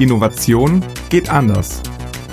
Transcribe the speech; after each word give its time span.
Innovation 0.00 0.82
geht 1.10 1.28
anders. 1.28 1.82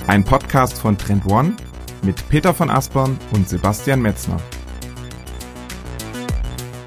Ein 0.06 0.24
Podcast 0.24 0.78
von 0.78 0.96
Trend 0.96 1.26
One 1.26 1.54
mit 2.00 2.26
Peter 2.30 2.54
von 2.54 2.70
Aspern 2.70 3.18
und 3.32 3.46
Sebastian 3.46 4.00
Metzner. 4.00 4.38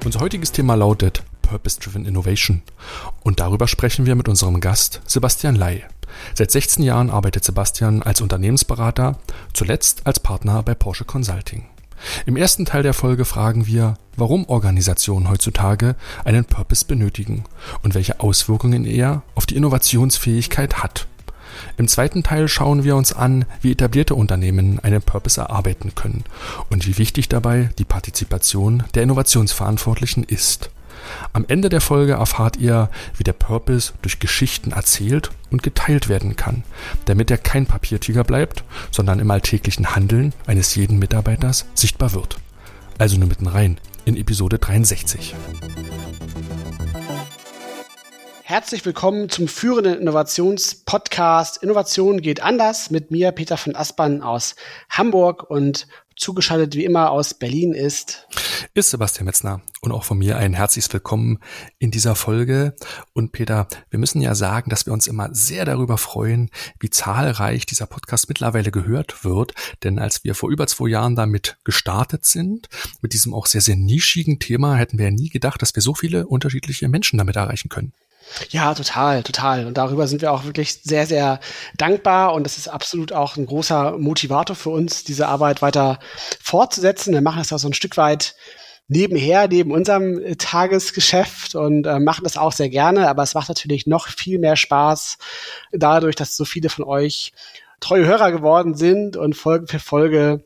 Unser 0.04 0.18
heutiges 0.18 0.50
Thema 0.50 0.74
lautet 0.74 1.22
Purpose-Driven 1.42 2.04
Innovation. 2.04 2.62
Und 3.22 3.38
darüber 3.38 3.68
sprechen 3.68 4.06
wir 4.06 4.16
mit 4.16 4.28
unserem 4.28 4.58
Gast 4.58 5.02
Sebastian 5.06 5.54
Ley. 5.54 5.84
Seit 6.34 6.50
16 6.50 6.82
Jahren 6.82 7.10
arbeitet 7.10 7.44
Sebastian 7.44 8.02
als 8.02 8.20
Unternehmensberater, 8.20 9.20
zuletzt 9.52 10.04
als 10.04 10.18
Partner 10.18 10.64
bei 10.64 10.74
Porsche 10.74 11.04
Consulting. 11.04 11.64
Im 12.26 12.36
ersten 12.36 12.64
Teil 12.64 12.82
der 12.82 12.94
Folge 12.94 13.24
fragen 13.24 13.66
wir, 13.66 13.96
warum 14.16 14.48
Organisationen 14.48 15.28
heutzutage 15.28 15.94
einen 16.24 16.44
Purpose 16.44 16.84
benötigen 16.84 17.44
und 17.82 17.94
welche 17.94 18.20
Auswirkungen 18.20 18.84
er 18.84 19.22
auf 19.34 19.46
die 19.46 19.56
Innovationsfähigkeit 19.56 20.82
hat. 20.82 21.06
Im 21.76 21.88
zweiten 21.88 22.22
Teil 22.22 22.48
schauen 22.48 22.84
wir 22.84 22.96
uns 22.96 23.12
an, 23.12 23.44
wie 23.60 23.72
etablierte 23.72 24.14
Unternehmen 24.14 24.80
einen 24.80 25.02
Purpose 25.02 25.40
erarbeiten 25.40 25.94
können 25.94 26.24
und 26.70 26.86
wie 26.86 26.98
wichtig 26.98 27.28
dabei 27.28 27.70
die 27.78 27.84
Partizipation 27.84 28.84
der 28.94 29.02
Innovationsverantwortlichen 29.02 30.24
ist. 30.24 30.70
Am 31.32 31.44
Ende 31.48 31.68
der 31.68 31.80
Folge 31.80 32.14
erfahrt 32.14 32.56
ihr, 32.56 32.90
wie 33.16 33.24
der 33.24 33.32
Purpose 33.32 33.92
durch 34.02 34.18
Geschichten 34.18 34.72
erzählt 34.72 35.30
und 35.50 35.62
geteilt 35.62 36.08
werden 36.08 36.36
kann, 36.36 36.64
damit 37.04 37.30
er 37.30 37.38
kein 37.38 37.66
Papiertiger 37.66 38.24
bleibt, 38.24 38.64
sondern 38.90 39.18
im 39.18 39.30
alltäglichen 39.30 39.94
Handeln 39.94 40.32
eines 40.46 40.74
jeden 40.74 40.98
Mitarbeiters 40.98 41.66
sichtbar 41.74 42.12
wird. 42.14 42.36
Also 42.98 43.18
nur 43.18 43.28
mitten 43.28 43.46
rein 43.46 43.78
in 44.04 44.16
Episode 44.16 44.58
63. 44.58 45.34
Herzlich 48.44 48.84
willkommen 48.84 49.30
zum 49.30 49.48
führenden 49.48 49.98
Innovationspodcast 49.98 51.62
Innovation 51.62 52.20
geht 52.20 52.42
anders 52.42 52.90
mit 52.90 53.10
mir, 53.10 53.32
Peter 53.32 53.56
von 53.56 53.74
Aspern 53.74 54.20
aus 54.20 54.56
Hamburg 54.90 55.48
und 55.48 55.86
zugeschaltet 56.16 56.74
wie 56.74 56.84
immer 56.84 57.10
aus 57.10 57.34
Berlin 57.34 57.72
ist. 57.72 58.26
Ist 58.74 58.90
Sebastian 58.90 59.26
Metzner 59.26 59.60
und 59.80 59.92
auch 59.92 60.04
von 60.04 60.18
mir 60.18 60.36
ein 60.36 60.54
herzliches 60.54 60.92
Willkommen 60.92 61.38
in 61.78 61.90
dieser 61.90 62.14
Folge. 62.14 62.74
Und 63.12 63.32
Peter, 63.32 63.68
wir 63.90 63.98
müssen 63.98 64.20
ja 64.20 64.34
sagen, 64.34 64.70
dass 64.70 64.86
wir 64.86 64.92
uns 64.92 65.06
immer 65.06 65.28
sehr 65.34 65.64
darüber 65.64 65.98
freuen, 65.98 66.50
wie 66.80 66.90
zahlreich 66.90 67.66
dieser 67.66 67.86
Podcast 67.86 68.28
mittlerweile 68.28 68.70
gehört 68.70 69.24
wird. 69.24 69.54
Denn 69.82 69.98
als 69.98 70.24
wir 70.24 70.34
vor 70.34 70.50
über 70.50 70.66
zwei 70.66 70.88
Jahren 70.88 71.16
damit 71.16 71.58
gestartet 71.64 72.24
sind, 72.24 72.68
mit 73.00 73.12
diesem 73.12 73.34
auch 73.34 73.46
sehr, 73.46 73.60
sehr 73.60 73.76
nischigen 73.76 74.38
Thema, 74.38 74.76
hätten 74.76 74.98
wir 74.98 75.06
ja 75.06 75.10
nie 75.10 75.28
gedacht, 75.28 75.60
dass 75.60 75.74
wir 75.74 75.82
so 75.82 75.94
viele 75.94 76.26
unterschiedliche 76.26 76.88
Menschen 76.88 77.18
damit 77.18 77.36
erreichen 77.36 77.68
können. 77.68 77.92
Ja, 78.50 78.74
total, 78.74 79.22
total. 79.22 79.66
Und 79.66 79.78
darüber 79.78 80.06
sind 80.06 80.22
wir 80.22 80.32
auch 80.32 80.44
wirklich 80.44 80.80
sehr, 80.82 81.06
sehr 81.06 81.40
dankbar. 81.76 82.34
Und 82.34 82.44
das 82.44 82.58
ist 82.58 82.68
absolut 82.68 83.12
auch 83.12 83.36
ein 83.36 83.46
großer 83.46 83.98
Motivator 83.98 84.56
für 84.56 84.70
uns, 84.70 85.04
diese 85.04 85.28
Arbeit 85.28 85.62
weiter 85.62 85.98
fortzusetzen. 86.42 87.14
Wir 87.14 87.20
machen 87.20 87.38
das 87.38 87.52
auch 87.52 87.58
so 87.58 87.68
ein 87.68 87.74
Stück 87.74 87.96
weit 87.96 88.34
nebenher, 88.88 89.48
neben 89.48 89.72
unserem 89.72 90.20
Tagesgeschäft 90.38 91.54
und 91.54 91.86
äh, 91.86 91.98
machen 91.98 92.24
das 92.24 92.36
auch 92.36 92.52
sehr 92.52 92.68
gerne. 92.68 93.08
Aber 93.08 93.22
es 93.22 93.34
macht 93.34 93.48
natürlich 93.48 93.86
noch 93.86 94.08
viel 94.08 94.38
mehr 94.38 94.56
Spaß 94.56 95.18
dadurch, 95.72 96.16
dass 96.16 96.36
so 96.36 96.44
viele 96.44 96.68
von 96.68 96.84
euch 96.84 97.32
treue 97.80 98.06
Hörer 98.06 98.32
geworden 98.32 98.74
sind 98.74 99.16
und 99.16 99.34
Folge 99.34 99.66
für 99.66 99.78
Folge 99.78 100.44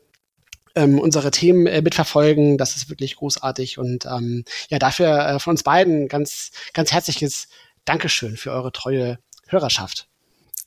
ähm, 0.77 0.99
unsere 0.99 1.31
Themen 1.31 1.65
äh, 1.67 1.81
mitverfolgen. 1.81 2.57
Das 2.57 2.75
ist 2.75 2.89
wirklich 2.89 3.15
großartig. 3.15 3.77
Und 3.77 4.05
ähm, 4.05 4.43
ja, 4.69 4.79
dafür 4.79 5.27
äh, 5.27 5.39
von 5.39 5.51
uns 5.51 5.63
beiden 5.63 6.07
ganz, 6.07 6.51
ganz 6.73 6.91
herzliches 6.91 7.47
Dankeschön 7.87 8.35
für 8.35 8.51
eure 8.51 8.73
treue 8.73 9.17
Hörerschaft. 9.47 10.09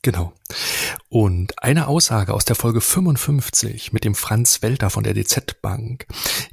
Genau. 0.01 0.33
Und 1.09 1.61
eine 1.61 1.87
Aussage 1.87 2.33
aus 2.33 2.45
der 2.45 2.55
Folge 2.55 2.81
55 2.81 3.93
mit 3.93 4.03
dem 4.03 4.15
Franz 4.15 4.61
Welter 4.61 4.89
von 4.89 5.03
der 5.03 5.13
DZ 5.13 5.61
Bank, 5.61 6.07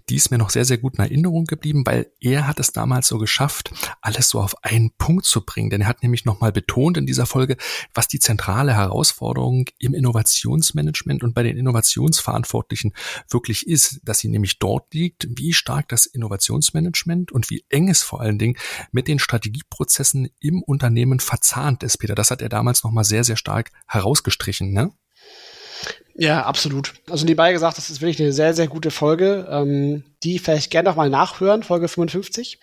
die 0.09 0.17
ist 0.17 0.31
mir 0.31 0.39
noch 0.39 0.50
sehr, 0.50 0.65
sehr 0.65 0.78
gut 0.78 0.95
in 0.95 1.00
Erinnerung 1.05 1.45
geblieben, 1.45 1.84
weil 1.87 2.11
er 2.21 2.47
hat 2.47 2.59
es 2.61 2.73
damals 2.73 3.09
so 3.09 3.19
geschafft, 3.19 3.71
alles 4.00 4.28
so 4.28 4.41
auf 4.41 4.65
einen 4.65 4.91
Punkt 4.99 5.27
zu 5.27 5.45
bringen. 5.45 5.71
Denn 5.71 5.83
er 5.83 5.87
hat 5.87 6.03
nämlich 6.03 6.25
nochmal 6.25 6.53
betont 6.53 6.97
in 6.97 7.06
dieser 7.06 7.27
Folge, 7.27 7.56
was 7.95 8.09
die 8.09 8.19
zentrale 8.19 8.75
Herausforderung 8.75 9.67
im 9.78 9.95
Innovationsmanagement 9.95 11.23
und 11.23 11.34
bei 11.34 11.43
den 11.43 11.56
Innovationsverantwortlichen 11.56 12.94
wirklich 13.28 13.67
ist, 13.67 14.00
dass 14.05 14.19
sie 14.19 14.28
nämlich 14.28 14.59
dort 14.59 14.93
liegt, 14.94 15.28
wie 15.31 15.53
stark 15.53 15.89
das 15.89 16.06
Innovationsmanagement 16.06 17.33
und 17.33 17.50
wie 17.50 17.65
eng 17.69 17.89
es 17.89 18.03
vor 18.03 18.21
allen 18.21 18.39
Dingen 18.39 18.56
mit 18.93 19.09
den 19.09 19.19
Strategieprozessen 19.19 20.28
im 20.41 20.62
Unternehmen 20.62 21.21
verzahnt 21.21 21.83
ist, 21.83 21.99
Peter. 21.99 22.15
Das 22.15 22.31
hat 22.31 22.43
er 22.43 22.49
damals 22.49 22.84
nochmal 22.84 23.05
sehr, 23.05 23.25
sehr 23.25 23.37
stark 23.37 23.71
herausgestrichen, 23.88 24.72
ne? 24.72 24.93
Ja, 26.21 26.43
absolut. 26.43 26.94
Also 27.09 27.25
nebenbei 27.25 27.53
gesagt, 27.53 27.78
das 27.78 27.91
ist 27.91 28.00
wirklich 28.00 28.21
eine 28.21 28.32
sehr, 28.32 28.53
sehr 28.53 28.66
gute 28.66 28.91
Folge, 28.91 29.47
ähm, 29.49 30.03
die 30.25 30.41
vielleicht 30.41 30.72
gerne 30.72 30.88
noch 30.88 30.97
mal 30.97 31.09
nachhören, 31.09 31.62
Folge 31.62 31.87
55. 31.87 32.59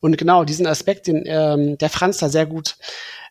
Und 0.00 0.18
genau 0.18 0.44
diesen 0.44 0.66
Aspekt, 0.66 1.06
den 1.06 1.24
ähm, 1.24 1.78
der 1.78 1.88
Franz 1.88 2.18
da 2.18 2.28
sehr 2.28 2.44
gut 2.44 2.76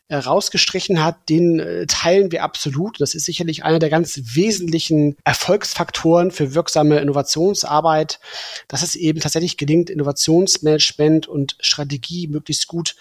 äh, 0.08 0.16
rausgestrichen 0.16 1.04
hat, 1.04 1.28
den 1.28 1.60
äh, 1.60 1.86
teilen 1.86 2.32
wir 2.32 2.42
absolut. 2.42 3.00
Das 3.00 3.14
ist 3.14 3.26
sicherlich 3.26 3.62
einer 3.62 3.78
der 3.78 3.90
ganz 3.90 4.20
wesentlichen 4.34 5.16
Erfolgsfaktoren 5.22 6.32
für 6.32 6.52
wirksame 6.52 6.98
Innovationsarbeit, 6.98 8.18
dass 8.66 8.82
es 8.82 8.96
eben 8.96 9.20
tatsächlich 9.20 9.56
gelingt, 9.56 9.88
Innovationsmanagement 9.88 11.28
und 11.28 11.56
Strategie 11.60 12.26
möglichst 12.26 12.66
gut 12.66 12.96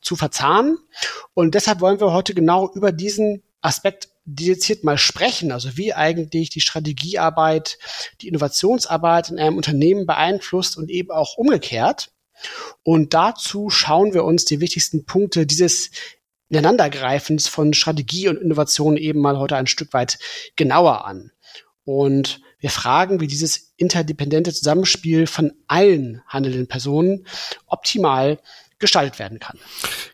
zu 0.00 0.16
verzahnen. 0.16 0.78
Und 1.34 1.54
deshalb 1.54 1.82
wollen 1.82 2.00
wir 2.00 2.14
heute 2.14 2.32
genau 2.32 2.72
über 2.72 2.92
diesen 2.92 3.42
Aspekt 3.64 4.08
dediziert 4.26 4.84
mal 4.84 4.98
sprechen, 4.98 5.52
also 5.52 5.76
wie 5.76 5.94
eigentlich 5.94 6.50
die 6.50 6.60
Strategiearbeit, 6.60 7.78
die 8.20 8.28
Innovationsarbeit 8.28 9.30
in 9.30 9.38
einem 9.38 9.56
Unternehmen 9.56 10.06
beeinflusst 10.06 10.76
und 10.76 10.90
eben 10.90 11.10
auch 11.10 11.36
umgekehrt. 11.36 12.10
Und 12.82 13.14
dazu 13.14 13.70
schauen 13.70 14.12
wir 14.12 14.24
uns 14.24 14.44
die 14.44 14.60
wichtigsten 14.60 15.06
Punkte 15.06 15.46
dieses 15.46 15.90
Ineinandergreifens 16.48 17.48
von 17.48 17.72
Strategie 17.72 18.28
und 18.28 18.36
Innovation 18.36 18.96
eben 18.96 19.20
mal 19.20 19.38
heute 19.38 19.56
ein 19.56 19.66
Stück 19.66 19.92
weit 19.92 20.18
genauer 20.56 21.06
an. 21.06 21.30
Und 21.84 22.40
wir 22.58 22.70
fragen, 22.70 23.20
wie 23.20 23.26
dieses 23.26 23.74
interdependente 23.76 24.52
Zusammenspiel 24.52 25.26
von 25.26 25.52
allen 25.66 26.22
handelnden 26.26 26.66
Personen 26.66 27.26
optimal 27.66 28.40
gestaltet 28.78 29.18
werden 29.18 29.38
kann. 29.38 29.58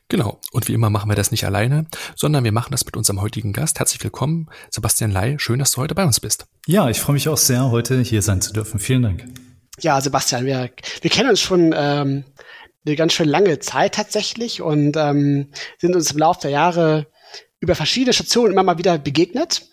Genau. 0.08 0.40
Und 0.52 0.68
wie 0.68 0.74
immer 0.74 0.90
machen 0.90 1.10
wir 1.10 1.16
das 1.16 1.30
nicht 1.30 1.44
alleine, 1.44 1.86
sondern 2.16 2.44
wir 2.44 2.52
machen 2.52 2.72
das 2.72 2.84
mit 2.84 2.96
unserem 2.96 3.20
heutigen 3.20 3.52
Gast. 3.52 3.78
Herzlich 3.78 4.02
willkommen, 4.02 4.48
Sebastian 4.70 5.10
Ley. 5.10 5.38
Schön, 5.38 5.58
dass 5.58 5.72
du 5.72 5.80
heute 5.80 5.94
bei 5.94 6.04
uns 6.04 6.20
bist. 6.20 6.46
Ja, 6.66 6.88
ich 6.88 7.00
freue 7.00 7.14
mich 7.14 7.28
auch 7.28 7.36
sehr, 7.36 7.70
heute 7.70 8.00
hier 8.00 8.22
sein 8.22 8.40
zu 8.40 8.52
dürfen. 8.52 8.80
Vielen 8.80 9.02
Dank. 9.02 9.24
Ja, 9.80 10.00
Sebastian, 10.00 10.44
wir, 10.44 10.70
wir 11.00 11.10
kennen 11.10 11.30
uns 11.30 11.40
schon 11.40 11.74
ähm, 11.76 12.24
eine 12.84 12.96
ganz 12.96 13.12
schön 13.12 13.28
lange 13.28 13.58
Zeit 13.60 13.94
tatsächlich 13.94 14.62
und 14.62 14.96
ähm, 14.96 15.50
sind 15.78 15.94
uns 15.94 16.10
im 16.10 16.18
Laufe 16.18 16.40
der 16.42 16.50
Jahre 16.50 17.06
über 17.60 17.74
verschiedene 17.74 18.12
Stationen 18.12 18.52
immer 18.52 18.62
mal 18.62 18.78
wieder 18.78 18.98
begegnet. 18.98 19.68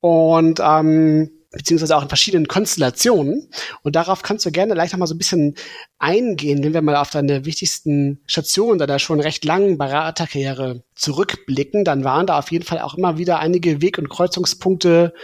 Und 0.00 0.60
ähm, 0.62 1.30
beziehungsweise 1.56 1.96
auch 1.96 2.02
in 2.02 2.08
verschiedenen 2.08 2.48
Konstellationen. 2.48 3.48
Und 3.82 3.96
darauf 3.96 4.22
kannst 4.22 4.44
du 4.46 4.50
gerne 4.50 4.74
gleich 4.74 4.92
noch 4.92 4.98
mal 4.98 5.06
so 5.06 5.14
ein 5.14 5.18
bisschen 5.18 5.54
eingehen, 5.98 6.62
wenn 6.62 6.74
wir 6.74 6.82
mal 6.82 6.96
auf 6.96 7.10
deine 7.10 7.44
wichtigsten 7.44 8.20
Stationen 8.26 8.78
deiner 8.78 8.98
schon 8.98 9.20
recht 9.20 9.44
langen 9.44 9.78
Beraterkarriere 9.78 10.82
zurückblicken. 10.94 11.84
Dann 11.84 12.04
waren 12.04 12.26
da 12.26 12.38
auf 12.38 12.50
jeden 12.50 12.64
Fall 12.64 12.80
auch 12.80 12.94
immer 12.94 13.18
wieder 13.18 13.38
einige 13.38 13.80
Weg- 13.80 13.98
und 13.98 14.08
Kreuzungspunkte, 14.08 15.14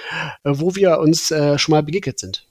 äh, 0.44 0.50
wo 0.52 0.74
wir 0.74 0.98
uns 0.98 1.30
äh, 1.30 1.58
schon 1.58 1.72
mal 1.72 1.82
begegnet 1.82 2.18
sind. 2.18 2.46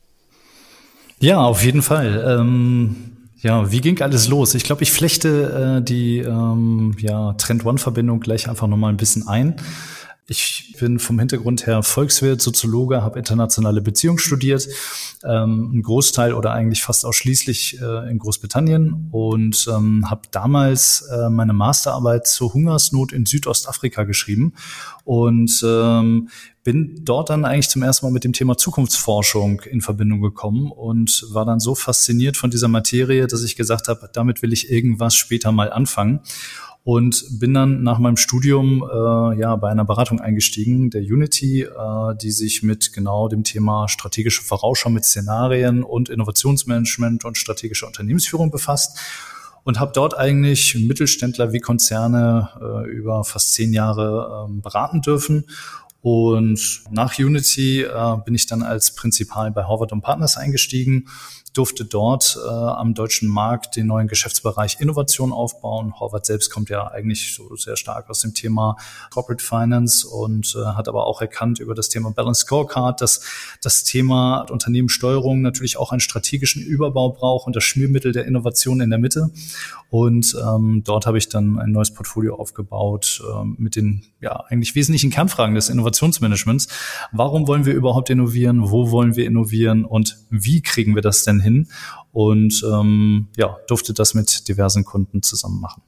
Ja, 1.19 1.39
auf 1.39 1.63
jeden 1.63 1.81
Fall. 1.81 2.23
Ähm 2.27 3.15
ja, 3.41 3.71
wie 3.71 3.79
ging 3.79 4.01
alles 4.01 4.27
los? 4.27 4.53
Ich 4.53 4.65
glaube, 4.65 4.83
ich 4.83 4.91
flechte 4.91 5.77
äh, 5.79 5.81
die 5.81 6.17
ähm, 6.19 6.93
ja, 6.99 7.33
Trend-One-Verbindung 7.33 8.19
gleich 8.19 8.49
einfach 8.49 8.67
nochmal 8.67 8.91
ein 8.91 8.97
bisschen 8.97 9.27
ein. 9.27 9.55
Ich 10.29 10.75
bin 10.79 10.99
vom 10.99 11.17
Hintergrund 11.17 11.65
her 11.65 11.81
Volkswirt, 11.81 12.39
Soziologe, 12.39 13.01
habe 13.01 13.17
internationale 13.17 13.81
Beziehungen 13.81 14.19
studiert, 14.19 14.67
ähm, 15.23 15.71
ein 15.73 15.81
Großteil 15.81 16.35
oder 16.35 16.53
eigentlich 16.53 16.83
fast 16.83 17.03
ausschließlich 17.03 17.81
äh, 17.81 18.11
in 18.11 18.19
Großbritannien 18.19 19.09
und 19.11 19.67
ähm, 19.73 20.07
habe 20.07 20.21
damals 20.29 21.01
äh, 21.11 21.29
meine 21.29 21.53
Masterarbeit 21.53 22.27
zur 22.27 22.53
Hungersnot 22.53 23.11
in 23.11 23.25
Südostafrika 23.25 24.03
geschrieben 24.03 24.53
und 25.03 25.65
ähm, 25.65 26.29
bin 26.63 27.01
dort 27.03 27.31
dann 27.31 27.43
eigentlich 27.43 27.69
zum 27.69 27.81
ersten 27.81 28.05
Mal 28.05 28.11
mit 28.11 28.23
dem 28.23 28.33
Thema 28.33 28.55
Zukunftsforschung 28.55 29.61
in 29.61 29.81
Verbindung 29.81 30.21
gekommen 30.21 30.71
und 30.71 31.25
war 31.31 31.45
dann 31.45 31.59
so 31.59 31.73
fasziniert 31.73 32.37
von 32.37 32.51
dieser 32.51 32.67
Materie, 32.67 33.25
dass 33.25 33.43
ich 33.43 33.55
gesagt 33.55 33.87
habe, 33.87 34.07
damit 34.13 34.43
will 34.43 34.53
ich 34.53 34.69
irgendwas 34.69 35.15
später 35.15 35.51
mal 35.51 35.71
anfangen 35.71 36.19
und 36.83 37.39
bin 37.39 37.53
dann 37.53 37.83
nach 37.83 37.99
meinem 37.99 38.17
Studium 38.17 38.83
äh, 38.83 39.39
ja 39.39 39.55
bei 39.57 39.69
einer 39.69 39.85
Beratung 39.85 40.21
eingestiegen, 40.21 40.89
der 40.89 41.01
Unity, 41.01 41.63
äh, 41.63 42.15
die 42.21 42.31
sich 42.31 42.63
mit 42.63 42.93
genau 42.93 43.27
dem 43.27 43.43
Thema 43.43 43.87
strategische 43.87 44.43
Vorausschau 44.43 44.89
mit 44.89 45.05
Szenarien 45.05 45.83
und 45.83 46.09
Innovationsmanagement 46.09 47.25
und 47.25 47.37
strategische 47.37 47.85
Unternehmensführung 47.85 48.51
befasst. 48.51 48.97
und 49.65 49.79
habe 49.79 49.91
dort 49.93 50.17
eigentlich 50.17 50.73
Mittelständler 50.75 51.51
wie 51.51 51.59
Konzerne 51.59 52.49
äh, 52.61 52.89
über 52.89 53.23
fast 53.23 53.53
zehn 53.53 53.73
Jahre 53.73 54.47
ähm, 54.47 54.61
beraten 54.61 55.01
dürfen 55.01 55.43
und 56.01 56.83
nach 56.91 57.19
Unity 57.19 57.83
äh, 57.83 58.17
bin 58.23 58.33
ich 58.33 58.45
dann 58.45 58.63
als 58.63 58.95
Prinzipal 58.95 59.51
bei 59.51 59.63
Harvard 59.63 59.91
und 59.91 60.01
Partners 60.01 60.37
eingestiegen 60.37 61.09
durfte 61.53 61.85
dort 61.85 62.37
äh, 62.43 62.49
am 62.49 62.93
deutschen 62.93 63.27
Markt 63.27 63.75
den 63.75 63.87
neuen 63.87 64.07
Geschäftsbereich 64.07 64.77
Innovation 64.79 65.31
aufbauen. 65.31 65.99
Horvath 65.99 66.25
selbst 66.25 66.49
kommt 66.49 66.69
ja 66.69 66.87
eigentlich 66.87 67.33
so 67.33 67.55
sehr 67.55 67.75
stark 67.75 68.09
aus 68.09 68.21
dem 68.21 68.33
Thema 68.33 68.75
Corporate 69.11 69.43
Finance 69.43 70.07
und 70.07 70.55
äh, 70.55 70.65
hat 70.65 70.87
aber 70.87 71.07
auch 71.07 71.21
erkannt 71.21 71.59
über 71.59 71.75
das 71.75 71.89
Thema 71.89 72.11
Balance 72.11 72.41
Scorecard, 72.41 73.01
dass 73.01 73.21
das 73.61 73.83
Thema 73.83 74.45
Unternehmenssteuerung 74.49 75.41
natürlich 75.41 75.77
auch 75.77 75.91
einen 75.91 76.01
strategischen 76.01 76.63
Überbau 76.63 77.09
braucht 77.09 77.47
und 77.47 77.55
das 77.55 77.63
Schmiermittel 77.63 78.11
der 78.11 78.25
Innovation 78.25 78.81
in 78.81 78.89
der 78.89 78.99
Mitte. 78.99 79.31
Und 79.89 80.35
ähm, 80.39 80.83
dort 80.85 81.07
habe 81.07 81.17
ich 81.17 81.29
dann 81.29 81.57
ein 81.57 81.71
neues 81.71 81.91
Portfolio 81.91 82.35
aufgebaut 82.35 83.23
äh, 83.27 83.43
mit 83.57 83.75
den 83.75 84.03
ja 84.21 84.43
eigentlich 84.47 84.75
wesentlichen 84.75 85.09
Kernfragen 85.09 85.55
des 85.55 85.69
Innovationsmanagements. 85.69 86.67
Warum 87.11 87.47
wollen 87.47 87.65
wir 87.65 87.73
überhaupt 87.73 88.09
innovieren? 88.11 88.69
Wo 88.69 88.91
wollen 88.91 89.15
wir 89.15 89.25
innovieren? 89.25 89.85
Und 89.85 90.17
wie 90.29 90.61
kriegen 90.61 90.93
wir 90.93 91.01
das 91.01 91.23
denn 91.23 91.38
hin 91.39 91.67
und 92.11 92.63
ähm, 92.65 93.27
ja, 93.37 93.57
durfte 93.67 93.93
das 93.93 94.13
mit 94.13 94.47
diversen 94.47 94.85
Kunden 94.85 95.21
zusammen 95.21 95.59
machen. 95.59 95.83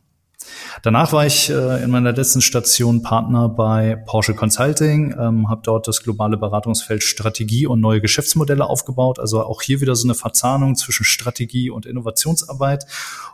Danach 0.84 1.14
war 1.14 1.26
ich 1.26 1.50
äh, 1.50 1.84
in 1.84 1.92
meiner 1.92 2.12
letzten 2.14 2.42
Station 2.42 3.02
Partner 3.02 3.50
bei 3.50 3.96
Porsche 3.96 4.34
Consulting, 4.34 5.16
ähm, 5.20 5.50
habe 5.50 5.62
dort 5.64 5.88
das 5.88 6.04
globale 6.04 6.38
Beratungsfeld 6.38 7.04
Strategie 7.04 7.68
und 7.68 7.82
neue 7.82 8.02
Geschäftsmodelle 8.02 8.66
aufgebaut. 8.66 9.20
Also 9.20 9.44
auch 9.44 9.62
hier 9.62 9.82
wieder 9.82 9.96
so 9.96 10.08
eine 10.08 10.16
Verzahnung 10.16 10.76
zwischen 10.76 11.04
Strategie 11.04 11.70
und 11.70 11.86
Innovationsarbeit 11.86 12.86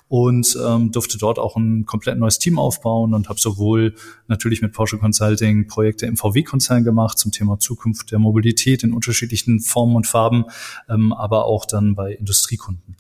und 0.09 0.57
ähm, 0.65 0.91
durfte 0.91 1.17
dort 1.17 1.39
auch 1.39 1.55
ein 1.55 1.85
komplett 1.85 2.17
neues 2.17 2.39
Team 2.39 2.59
aufbauen 2.59 3.13
und 3.13 3.29
habe 3.29 3.39
sowohl 3.39 3.95
natürlich 4.27 4.61
mit 4.61 4.73
Porsche 4.73 4.97
Consulting 4.97 5.67
Projekte 5.67 6.05
im 6.05 6.17
VW-Konzern 6.17 6.83
gemacht 6.83 7.17
zum 7.17 7.31
Thema 7.31 7.59
Zukunft 7.59 8.11
der 8.11 8.19
Mobilität 8.19 8.83
in 8.83 8.93
unterschiedlichen 8.93 9.59
Formen 9.59 9.95
und 9.95 10.07
Farben, 10.07 10.45
ähm, 10.89 11.13
aber 11.13 11.45
auch 11.45 11.65
dann 11.65 11.95
bei 11.95 12.13
Industriekunden. 12.13 12.95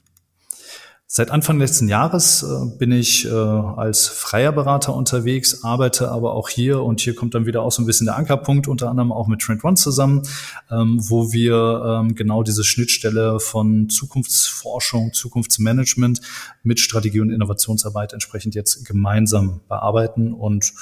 Seit 1.09 1.31
Anfang 1.31 1.57
letzten 1.57 1.87
Jahres 1.87 2.43
äh, 2.43 2.77
bin 2.77 2.91
ich 2.91 3.25
äh, 3.25 3.29
als 3.31 4.07
freier 4.07 4.51
Berater 4.51 4.93
unterwegs, 4.93 5.63
arbeite 5.63 6.11
aber 6.11 6.33
auch 6.33 6.49
hier 6.49 6.83
und 6.83 6.99
hier 6.99 7.15
kommt 7.15 7.33
dann 7.33 7.45
wieder 7.45 7.61
auch 7.61 7.71
so 7.71 7.81
ein 7.81 7.85
bisschen 7.85 8.07
der 8.07 8.17
Ankerpunkt, 8.17 8.67
unter 8.67 8.89
anderem 8.89 9.13
auch 9.13 9.27
mit 9.27 9.39
Trend 9.39 9.63
One 9.63 9.77
zusammen, 9.77 10.23
ähm, 10.69 10.97
wo 10.99 11.31
wir 11.31 12.01
ähm, 12.01 12.15
genau 12.15 12.43
diese 12.43 12.65
Schnittstelle 12.65 13.39
von 13.39 13.89
Zukunftsforschung, 13.89 15.13
Zukunftsmanagement 15.13 16.19
mit 16.63 16.81
Strategie 16.81 17.21
und 17.21 17.29
Innovationsarbeit 17.29 18.11
entsprechend 18.11 18.53
jetzt 18.53 18.85
gemeinsam 18.85 19.61
bearbeiten. 19.69 20.33
Und 20.33 20.73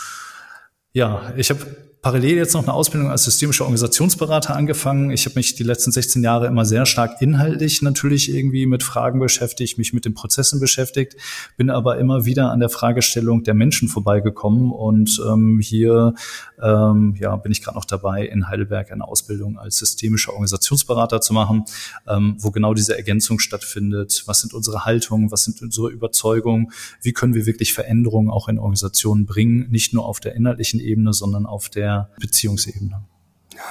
ja, 0.92 1.34
ich 1.38 1.52
habe 1.52 1.68
parallel 2.06 2.38
jetzt 2.38 2.54
noch 2.54 2.62
eine 2.62 2.74
Ausbildung 2.74 3.10
als 3.10 3.24
systemischer 3.24 3.64
Organisationsberater 3.64 4.56
angefangen. 4.56 5.10
Ich 5.10 5.26
habe 5.26 5.38
mich 5.38 5.56
die 5.56 5.64
letzten 5.64 5.92
16 5.92 6.22
Jahre 6.22 6.46
immer 6.46 6.64
sehr 6.64 6.86
stark 6.86 7.20
inhaltlich 7.20 7.82
natürlich 7.82 8.32
irgendwie 8.32 8.68
mit 8.68 8.84
Fragen 8.84 9.20
beschäftigt, 9.20 9.80
mich 9.80 9.92
mit 9.92 10.06
den 10.06 10.14
Prozessen 10.14 10.60
beschäftigt, 10.60 11.16
bin 11.58 11.72
aber 11.72 11.98
immer 11.98 12.26
wieder 12.26 12.52
an 12.52 12.60
der 12.60 12.70
Fragestellung 12.70 13.44
der 13.44 13.56
Menschen 13.56 13.88
vorbeigekommen 13.88 14.72
und 14.72 15.20
ähm, 15.28 15.60
hier 15.60 16.14
ähm, 16.62 17.16
ja, 17.20 17.36
bin 17.38 17.52
ich 17.52 17.64
gerade 17.64 17.76
noch 17.76 17.86
dabei, 17.86 18.28
in 18.28 18.50
Heidelberg 18.50 18.92
eine 18.92 19.08
Ausbildung 19.08 19.58
als 19.58 19.78
systemischer 19.78 20.34
Organisationsberater 20.34 21.22
zu 21.22 21.34
machen, 21.34 21.66
ähm, 22.08 22.36
wo 22.38 22.52
genau 22.52 22.76
diese 22.76 22.96
Ergänzung 22.96 23.40
stattfindet. 23.40 24.22
Was 24.28 24.42
sind 24.42 24.54
unsere 24.54 24.86
Haltungen? 24.86 25.32
Was 25.32 25.46
sind 25.46 25.60
unsere 25.64 25.90
Überzeugungen? 25.90 26.72
Wie 27.02 27.14
können 27.14 27.34
wir 27.34 27.48
wirklich 27.48 27.74
Veränderungen 27.74 28.30
auch 28.30 28.48
in 28.48 28.60
Organisationen 28.60 29.26
bringen? 29.26 29.72
Nicht 29.72 29.96
nur 29.96 30.06
auf 30.06 30.20
der 30.20 30.36
inhaltlichen 30.36 30.80
Ebene, 30.80 31.12
sondern 31.12 31.48
auf 31.48 31.70
der 31.70 31.95
Beziehungsebene. 32.20 33.06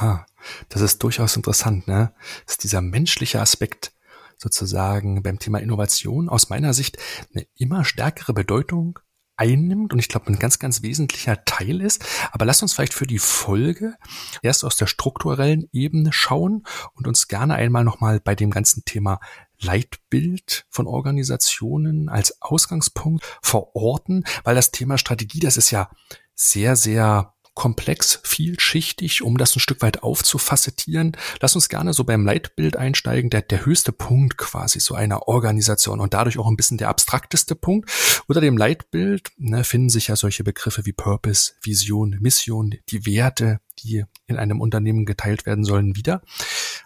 Ja, 0.01 0.27
das 0.69 0.83
ist 0.83 1.03
durchaus 1.03 1.37
interessant, 1.37 1.87
ne? 1.87 2.15
Dass 2.47 2.59
dieser 2.59 2.81
menschliche 2.81 3.41
Aspekt 3.41 3.93
sozusagen 4.39 5.23
beim 5.23 5.39
Thema 5.39 5.59
Innovation 5.59 6.29
aus 6.29 6.49
meiner 6.51 6.75
Sicht 6.75 6.99
eine 7.35 7.47
immer 7.55 7.85
stärkere 7.85 8.33
Bedeutung 8.35 8.99
einnimmt 9.37 9.93
und 9.93 9.99
ich 9.99 10.09
glaube 10.09 10.27
ein 10.29 10.39
ganz, 10.39 10.59
ganz 10.59 10.83
wesentlicher 10.83 11.45
Teil 11.45 11.81
ist. 11.81 12.05
Aber 12.33 12.45
lasst 12.45 12.63
uns 12.63 12.73
vielleicht 12.73 12.95
für 12.95 13.07
die 13.07 13.19
Folge 13.19 13.95
erst 14.43 14.65
aus 14.65 14.77
der 14.77 14.87
strukturellen 14.87 15.69
Ebene 15.73 16.13
schauen 16.13 16.65
und 16.95 17.07
uns 17.09 17.29
gerne 17.29 17.55
einmal 17.55 17.85
nochmal 17.85 18.21
bei 18.21 18.35
dem 18.35 18.51
ganzen 18.51 18.85
Thema 18.85 19.19
Leitbild 19.61 20.67
von 20.69 20.87
Organisationen 20.87 22.09
als 22.09 22.41
Ausgangspunkt 22.43 23.25
verorten, 23.43 24.25
weil 24.45 24.55
das 24.55 24.71
Thema 24.71 24.99
Strategie, 24.99 25.41
das 25.41 25.57
ist 25.57 25.71
ja 25.71 25.91
sehr, 26.35 26.77
sehr 26.77 27.34
komplex, 27.55 28.21
vielschichtig, 28.25 29.23
um 29.23 29.39
das 29.39 29.55
ein 29.57 29.61
Stück 29.61 29.81
weit 29.81 30.03
aufzufacettieren. 30.03 31.17
Lass 31.41 31.55
uns 31.55 31.69
gerne 31.69 31.93
so 31.93 32.05
beim 32.05 32.25
Leitbild 32.25 32.77
einsteigen, 32.77 33.31
der, 33.31 33.43
der 33.43 33.65
höchste 33.65 33.93
Punkt 33.93 34.37
quasi 34.37 34.81
so 34.81 34.95
einer 34.95 35.29
Organisation 35.29 36.01
und 36.01 36.15
dadurch 36.15 36.39
auch 36.39 36.49
ein 36.49 36.57
bisschen 36.57 36.79
der 36.79 36.89
abstrakteste 36.89 37.55
Punkt. 37.55 37.91
Unter 38.27 38.41
dem 38.41 38.57
Leitbild 38.57 39.31
ne, 39.37 39.65
finden 39.65 39.89
sich 39.89 40.09
ja 40.09 40.17
solche 40.17 40.45
Begriffe 40.45 40.85
wie 40.85 40.93
Purpose, 40.93 41.53
Vision, 41.63 42.19
Mission, 42.21 42.75
die 42.89 43.07
Werte, 43.07 43.61
die 43.83 44.05
in 44.27 44.37
einem 44.37 44.61
Unternehmen 44.61 45.05
geteilt 45.05 45.47
werden 45.47 45.65
sollen, 45.65 45.97
wieder. 45.97 46.23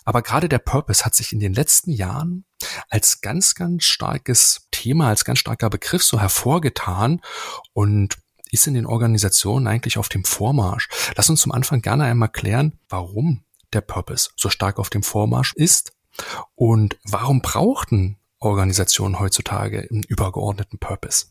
Aber 0.05 0.23
gerade 0.23 0.49
der 0.49 0.59
Purpose 0.59 1.05
hat 1.05 1.15
sich 1.15 1.33
in 1.33 1.41
den 1.41 1.55
letzten 1.55 1.93
Jahren 1.93 2.45
als 2.89 3.21
ganz, 3.21 3.55
ganz 3.55 3.85
starkes 3.85 4.69
Thema, 4.71 5.09
als 5.09 5.25
ganz 5.25 5.39
starker 5.39 5.71
Begriff 5.71 6.03
so 6.03 6.21
hervorgetan 6.21 7.21
und 7.73 8.17
ist 8.53 8.67
in 8.67 8.75
den 8.75 8.87
Organisationen 8.87 9.67
eigentlich 9.67 9.99
auf 9.99 10.09
dem 10.09 10.25
Vormarsch? 10.25 10.89
Lass 11.17 11.31
uns 11.31 11.41
zum 11.41 11.53
Anfang 11.53 11.83
gerne 11.83 12.05
einmal 12.05 12.29
klären, 12.29 12.79
warum 12.89 13.45
der 13.73 13.81
Purpose 13.81 14.31
so 14.37 14.49
stark 14.51 14.79
auf 14.79 14.91
dem 14.91 15.03
Vormarsch 15.03 15.55
ist 15.55 15.93
und 16.55 16.97
warum 17.05 17.41
brauchten 17.41 18.17
Organisationen 18.41 19.19
heutzutage 19.19 19.87
einen 19.91 20.03
übergeordneten 20.03 20.79
Purpose? 20.79 21.27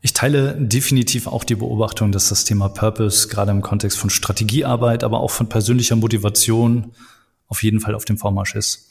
Ich 0.00 0.12
teile 0.12 0.54
definitiv 0.58 1.26
auch 1.26 1.42
die 1.42 1.56
Beobachtung, 1.56 2.12
dass 2.12 2.28
das 2.28 2.44
Thema 2.44 2.68
Purpose 2.68 3.28
gerade 3.28 3.50
im 3.50 3.62
Kontext 3.62 3.98
von 3.98 4.10
Strategiearbeit, 4.10 5.02
aber 5.02 5.20
auch 5.20 5.32
von 5.32 5.48
persönlicher 5.48 5.96
Motivation 5.96 6.92
auf 7.48 7.62
jeden 7.62 7.80
Fall 7.80 7.94
auf 7.94 8.04
dem 8.04 8.16
Vormarsch 8.16 8.54
ist. 8.54 8.87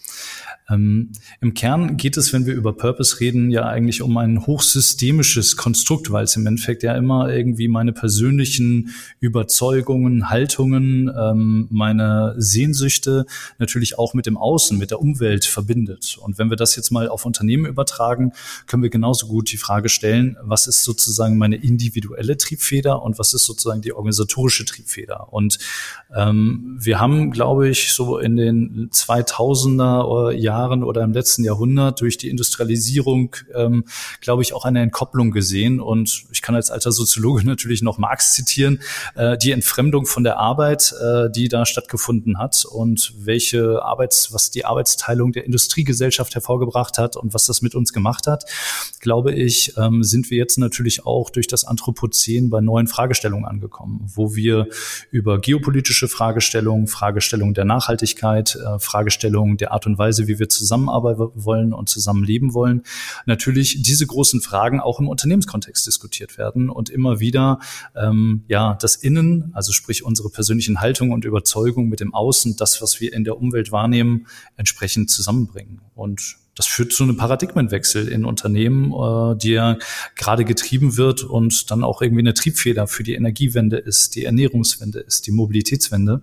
Ähm, 0.69 1.11
Im 1.39 1.53
Kern 1.53 1.95
geht 1.95 2.17
es, 2.17 2.33
wenn 2.33 2.45
wir 2.45 2.53
über 2.53 2.73
Purpose 2.73 3.19
reden, 3.19 3.51
ja 3.51 3.65
eigentlich 3.65 4.01
um 4.01 4.17
ein 4.17 4.45
hochsystemisches 4.45 5.55
Konstrukt, 5.55 6.11
weil 6.11 6.25
es 6.25 6.35
im 6.35 6.45
Endeffekt 6.45 6.83
ja 6.83 6.95
immer 6.95 7.31
irgendwie 7.31 7.67
meine 7.69 7.93
persönlichen 7.93 8.93
Überzeugungen, 9.19 10.29
Haltungen, 10.29 11.09
ähm, 11.17 11.67
meine 11.71 12.35
Sehnsüchte 12.37 13.25
natürlich 13.59 13.97
auch 13.97 14.13
mit 14.13 14.25
dem 14.25 14.37
Außen, 14.37 14.77
mit 14.77 14.91
der 14.91 14.99
Umwelt 14.99 15.45
verbindet. 15.45 16.17
Und 16.21 16.37
wenn 16.37 16.49
wir 16.49 16.57
das 16.57 16.75
jetzt 16.75 16.91
mal 16.91 17.07
auf 17.07 17.25
Unternehmen 17.25 17.65
übertragen, 17.65 18.33
können 18.65 18.83
wir 18.83 18.89
genauso 18.89 19.27
gut 19.27 19.51
die 19.51 19.57
Frage 19.57 19.87
stellen, 19.87 20.35
was 20.41 20.67
ist 20.67 20.83
sozusagen 20.83 21.37
meine 21.37 21.55
individuelle 21.55 22.35
Triebfeder 22.35 23.01
und 23.01 23.19
was 23.19 23.33
ist 23.33 23.45
sozusagen 23.45 23.81
die 23.81 23.93
organisatorische 23.93 24.65
Triebfeder? 24.65 25.31
Und 25.31 25.59
ähm, 26.13 26.77
wir 26.79 26.99
haben, 26.99 27.31
glaube 27.31 27.69
ich, 27.69 27.93
so 27.93 28.17
in 28.17 28.35
den 28.35 28.89
2000er 28.89 30.06
Jahren 30.33 30.57
Jahren 30.57 30.83
oder 30.83 31.03
im 31.03 31.13
letzten 31.13 31.43
Jahrhundert 31.43 32.01
durch 32.01 32.17
die 32.17 32.29
Industrialisierung, 32.29 33.35
ähm, 33.53 33.85
glaube 34.21 34.41
ich, 34.41 34.53
auch 34.53 34.65
eine 34.65 34.81
Entkopplung 34.81 35.31
gesehen. 35.31 35.79
Und 35.79 36.25
ich 36.31 36.41
kann 36.41 36.55
als 36.55 36.71
alter 36.71 36.91
Soziologe 36.91 37.45
natürlich 37.45 37.81
noch 37.81 37.97
Marx 37.97 38.33
zitieren, 38.33 38.79
äh, 39.15 39.37
die 39.37 39.51
Entfremdung 39.51 40.05
von 40.05 40.23
der 40.23 40.37
Arbeit, 40.37 40.93
äh, 41.01 41.29
die 41.29 41.47
da 41.47 41.65
stattgefunden 41.65 42.37
hat 42.37 42.65
und 42.65 43.13
welche 43.17 43.83
Arbeits, 43.83 44.33
was 44.33 44.51
die 44.51 44.65
Arbeitsteilung 44.65 45.31
der 45.31 45.45
Industriegesellschaft 45.45 46.33
hervorgebracht 46.35 46.97
hat 46.97 47.15
und 47.15 47.33
was 47.33 47.45
das 47.45 47.61
mit 47.61 47.75
uns 47.75 47.93
gemacht 47.93 48.27
hat, 48.27 48.45
glaube 48.99 49.33
ich, 49.33 49.73
ähm, 49.77 50.03
sind 50.03 50.29
wir 50.29 50.37
jetzt 50.37 50.57
natürlich 50.57 51.05
auch 51.05 51.29
durch 51.29 51.47
das 51.47 51.65
Anthropozän 51.65 52.49
bei 52.49 52.61
neuen 52.61 52.87
Fragestellungen 52.87 53.45
angekommen, 53.45 54.09
wo 54.13 54.35
wir 54.35 54.67
über 55.11 55.39
geopolitische 55.39 56.07
Fragestellungen, 56.07 56.87
Fragestellungen 56.87 57.53
der 57.53 57.65
Nachhaltigkeit, 57.65 58.55
äh, 58.55 58.79
Fragestellungen 58.79 59.57
der 59.57 59.71
Art 59.71 59.85
und 59.85 59.96
Weise, 59.97 60.27
wie 60.27 60.39
wir 60.39 60.49
zusammenarbeiten 60.49 61.31
wollen 61.35 61.73
und 61.73 61.89
zusammenleben 61.89 62.53
wollen, 62.53 62.83
natürlich 63.25 63.81
diese 63.81 64.05
großen 64.05 64.41
Fragen 64.41 64.79
auch 64.79 64.99
im 64.99 65.07
Unternehmenskontext 65.07 65.85
diskutiert 65.85 66.37
werden 66.37 66.69
und 66.69 66.89
immer 66.89 67.19
wieder 67.19 67.59
ähm, 67.95 68.43
ja 68.47 68.75
das 68.75 68.95
Innen, 68.95 69.51
also 69.53 69.71
sprich 69.71 70.03
unsere 70.03 70.29
persönlichen 70.29 70.79
Haltungen 70.81 71.13
und 71.13 71.25
Überzeugungen 71.25 71.89
mit 71.89 71.99
dem 71.99 72.13
Außen, 72.13 72.55
das, 72.57 72.81
was 72.81 72.99
wir 72.99 73.13
in 73.13 73.23
der 73.23 73.37
Umwelt 73.37 73.71
wahrnehmen, 73.71 74.27
entsprechend 74.55 75.09
zusammenbringen. 75.09 75.81
Und 75.95 76.37
das 76.57 76.65
führt 76.65 76.91
zu 76.91 77.03
einem 77.03 77.17
Paradigmenwechsel 77.17 78.07
in 78.07 78.25
Unternehmen, 78.25 78.91
äh, 78.91 79.37
die 79.37 79.51
ja 79.51 79.77
gerade 80.15 80.43
getrieben 80.43 80.97
wird 80.97 81.23
und 81.23 81.69
dann 81.69 81.83
auch 81.83 82.01
irgendwie 82.01 82.21
eine 82.21 82.33
Triebfeder 82.33 82.87
für 82.87 83.03
die 83.03 83.13
Energiewende 83.13 83.77
ist, 83.77 84.15
die 84.15 84.25
Ernährungswende 84.25 84.99
ist, 84.99 85.27
die 85.27 85.31
Mobilitätswende. 85.31 86.21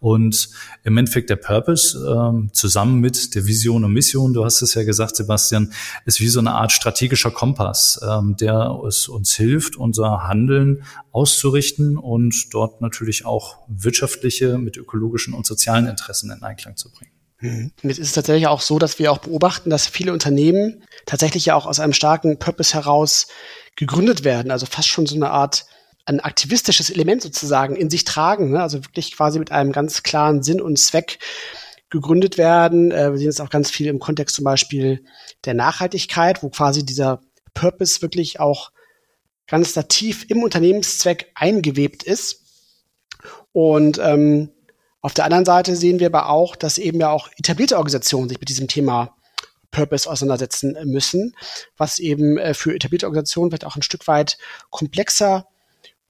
Und 0.00 0.50
im 0.82 0.98
Endeffekt 0.98 1.30
der 1.30 1.36
Purpose 1.36 1.96
äh, 1.96 2.52
zusammen 2.52 3.00
mit 3.00 3.36
der 3.36 3.46
Vision 3.46 3.84
und 3.84 3.92
Mission, 3.92 4.32
du 4.32 4.44
hast 4.44 4.62
es 4.62 4.74
ja 4.74 4.82
gesagt, 4.82 5.14
Sebastian, 5.14 5.72
ist 6.04 6.20
wie 6.20 6.28
so 6.28 6.40
eine 6.40 6.52
Art 6.52 6.72
strategischer 6.72 7.30
Kompass, 7.30 8.00
äh, 8.02 8.34
der 8.34 8.80
es 8.86 9.06
uns 9.06 9.34
hilft, 9.34 9.76
unser 9.76 10.26
Handeln 10.26 10.82
auszurichten 11.12 11.96
und 11.96 12.52
dort 12.52 12.80
natürlich 12.80 13.24
auch 13.24 13.58
wirtschaftliche 13.68 14.58
mit 14.58 14.76
ökologischen 14.76 15.34
und 15.34 15.46
sozialen 15.46 15.86
Interessen 15.86 16.32
in 16.32 16.42
Einklang 16.42 16.76
zu 16.76 16.90
bringen. 16.90 17.17
Und 17.40 17.72
jetzt 17.82 17.98
ist 17.98 18.08
es 18.08 18.12
tatsächlich 18.12 18.48
auch 18.48 18.60
so, 18.60 18.78
dass 18.78 18.98
wir 18.98 19.12
auch 19.12 19.18
beobachten, 19.18 19.70
dass 19.70 19.86
viele 19.86 20.12
Unternehmen 20.12 20.82
tatsächlich 21.06 21.46
ja 21.46 21.54
auch 21.54 21.66
aus 21.66 21.78
einem 21.78 21.92
starken 21.92 22.38
Purpose 22.38 22.74
heraus 22.74 23.28
gegründet 23.76 24.24
werden. 24.24 24.50
Also 24.50 24.66
fast 24.66 24.88
schon 24.88 25.06
so 25.06 25.14
eine 25.14 25.30
Art 25.30 25.66
ein 26.04 26.20
aktivistisches 26.20 26.90
Element 26.90 27.22
sozusagen 27.22 27.76
in 27.76 27.90
sich 27.90 28.04
tragen. 28.04 28.50
Ne? 28.50 28.62
Also 28.62 28.82
wirklich 28.84 29.14
quasi 29.14 29.38
mit 29.38 29.52
einem 29.52 29.72
ganz 29.72 30.02
klaren 30.02 30.42
Sinn 30.42 30.60
und 30.60 30.78
Zweck 30.78 31.18
gegründet 31.90 32.38
werden. 32.38 32.90
Äh, 32.90 33.12
wir 33.12 33.18
sehen 33.18 33.28
es 33.28 33.40
auch 33.40 33.50
ganz 33.50 33.70
viel 33.70 33.86
im 33.86 33.98
Kontext 33.98 34.34
zum 34.34 34.44
Beispiel 34.44 35.04
der 35.44 35.54
Nachhaltigkeit, 35.54 36.42
wo 36.42 36.48
quasi 36.48 36.84
dieser 36.84 37.20
Purpose 37.54 38.02
wirklich 38.02 38.40
auch 38.40 38.72
ganz 39.46 39.74
tief 39.88 40.26
im 40.28 40.42
Unternehmenszweck 40.42 41.30
eingewebt 41.34 42.02
ist. 42.02 42.42
Und 43.52 43.98
ähm, 44.02 44.50
auf 45.08 45.14
der 45.14 45.24
anderen 45.24 45.46
Seite 45.46 45.74
sehen 45.74 46.00
wir 46.00 46.08
aber 46.08 46.28
auch, 46.28 46.54
dass 46.54 46.76
eben 46.76 47.00
ja 47.00 47.08
auch 47.08 47.30
etablierte 47.38 47.78
Organisationen 47.78 48.28
sich 48.28 48.40
mit 48.40 48.50
diesem 48.50 48.68
Thema 48.68 49.16
Purpose 49.70 50.06
auseinandersetzen 50.06 50.76
müssen, 50.84 51.34
was 51.78 51.98
eben 51.98 52.36
äh, 52.36 52.52
für 52.52 52.74
etablierte 52.74 53.06
Organisationen 53.06 53.50
vielleicht 53.50 53.64
auch 53.64 53.74
ein 53.74 53.80
Stück 53.80 54.06
weit 54.06 54.36
komplexer 54.68 55.46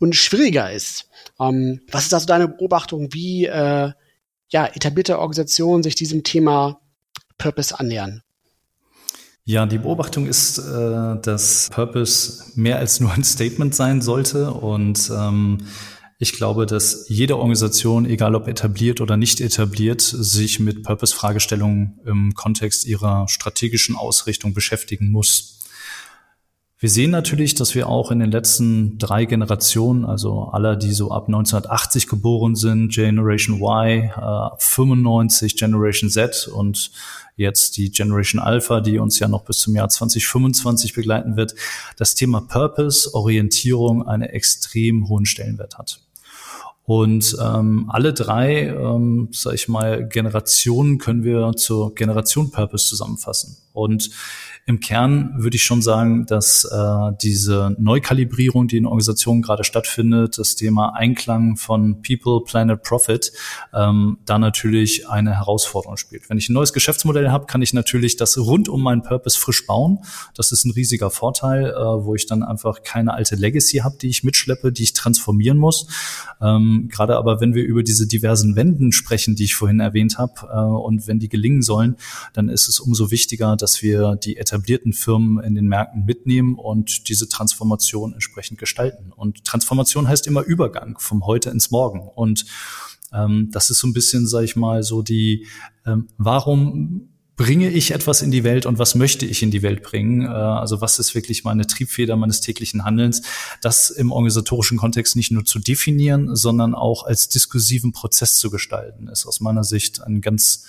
und 0.01 0.17
schwieriger 0.17 0.73
ist. 0.73 1.09
Ähm, 1.39 1.81
was 1.93 2.07
ist 2.07 2.13
also 2.15 2.27
deine 2.27 2.49
Beobachtung, 2.49 3.13
wie 3.13 3.47
äh, 3.47 3.93
ja, 4.49 4.67
etablierte 4.67 5.21
Organisationen 5.21 5.85
sich 5.85 5.95
diesem 5.95 6.25
Thema 6.25 6.81
Purpose 7.37 7.79
annähern? 7.79 8.25
Ja, 9.45 9.65
die 9.67 9.79
Beobachtung 9.79 10.27
ist, 10.27 10.59
äh, 10.59 11.21
dass 11.23 11.71
Purpose 11.71 12.51
mehr 12.57 12.79
als 12.79 12.99
nur 12.99 13.13
ein 13.13 13.23
Statement 13.23 13.77
sein 13.77 14.03
sollte 14.03 14.51
und 14.51 15.09
ähm, 15.17 15.69
ich 16.21 16.33
glaube, 16.33 16.67
dass 16.67 17.09
jede 17.09 17.37
Organisation, 17.39 18.05
egal 18.05 18.35
ob 18.35 18.49
etabliert 18.49 19.01
oder 19.01 19.17
nicht 19.17 19.41
etabliert, 19.41 20.01
sich 20.01 20.59
mit 20.59 20.83
Purpose-Fragestellungen 20.83 22.01
im 22.05 22.35
Kontext 22.35 22.87
ihrer 22.87 23.29
strategischen 23.29 23.95
Ausrichtung 23.95 24.53
beschäftigen 24.53 25.13
muss. 25.13 25.61
Wir 26.81 26.91
sehen 26.91 27.13
natürlich, 27.13 27.55
dass 27.55 27.75
wir 27.77 27.89
auch 27.89 28.11
in 28.11 28.19
den 28.19 28.33
letzten 28.33 28.99
drei 28.99 29.27
Generationen, 29.27 30.05
also 30.05 30.45
aller, 30.53 30.75
die 30.75 30.93
so 30.93 31.13
ab 31.13 31.27
1980 31.29 32.09
geboren 32.09 32.57
sind, 32.57 32.93
Generation 32.93 33.61
Y, 33.61 34.11
äh, 34.11 34.51
95 34.59 35.57
Generation 35.57 36.11
Z 36.11 36.49
und 36.49 36.91
jetzt 37.37 37.77
die 37.77 37.91
Generation 37.93 38.41
Alpha, 38.41 38.81
die 38.81 38.99
uns 38.99 39.21
ja 39.21 39.29
noch 39.29 39.45
bis 39.45 39.59
zum 39.59 39.77
Jahr 39.77 39.89
2025 39.89 40.95
begleiten 40.95 41.37
wird, 41.37 41.55
das 41.97 42.17
Thema 42.17 42.41
Purpose, 42.41 43.13
Orientierung 43.15 44.07
eine 44.07 44.33
extrem 44.33 45.09
hohen 45.09 45.27
Stellenwert 45.27 45.79
hat. 45.79 46.01
Und 46.89 47.37
ähm, 47.39 47.85
alle 47.89 48.15
drei, 48.15 48.69
ähm, 48.69 49.29
sag 49.31 49.53
ich 49.53 49.69
mal, 49.69 50.09
Generationen 50.09 50.97
können 50.97 51.23
wir 51.23 51.53
zur 51.55 51.95
Generation 51.95 52.51
Purpose 52.51 52.89
zusammenfassen. 52.89 53.59
Und 53.79 54.11
im 54.67 54.81
Kern 54.81 55.33
würde 55.39 55.57
ich 55.57 55.63
schon 55.63 55.81
sagen, 55.81 56.27
dass 56.27 56.65
äh, 56.65 57.13
diese 57.23 57.75
Neukalibrierung, 57.79 58.69
die 58.69 58.77
in 58.77 58.85
Organisationen 58.85 59.41
gerade 59.41 59.65
stattfindet, 59.65 60.37
das 60.37 60.57
Thema 60.57 60.95
Einklang 60.95 61.57
von 61.57 62.03
People, 62.03 62.43
Planet, 62.45 62.83
Profit, 62.83 63.33
ähm, 63.73 64.19
da 64.27 64.39
natürlich 64.39 65.09
eine 65.09 65.37
Herausforderung 65.37 65.97
spielt. 65.97 66.29
Wenn 66.29 66.37
ich 66.37 66.51
ein 66.51 66.53
neues 66.53 66.75
Geschäftsmodell 66.75 67.31
habe, 67.31 67.47
kann 67.47 67.63
ich 67.63 67.73
natürlich 67.73 68.17
das 68.17 68.37
rund 68.37 68.69
um 68.69 68.83
meinen 68.83 69.03
Purpose 69.03 69.39
frisch 69.39 69.67
bauen. 69.67 70.01
Das 70.35 70.53
ist 70.53 70.67
ein 70.67 70.73
riesiger 70.73 71.09
Vorteil, 71.11 71.71
äh, 71.71 71.75
wo 71.75 72.15
ich 72.15 72.27
dann 72.27 72.43
einfach 72.43 72.83
keine 72.83 73.15
alte 73.15 73.37
Legacy 73.37 73.79
habe, 73.79 73.97
die 73.97 74.09
ich 74.09 74.23
mitschleppe, 74.23 74.71
die 74.71 74.83
ich 74.83 74.93
transformieren 74.93 75.57
muss. 75.57 75.87
Ähm, 76.43 76.89
gerade 76.91 77.17
aber, 77.17 77.41
wenn 77.41 77.55
wir 77.55 77.65
über 77.65 77.83
diese 77.83 78.07
diversen 78.07 78.55
Wenden 78.55 78.93
sprechen, 78.93 79.35
die 79.35 79.45
ich 79.45 79.55
vorhin 79.55 79.81
erwähnt 79.81 80.19
habe, 80.19 80.33
äh, 80.53 80.59
und 80.59 81.07
wenn 81.07 81.19
die 81.19 81.29
gelingen 81.31 81.63
sollen, 81.63 81.97
dann 82.35 82.51
ist 82.51 82.69
es 82.69 82.81
umso 82.81 83.11
wichtiger, 83.11 83.57
dass 83.57 83.68
wir 83.83 84.17
die 84.17 84.37
etablierten 84.37 84.93
Firmen 84.93 85.43
in 85.43 85.55
den 85.55 85.67
Märkten 85.67 86.05
mitnehmen 86.05 86.55
und 86.55 87.09
diese 87.09 87.29
Transformation 87.29 88.13
entsprechend 88.13 88.59
gestalten. 88.59 89.13
Und 89.15 89.45
Transformation 89.45 90.09
heißt 90.09 90.27
immer 90.27 90.43
Übergang 90.43 90.97
vom 90.99 91.27
heute 91.27 91.51
ins 91.51 91.71
Morgen. 91.71 92.01
Und 92.01 92.47
ähm, 93.13 93.51
das 93.53 93.71
ist 93.71 93.79
so 93.79 93.87
ein 93.87 93.93
bisschen, 93.93 94.27
sage 94.27 94.45
ich 94.45 94.57
mal, 94.57 94.83
so 94.83 95.03
die, 95.03 95.47
ähm, 95.87 96.09
warum 96.19 97.09
bringe 97.39 97.71
ich 97.71 97.93
etwas 97.93 98.21
in 98.21 98.33
die 98.33 98.43
Welt 98.43 98.67
und 98.67 98.79
was 98.79 98.97
möchte 98.97 99.25
ich 99.25 99.43
in 99.43 99.53
die 99.53 99.63
Welt 99.63 99.83
bringen? 99.83 100.23
Äh, 100.23 100.29
also 100.29 100.81
was 100.81 100.99
ist 100.99 101.15
wirklich 101.15 101.45
meine 101.45 101.67
Triebfeder 101.67 102.17
meines 102.17 102.41
täglichen 102.41 102.85
Handelns? 102.85 103.23
Das 103.63 103.91
im 103.91 104.13
organisatorischen 104.13 104.77
Kontext 104.77 105.17
nicht 105.17 105.31
nur 105.31 105.45
zu 105.45 105.61
definieren, 105.61 106.35
sondern 106.35 106.75
auch 106.75 107.05
als 107.05 107.29
diskursiven 107.29 107.93
Prozess 107.93 108.35
zu 108.35 108.51
gestalten, 108.51 109.09
ist 109.09 109.25
aus 109.25 109.41
meiner 109.41 109.65
Sicht 109.65 110.03
ein 110.03 110.21
ganz 110.21 110.65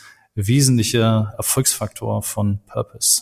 wesentlicher 0.48 1.34
Erfolgsfaktor 1.38 2.24
von 2.24 2.60
Purpose. 2.68 3.22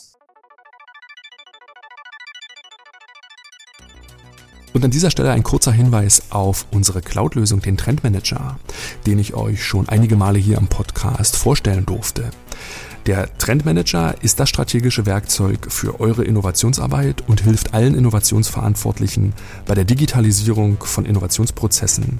Und 4.74 4.86
an 4.86 4.91
dieser 4.91 5.09
Stelle 5.09 5.31
ein 5.31 5.41
kurzer 5.41 5.71
Hinweis 5.71 6.31
auf 6.31 6.67
unsere 6.71 7.01
Cloud-Lösung, 7.01 7.62
den 7.62 7.77
Trendmanager, 7.77 8.59
den 9.07 9.17
ich 9.17 9.33
euch 9.33 9.63
schon 9.63 9.89
einige 9.89 10.15
Male 10.15 10.38
hier 10.38 10.59
am 10.59 10.67
Podcast 10.67 11.36
vorstellen 11.36 11.86
durfte. 11.86 12.29
Der 13.07 13.36
Trendmanager 13.38 14.21
ist 14.21 14.39
das 14.39 14.50
strategische 14.50 15.05
Werkzeug 15.05 15.71
für 15.71 16.01
eure 16.01 16.25
Innovationsarbeit 16.25 17.24
und 17.25 17.41
hilft 17.41 17.74
allen 17.74 17.95
Innovationsverantwortlichen 17.95 19.33
bei 19.65 19.75
der 19.75 19.86
Digitalisierung 19.86 20.83
von 20.83 21.05
Innovationsprozessen. 21.05 22.19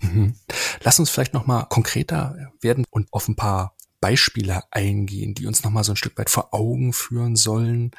Mhm. 0.00 0.34
Lass 0.82 0.98
uns 0.98 1.10
vielleicht 1.10 1.34
noch 1.34 1.46
mal 1.46 1.64
konkreter 1.64 2.36
werden 2.60 2.84
und 2.90 3.12
auf 3.12 3.28
ein 3.28 3.36
paar 3.36 3.76
Beispiele 4.00 4.62
eingehen, 4.70 5.34
die 5.34 5.46
uns 5.46 5.64
noch 5.64 5.70
mal 5.70 5.84
so 5.84 5.92
ein 5.92 5.96
Stück 5.96 6.18
weit 6.18 6.30
vor 6.30 6.52
Augen 6.52 6.92
führen 6.92 7.36
sollen, 7.36 7.92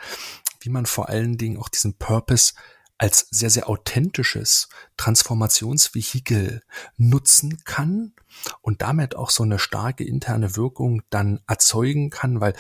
wie 0.62 0.70
man 0.70 0.86
vor 0.86 1.10
allen 1.10 1.38
Dingen 1.38 1.58
auch 1.58 1.70
diesen 1.70 1.98
Purpose 1.98 2.54
als 2.98 3.28
sehr, 3.30 3.50
sehr 3.50 3.70
authentisches 3.70 4.70
Transformationsvehikel 4.98 6.64
nutzen 6.98 7.64
kann 7.64 8.14
und 8.62 8.82
damit 8.82 9.16
auch 9.16 9.30
so 9.30 9.44
eine 9.44 9.60
starke 9.60 10.04
interne 10.04 10.56
Wirkung 10.56 11.04
dann 11.10 11.42
erzeugen 11.48 12.10
kann, 12.10 12.42
weil 12.42 12.54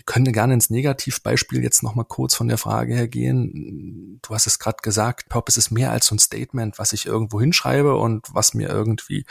Wir 0.00 0.04
können 0.06 0.32
gerne 0.32 0.54
ins 0.54 0.70
Negativbeispiel 0.70 1.62
jetzt 1.62 1.82
nochmal 1.82 2.06
kurz 2.06 2.34
von 2.34 2.48
der 2.48 2.56
Frage 2.56 2.94
her 2.94 3.06
gehen. 3.06 4.18
Du 4.22 4.34
hast 4.34 4.46
es 4.46 4.58
gerade 4.58 4.78
gesagt, 4.80 5.28
Purpose 5.28 5.58
ist 5.58 5.70
mehr 5.70 5.90
als 5.90 6.06
so 6.06 6.14
ein 6.14 6.18
Statement, 6.18 6.78
was 6.78 6.94
ich 6.94 7.04
irgendwo 7.04 7.38
hinschreibe 7.38 7.94
und 7.96 8.26
was 8.32 8.54
mir 8.54 8.70
irgendwie 8.70 9.26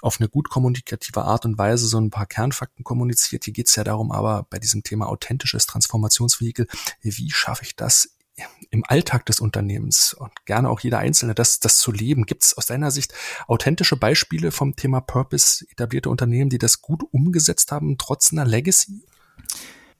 auf 0.00 0.18
eine 0.18 0.28
gut 0.28 0.50
kommunikative 0.50 1.22
Art 1.22 1.44
und 1.44 1.56
Weise 1.56 1.86
so 1.86 2.00
ein 2.00 2.10
paar 2.10 2.26
Kernfakten 2.26 2.82
kommuniziert. 2.82 3.44
Hier 3.44 3.52
geht 3.52 3.68
es 3.68 3.76
ja 3.76 3.84
darum, 3.84 4.10
aber 4.10 4.44
bei 4.50 4.58
diesem 4.58 4.82
Thema 4.82 5.06
authentisches 5.08 5.66
Transformationsvehikel, 5.66 6.66
wie 7.02 7.30
schaffe 7.30 7.62
ich 7.62 7.76
das 7.76 8.16
im 8.70 8.82
Alltag 8.88 9.24
des 9.26 9.38
Unternehmens 9.38 10.14
und 10.14 10.32
gerne 10.46 10.68
auch 10.68 10.80
jeder 10.80 10.98
Einzelne, 10.98 11.36
das, 11.36 11.60
das 11.60 11.78
zu 11.78 11.92
leben. 11.92 12.26
Gibt 12.26 12.42
es 12.42 12.58
aus 12.58 12.66
deiner 12.66 12.90
Sicht 12.90 13.14
authentische 13.46 13.96
Beispiele 13.96 14.50
vom 14.50 14.74
Thema 14.74 15.00
Purpose 15.00 15.64
etablierte 15.70 16.10
Unternehmen, 16.10 16.50
die 16.50 16.58
das 16.58 16.82
gut 16.82 17.04
umgesetzt 17.12 17.70
haben, 17.70 17.98
trotz 17.98 18.32
einer 18.32 18.44
Legacy? 18.44 19.04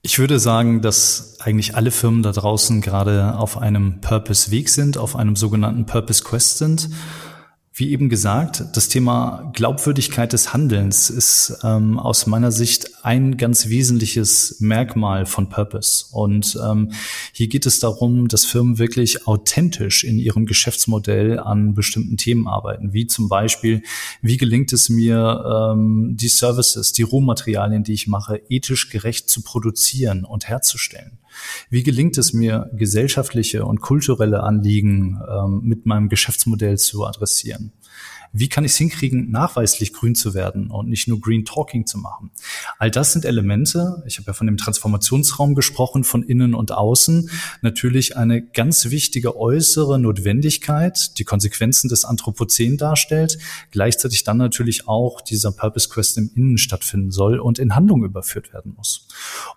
Ich 0.04 0.18
würde 0.18 0.40
sagen, 0.40 0.82
dass 0.82 1.36
eigentlich 1.38 1.76
alle 1.76 1.92
Firmen 1.92 2.24
da 2.24 2.32
draußen 2.32 2.80
gerade 2.80 3.36
auf 3.38 3.56
einem 3.56 4.00
Purpose-Weg 4.00 4.68
sind, 4.68 4.98
auf 4.98 5.14
einem 5.14 5.36
sogenannten 5.36 5.86
Purpose-Quest 5.86 6.58
sind 6.58 6.88
wie 7.74 7.90
eben 7.90 8.10
gesagt, 8.10 8.64
das 8.74 8.88
Thema 8.88 9.50
Glaubwürdigkeit 9.54 10.34
des 10.34 10.52
Handelns 10.52 11.08
ist 11.08 11.58
ähm, 11.64 11.98
aus 11.98 12.26
meiner 12.26 12.52
Sicht 12.52 13.02
ein 13.02 13.38
ganz 13.38 13.68
wesentliches 13.68 14.56
Merkmal 14.60 15.24
von 15.24 15.48
Purpose. 15.48 16.04
Und 16.12 16.58
ähm, 16.62 16.92
hier 17.32 17.48
geht 17.48 17.64
es 17.64 17.80
darum, 17.80 18.28
dass 18.28 18.44
Firmen 18.44 18.78
wirklich 18.78 19.26
authentisch 19.26 20.04
in 20.04 20.18
ihrem 20.18 20.44
Geschäftsmodell 20.44 21.38
an 21.38 21.72
bestimmten 21.72 22.18
Themen 22.18 22.46
arbeiten, 22.46 22.92
wie 22.92 23.06
zum 23.06 23.30
Beispiel, 23.30 23.82
wie 24.20 24.36
gelingt 24.36 24.74
es 24.74 24.90
mir, 24.90 25.72
ähm, 25.72 26.14
die 26.14 26.28
Services, 26.28 26.92
die 26.92 27.02
Rohmaterialien, 27.02 27.84
die 27.84 27.94
ich 27.94 28.06
mache, 28.06 28.42
ethisch 28.50 28.90
gerecht 28.90 29.30
zu 29.30 29.40
produzieren 29.40 30.24
und 30.26 30.46
herzustellen. 30.46 31.21
Wie 31.70 31.82
gelingt 31.82 32.18
es 32.18 32.32
mir, 32.32 32.70
gesellschaftliche 32.72 33.64
und 33.64 33.80
kulturelle 33.80 34.42
Anliegen 34.42 35.20
ähm, 35.28 35.60
mit 35.64 35.86
meinem 35.86 36.08
Geschäftsmodell 36.08 36.78
zu 36.78 37.04
adressieren? 37.04 37.72
Wie 38.32 38.48
kann 38.48 38.64
ich 38.64 38.72
es 38.72 38.78
hinkriegen, 38.78 39.30
nachweislich 39.30 39.92
grün 39.92 40.14
zu 40.14 40.34
werden 40.34 40.70
und 40.70 40.88
nicht 40.88 41.08
nur 41.08 41.20
Green 41.20 41.44
Talking 41.44 41.86
zu 41.86 41.98
machen. 41.98 42.30
All 42.78 42.90
das 42.90 43.12
sind 43.12 43.24
Elemente, 43.24 44.02
ich 44.06 44.18
habe 44.18 44.28
ja 44.28 44.32
von 44.32 44.46
dem 44.46 44.56
Transformationsraum 44.56 45.54
gesprochen, 45.54 46.04
von 46.04 46.22
innen 46.22 46.54
und 46.54 46.72
außen, 46.72 47.30
natürlich 47.60 48.16
eine 48.16 48.42
ganz 48.42 48.90
wichtige 48.90 49.36
äußere 49.36 49.98
Notwendigkeit, 49.98 51.18
die 51.18 51.24
Konsequenzen 51.24 51.88
des 51.88 52.04
Anthropozän 52.04 52.76
darstellt, 52.76 53.38
gleichzeitig 53.70 54.24
dann 54.24 54.38
natürlich 54.38 54.88
auch 54.88 55.20
dieser 55.20 55.52
Purpose 55.52 55.88
Quest 55.88 56.16
im 56.18 56.30
Innen 56.34 56.58
stattfinden 56.58 57.10
soll 57.10 57.38
und 57.38 57.58
in 57.58 57.74
Handlung 57.74 58.04
überführt 58.04 58.52
werden 58.52 58.74
muss. 58.76 59.06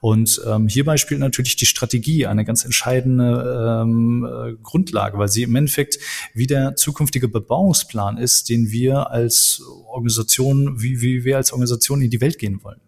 Und 0.01 0.41
ähm, 0.45 0.67
hierbei 0.67 0.97
spielt 0.97 1.19
natürlich 1.19 1.55
die 1.55 1.65
Strategie 1.65 2.25
eine 2.27 2.43
ganz 2.43 2.65
entscheidende 2.65 3.81
ähm, 3.83 4.25
äh, 4.25 4.53
Grundlage, 4.61 5.17
weil 5.17 5.29
sie 5.29 5.43
im 5.43 5.55
Endeffekt 5.55 5.97
wie 6.33 6.47
der 6.47 6.75
zukünftige 6.75 7.27
Bebauungsplan 7.27 8.17
ist, 8.17 8.49
den 8.49 8.64
wir 8.71 9.11
als 9.11 9.61
Organisation, 9.87 10.81
wie, 10.81 11.01
wie 11.01 11.23
wir 11.23 11.37
als 11.37 11.51
Organisation 11.51 12.01
in 12.01 12.09
die 12.09 12.21
Welt 12.21 12.39
gehen 12.39 12.63
wollen. 12.63 12.81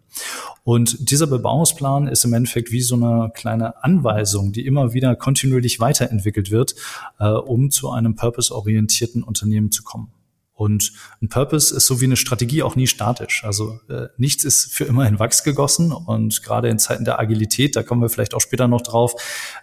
Und 0.64 1.10
dieser 1.10 1.26
Bebauungsplan 1.26 2.08
ist 2.08 2.24
im 2.24 2.32
Endeffekt 2.32 2.72
wie 2.72 2.80
so 2.80 2.96
eine 2.96 3.30
kleine 3.34 3.82
Anweisung, 3.82 4.52
die 4.52 4.66
immer 4.66 4.92
wieder 4.92 5.16
kontinuierlich 5.16 5.80
weiterentwickelt 5.80 6.50
wird, 6.50 6.74
äh, 7.18 7.28
um 7.28 7.70
zu 7.70 7.90
einem 7.90 8.16
purpose-orientierten 8.16 9.22
Unternehmen 9.22 9.70
zu 9.70 9.82
kommen. 9.82 10.12
Und 10.58 10.92
ein 11.22 11.28
Purpose 11.28 11.72
ist 11.72 11.86
so 11.86 12.00
wie 12.00 12.06
eine 12.06 12.16
Strategie 12.16 12.64
auch 12.64 12.74
nie 12.74 12.88
statisch. 12.88 13.44
Also 13.44 13.78
äh, 13.88 14.08
nichts 14.16 14.42
ist 14.42 14.72
für 14.72 14.82
immer 14.82 15.06
in 15.06 15.20
Wachs 15.20 15.44
gegossen. 15.44 15.92
Und 15.92 16.42
gerade 16.42 16.68
in 16.68 16.80
Zeiten 16.80 17.04
der 17.04 17.20
Agilität, 17.20 17.76
da 17.76 17.84
kommen 17.84 18.02
wir 18.02 18.08
vielleicht 18.08 18.34
auch 18.34 18.40
später 18.40 18.66
noch 18.66 18.80
drauf, 18.80 19.14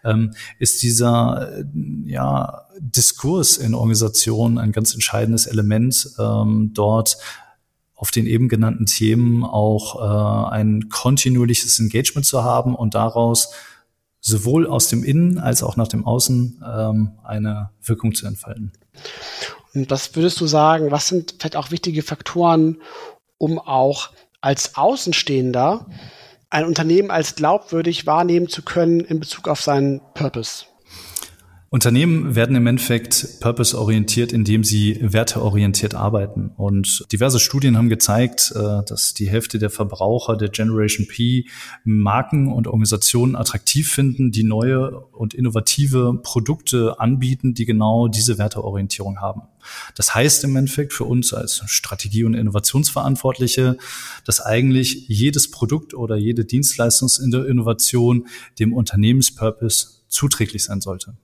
ähm, 0.06 0.34
ist 0.58 0.84
dieser 0.84 1.52
äh, 1.52 1.66
ja, 2.06 2.62
Diskurs 2.80 3.58
in 3.58 3.74
Organisationen 3.76 4.58
ein 4.58 4.72
ganz 4.72 4.94
entscheidendes 4.94 5.48
Element, 5.48 6.12
ähm, 6.18 6.72
dort 6.74 7.18
auf 7.96 8.12
den 8.12 8.26
eben 8.26 8.48
genannten 8.48 8.86
Themen 8.86 9.44
auch 9.44 10.00
äh, 10.00 10.50
ein 10.54 10.88
kontinuierliches 10.88 11.78
Engagement 11.78 12.26
zu 12.26 12.46
haben 12.46 12.74
und 12.74 12.96
daraus 12.96 13.52
sowohl 14.22 14.66
aus 14.66 14.88
dem 14.88 15.04
Innen 15.04 15.40
als 15.40 15.62
auch 15.62 15.76
nach 15.76 15.90
dem 15.90 16.06
Außen 16.06 16.64
ähm, 16.66 17.12
eine 17.22 17.72
Wirkung 17.84 18.16
zu 18.16 18.26
entfalten. 18.28 18.72
Und 19.76 19.92
was 19.92 20.16
würdest 20.16 20.40
du 20.40 20.48
sagen, 20.48 20.92
was 20.92 21.08
sind 21.08 21.36
vielleicht 21.38 21.58
auch 21.58 21.72
wichtige 21.72 22.02
Faktoren, 22.02 22.82
um 23.38 23.60
auch 23.60 24.10
als 24.42 24.76
Außenstehender 24.76 25.86
ein 26.50 26.66
Unternehmen 26.66 27.12
als 27.12 27.36
glaubwürdig 27.36 28.06
wahrnehmen 28.06 28.48
zu 28.48 28.62
können 28.64 29.02
in 29.02 29.20
Bezug 29.20 29.48
auf 29.48 29.62
seinen 29.62 30.02
Purpose? 30.14 30.66
Unternehmen 31.76 32.36
werden 32.36 32.56
im 32.56 32.68
Endeffekt 32.68 33.42
purpose-orientiert, 33.42 34.32
indem 34.32 34.64
sie 34.64 34.98
werteorientiert 35.02 35.94
arbeiten. 35.94 36.52
Und 36.56 37.06
diverse 37.12 37.38
Studien 37.38 37.78
haben 37.78 37.90
gezeigt, 37.90 38.54
äh, 38.56 38.82
dass 38.88 39.14
die 39.14 39.28
Hälfte 39.28 39.60
der 39.60 39.70
Verbraucher 39.70 40.38
der 40.38 40.48
Generation 40.48 41.06
P 41.06 41.50
Marken 41.84 42.48
und 42.48 42.68
Organisationen 42.68 43.36
attraktiv 43.36 43.92
finden, 43.92 44.32
die 44.32 44.46
neue 44.46 45.02
und 45.12 45.34
innovative 45.34 46.18
Produkte 46.24 46.98
anbieten, 47.02 47.54
die 47.54 47.66
genau 47.66 48.08
diese 48.08 48.38
Werteorientierung 48.38 49.20
haben. 49.20 49.42
Das 49.96 50.16
heißt 50.16 50.46
im 50.46 50.56
Endeffekt 50.56 50.94
für 50.94 51.04
uns 51.04 51.34
als 51.34 51.62
Strategie- 51.66 52.24
und 52.24 52.36
Innovationsverantwortliche, 52.36 53.76
dass 54.24 54.40
eigentlich 54.40 55.10
jedes 55.10 55.52
Produkt 55.52 55.94
oder 55.94 56.16
jede 56.16 56.46
Dienstleistungsinnovation 56.46 58.28
dem 58.60 58.72
Unternehmenspurpose 58.72 60.06
zuträglich 60.08 60.64
sein 60.64 60.80
sollte. 60.80 61.18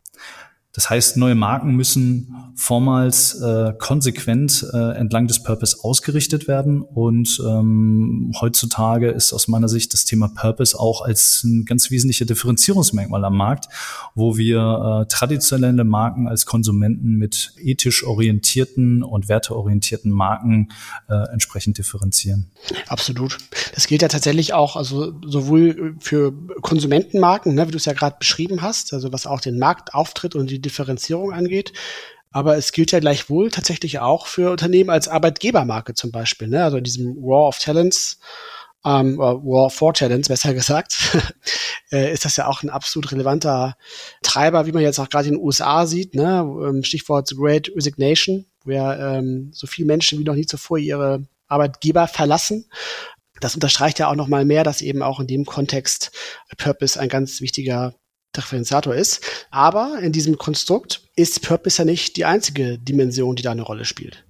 Das 0.74 0.90
heißt, 0.90 1.18
neue 1.18 1.36
Marken 1.36 1.76
müssen 1.76 2.36
vormals 2.56 3.40
äh, 3.42 3.74
konsequent 3.78 4.66
äh, 4.74 4.98
entlang 4.98 5.28
des 5.28 5.44
Purpose 5.44 5.78
ausgerichtet 5.84 6.48
werden. 6.48 6.82
Und 6.82 7.42
ähm, 7.46 8.32
heutzutage 8.40 9.10
ist 9.10 9.34
aus 9.34 9.48
meiner 9.48 9.68
Sicht 9.68 9.94
das 9.94 10.06
Thema 10.06 10.30
Purpose 10.30 10.80
auch 10.80 11.02
als 11.02 11.44
ein 11.44 11.66
ganz 11.66 11.92
wesentlicher 11.92 12.26
Differenzierungsmerkmal 12.26 13.24
am 13.26 13.38
Markt, 13.38 13.68
wo 14.16 14.38
wir 14.38 15.04
äh, 15.04 15.08
traditionelle 15.08 15.84
Marken 15.84 16.28
als 16.28 16.46
Konsumenten 16.46 17.16
mit 17.16 17.54
ethisch 17.58 18.04
orientierten 18.04 19.04
und 19.04 19.30
werteorientierten 19.30 20.12
Marken 20.12 20.70
äh, 21.10 21.32
entsprechend 21.32 21.78
differenzieren. 21.78 22.52
Absolut. 22.88 23.38
Das 23.76 23.88
gilt 23.88 24.02
ja 24.02 24.08
tatsächlich 24.08 24.54
auch, 24.54 24.76
also 24.76 25.14
sowohl 25.26 25.96
für 26.00 26.34
Konsumentenmarken, 26.62 27.56
ne, 27.56 27.68
wie 27.68 27.72
du 27.72 27.78
es 27.78 27.86
ja 27.86 27.94
gerade 27.94 28.16
beschrieben 28.20 28.62
hast, 28.62 28.94
also 28.94 29.12
was 29.14 29.26
auch 29.26 29.42
den 29.42 29.60
Marktauftritt 29.60 30.36
und 30.36 30.50
die 30.50 30.62
Differenzierung 30.62 31.34
angeht. 31.34 31.74
Aber 32.32 32.58
es 32.58 32.72
gilt 32.72 32.91
ja 32.91 33.00
gleichwohl 33.00 33.52
tatsächlich 33.52 34.00
auch 34.00 34.26
für 34.26 34.52
Unternehmen 34.52 34.89
als 34.89 35.10
Arbeitgebermarke 35.10 35.94
zum 35.94 36.12
Beispiel. 36.12 36.48
Ne? 36.48 36.63
Also 36.63 36.78
in 36.78 36.84
diesem 36.84 37.17
War 37.17 37.48
of 37.48 37.60
Talents, 37.60 38.20
ähm, 38.86 39.17
War 39.17 39.70
for 39.70 39.94
Talents 39.94 40.30
besser 40.30 40.54
gesagt, 40.54 41.17
äh, 41.91 42.12
ist 42.13 42.24
das 42.24 42.38
ja 42.38 42.48
auch 42.48 42.63
ein 42.63 42.70
absolut 42.70 43.12
relevanter 43.12 43.76
Treiber, 44.24 44.65
wie 44.65 44.72
man 44.72 44.82
jetzt 44.82 45.00
auch 45.00 45.10
gerade 45.10 45.28
in 45.28 45.36
den 45.36 45.44
USA 45.44 45.86
sieht. 45.86 46.15
Ne? 46.15 46.39
Ähm, 46.67 46.84
Stichwort 46.84 47.30
Great 47.36 47.70
Resignation, 47.76 48.46
wo 48.63 48.72
ja 48.72 49.17
ähm, 49.17 49.52
so 49.54 49.67
viele 49.67 49.88
Menschen 49.88 50.17
wie 50.17 50.24
noch 50.24 50.36
nie 50.36 50.46
zuvor 50.46 50.78
ihre 50.78 51.28
Arbeitgeber 51.48 52.08
verlassen. 52.08 52.65
Das 53.41 53.56
unterstreicht 53.56 54.00
ja 54.00 54.08
auch 54.08 54.15
noch 54.15 54.28
mal 54.28 54.46
mehr, 54.46 54.63
dass 54.63 54.82
eben 54.82 55.02
auch 55.02 55.20
in 55.20 55.28
dem 55.28 55.46
Kontext 55.46 56.12
Purpose 56.58 57.00
ein 57.00 57.10
ganz 57.10 57.41
wichtiger 57.41 57.96
Differenziator 58.36 58.96
ist. 58.96 59.22
Aber 59.50 60.00
in 60.02 60.12
diesem 60.12 60.38
Konstrukt 60.38 61.02
ist 61.15 61.41
Purpose 61.41 61.80
ja 61.80 61.86
nicht 61.86 62.17
die 62.17 62.26
einzige 62.26 62.78
Dimension, 62.78 63.36
die 63.36 63.44
da 63.44 63.52
eine 63.52 63.63
Rolle 63.63 63.86
spielt. 63.86 64.24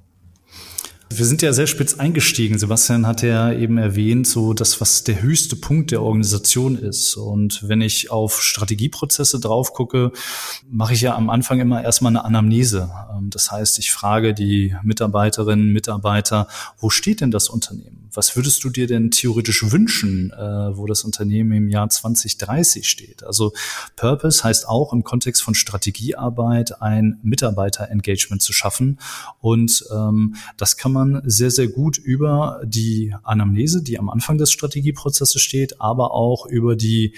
Wir 1.14 1.26
sind 1.26 1.42
ja 1.42 1.52
sehr 1.52 1.68
spitz 1.68 1.96
eingestiegen. 1.96 2.58
Sebastian 2.58 3.06
hat 3.06 3.22
ja 3.22 3.52
eben 3.52 3.78
erwähnt, 3.78 4.26
so 4.28 4.54
das, 4.54 4.80
was 4.80 5.04
der 5.04 5.22
höchste 5.22 5.58
Punkt 5.58 5.92
der 5.92 6.02
Organisation 6.02 6.78
ist. 6.78 7.18
Und 7.18 7.68
wenn 7.68 7.82
ich 7.82 8.10
auf 8.10 8.42
Strategieprozesse 8.42 9.42
drauf 9.42 9.74
gucke, 9.74 10.14
mache 10.70 10.94
ich 10.94 11.02
ja 11.02 11.16
am 11.16 11.30
Anfang 11.30 11.60
immer 11.60 11.84
erstmal 11.84 12.12
eine 12.12 12.24
Anamnese. 12.24 12.90
Ähm, 13.14 13.30
das 13.30 13.52
heißt, 13.52 13.78
ich 13.80 13.92
frage 13.92 14.34
die 14.34 14.76
Mitarbeiterinnen, 14.84 15.74
Mitarbeiter, 15.74 16.48
wo 16.78 16.90
steht 16.90 17.20
denn 17.20 17.32
das 17.32 17.50
Unternehmen? 17.50 18.01
Was 18.14 18.36
würdest 18.36 18.64
du 18.64 18.70
dir 18.70 18.88
denn 18.88 19.12
theoretisch 19.12 19.72
wünschen, 19.72 20.32
äh, 20.32 20.78
wo 20.78 20.86
das 20.86 21.04
Unternehmen 21.04 21.52
im 21.52 21.70
Jahr 21.70 21.90
2030 21.90 22.88
steht? 22.88 23.24
Also 23.24 23.54
Purpose 23.96 24.44
heißt 24.44 24.68
auch 24.68 24.94
im 24.94 25.04
Kontext 25.04 25.42
von 25.44 25.56
Strategiearbeit 25.56 26.82
ein 26.82 27.20
Mitarbeiterengagement 27.24 28.42
zu 28.42 28.54
schaffen. 28.54 29.00
Und 29.40 29.86
ähm, 29.94 30.36
das 30.58 30.78
kann 30.78 30.92
man 30.92 31.22
sehr, 31.26 31.52
sehr 31.52 31.68
gut 31.68 31.98
über 31.98 32.62
die 32.66 33.16
Anamnese, 33.24 33.82
die 33.82 34.00
am 34.00 34.10
Anfang 34.10 34.38
des 34.38 34.52
Strategieprozesses 34.52 35.42
steht, 35.42 35.82
aber 35.82 36.14
auch 36.14 36.46
über 36.46 36.76
die 36.76 37.16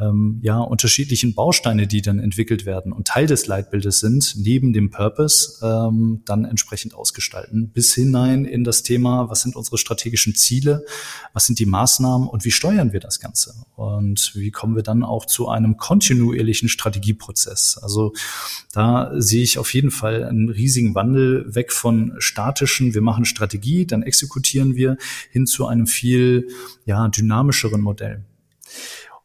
ähm, 0.00 0.40
ja 0.42 0.58
unterschiedlichen 0.58 1.34
Bausteine, 1.34 1.86
die 1.86 2.02
dann 2.02 2.18
entwickelt 2.18 2.66
werden 2.66 2.92
und 2.92 3.06
Teil 3.06 3.26
des 3.26 3.46
Leitbildes 3.46 4.00
sind, 4.00 4.34
neben 4.36 4.72
dem 4.72 4.90
Purpose 4.90 5.64
ähm, 5.64 6.22
dann 6.24 6.44
entsprechend 6.44 6.94
ausgestalten, 6.94 7.70
bis 7.70 7.94
hinein 7.94 8.44
in 8.44 8.64
das 8.64 8.82
Thema, 8.82 9.30
was 9.30 9.42
sind 9.42 9.56
unsere 9.56 9.78
strategischen 9.78 10.34
Ziele, 10.34 10.84
was 11.32 11.46
sind 11.46 11.58
die 11.58 11.66
Maßnahmen 11.66 12.28
und 12.28 12.44
wie 12.44 12.50
steuern 12.50 12.92
wir 12.92 13.00
das 13.00 13.20
Ganze 13.20 13.54
und 13.76 14.32
wie 14.34 14.50
kommen 14.50 14.74
wir 14.74 14.82
dann 14.82 15.04
auch 15.04 15.26
zu 15.26 15.48
einem 15.48 15.76
kontinuierlichen 15.76 16.68
Strategieprozess. 16.68 17.78
Also 17.80 18.12
da 18.72 19.12
sehe 19.16 19.42
ich 19.42 19.58
auf 19.58 19.72
jeden 19.74 19.90
Fall 19.90 20.24
einen 20.24 20.48
riesigen 20.48 20.94
Wandel 20.94 21.54
weg 21.54 21.72
von 21.72 22.14
statischen, 22.18 22.94
wir 22.94 23.02
machen 23.02 23.24
Strategie, 23.24 23.86
dann 23.86 24.02
exekutieren 24.02 24.74
wir, 24.74 24.96
hin 25.30 25.46
zu 25.46 25.66
einem 25.66 25.86
viel 25.86 26.48
ja, 26.84 27.08
dynamischeren 27.08 27.80
Modell. 27.80 28.24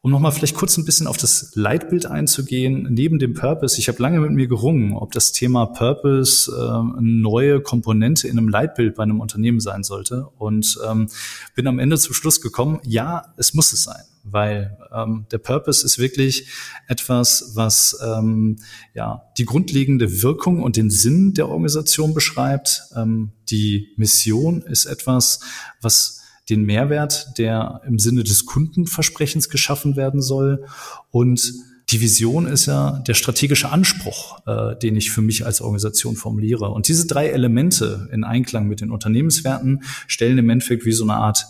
Um 0.01 0.11
nochmal 0.11 0.31
vielleicht 0.31 0.55
kurz 0.55 0.77
ein 0.77 0.85
bisschen 0.85 1.07
auf 1.07 1.17
das 1.17 1.51
Leitbild 1.55 2.05
einzugehen, 2.05 2.87
neben 2.89 3.19
dem 3.19 3.33
Purpose, 3.33 3.77
ich 3.79 3.89
habe 3.89 4.01
lange 4.01 4.21
mit 4.21 4.31
mir 4.31 4.47
gerungen, 4.47 4.93
ob 4.93 5.11
das 5.11 5.33
Thema 5.33 5.65
Purpose 5.65 6.49
äh, 6.49 6.97
eine 6.97 7.01
neue 7.01 7.59
Komponente 7.59 8.29
in 8.29 8.37
einem 8.37 8.47
Leitbild 8.47 8.95
bei 8.95 9.03
einem 9.03 9.19
Unternehmen 9.19 9.59
sein 9.59 9.83
sollte 9.83 10.27
und 10.37 10.79
ähm, 10.87 11.09
bin 11.53 11.67
am 11.67 11.79
Ende 11.79 11.97
zum 11.97 12.13
Schluss 12.13 12.39
gekommen, 12.39 12.79
ja, 12.83 13.33
es 13.35 13.53
muss 13.53 13.73
es 13.73 13.83
sein 13.83 14.03
weil 14.31 14.77
ähm, 14.93 15.25
der 15.31 15.39
Purpose 15.39 15.83
ist 15.83 15.97
wirklich 15.97 16.47
etwas, 16.87 17.51
was 17.55 17.99
ähm, 18.03 18.57
ja 18.93 19.23
die 19.37 19.45
grundlegende 19.45 20.21
Wirkung 20.21 20.61
und 20.61 20.77
den 20.77 20.89
Sinn 20.91 21.33
der 21.33 21.49
Organisation 21.49 22.13
beschreibt. 22.13 22.83
Ähm, 22.95 23.31
die 23.49 23.93
Mission 23.97 24.61
ist 24.61 24.85
etwas, 24.85 25.39
was 25.81 26.18
den 26.49 26.63
Mehrwert, 26.63 27.37
der 27.37 27.81
im 27.85 27.99
Sinne 27.99 28.23
des 28.23 28.45
Kundenversprechens 28.45 29.49
geschaffen 29.49 29.95
werden 29.95 30.21
soll. 30.21 30.65
Und 31.11 31.53
die 31.89 32.01
Vision 32.01 32.45
ist 32.45 32.67
ja 32.67 32.99
der 33.07 33.15
strategische 33.15 33.71
Anspruch, 33.71 34.39
äh, 34.45 34.77
den 34.77 34.95
ich 34.95 35.11
für 35.11 35.21
mich 35.21 35.45
als 35.45 35.61
Organisation 35.61 36.15
formuliere. 36.15 36.69
Und 36.69 36.87
diese 36.87 37.07
drei 37.07 37.29
Elemente 37.29 38.09
in 38.11 38.23
Einklang 38.23 38.67
mit 38.67 38.81
den 38.81 38.91
Unternehmenswerten 38.91 39.83
stellen 40.07 40.37
im 40.37 40.49
Endeffekt 40.49 40.85
wie 40.85 40.91
so 40.91 41.03
eine 41.03 41.15
Art 41.15 41.45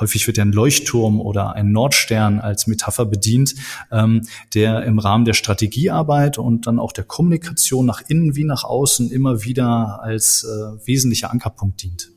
häufig 0.00 0.26
wird 0.26 0.38
ja 0.38 0.44
ein 0.44 0.52
Leuchtturm 0.52 1.20
oder 1.20 1.54
ein 1.54 1.72
Nordstern 1.72 2.40
als 2.40 2.66
Metapher 2.66 3.04
bedient, 3.04 3.54
ähm, 3.90 4.22
der 4.54 4.84
im 4.84 4.98
Rahmen 4.98 5.24
der 5.24 5.34
Strategiearbeit 5.34 6.38
und 6.38 6.66
dann 6.66 6.78
auch 6.78 6.92
der 6.92 7.04
Kommunikation 7.04 7.86
nach 7.86 8.02
innen 8.08 8.36
wie 8.36 8.44
nach 8.44 8.64
außen 8.64 9.10
immer 9.10 9.44
wieder 9.44 10.00
als 10.02 10.44
äh, 10.44 10.86
wesentlicher 10.86 11.30
Ankerpunkt 11.30 11.82
dient. 11.82 12.10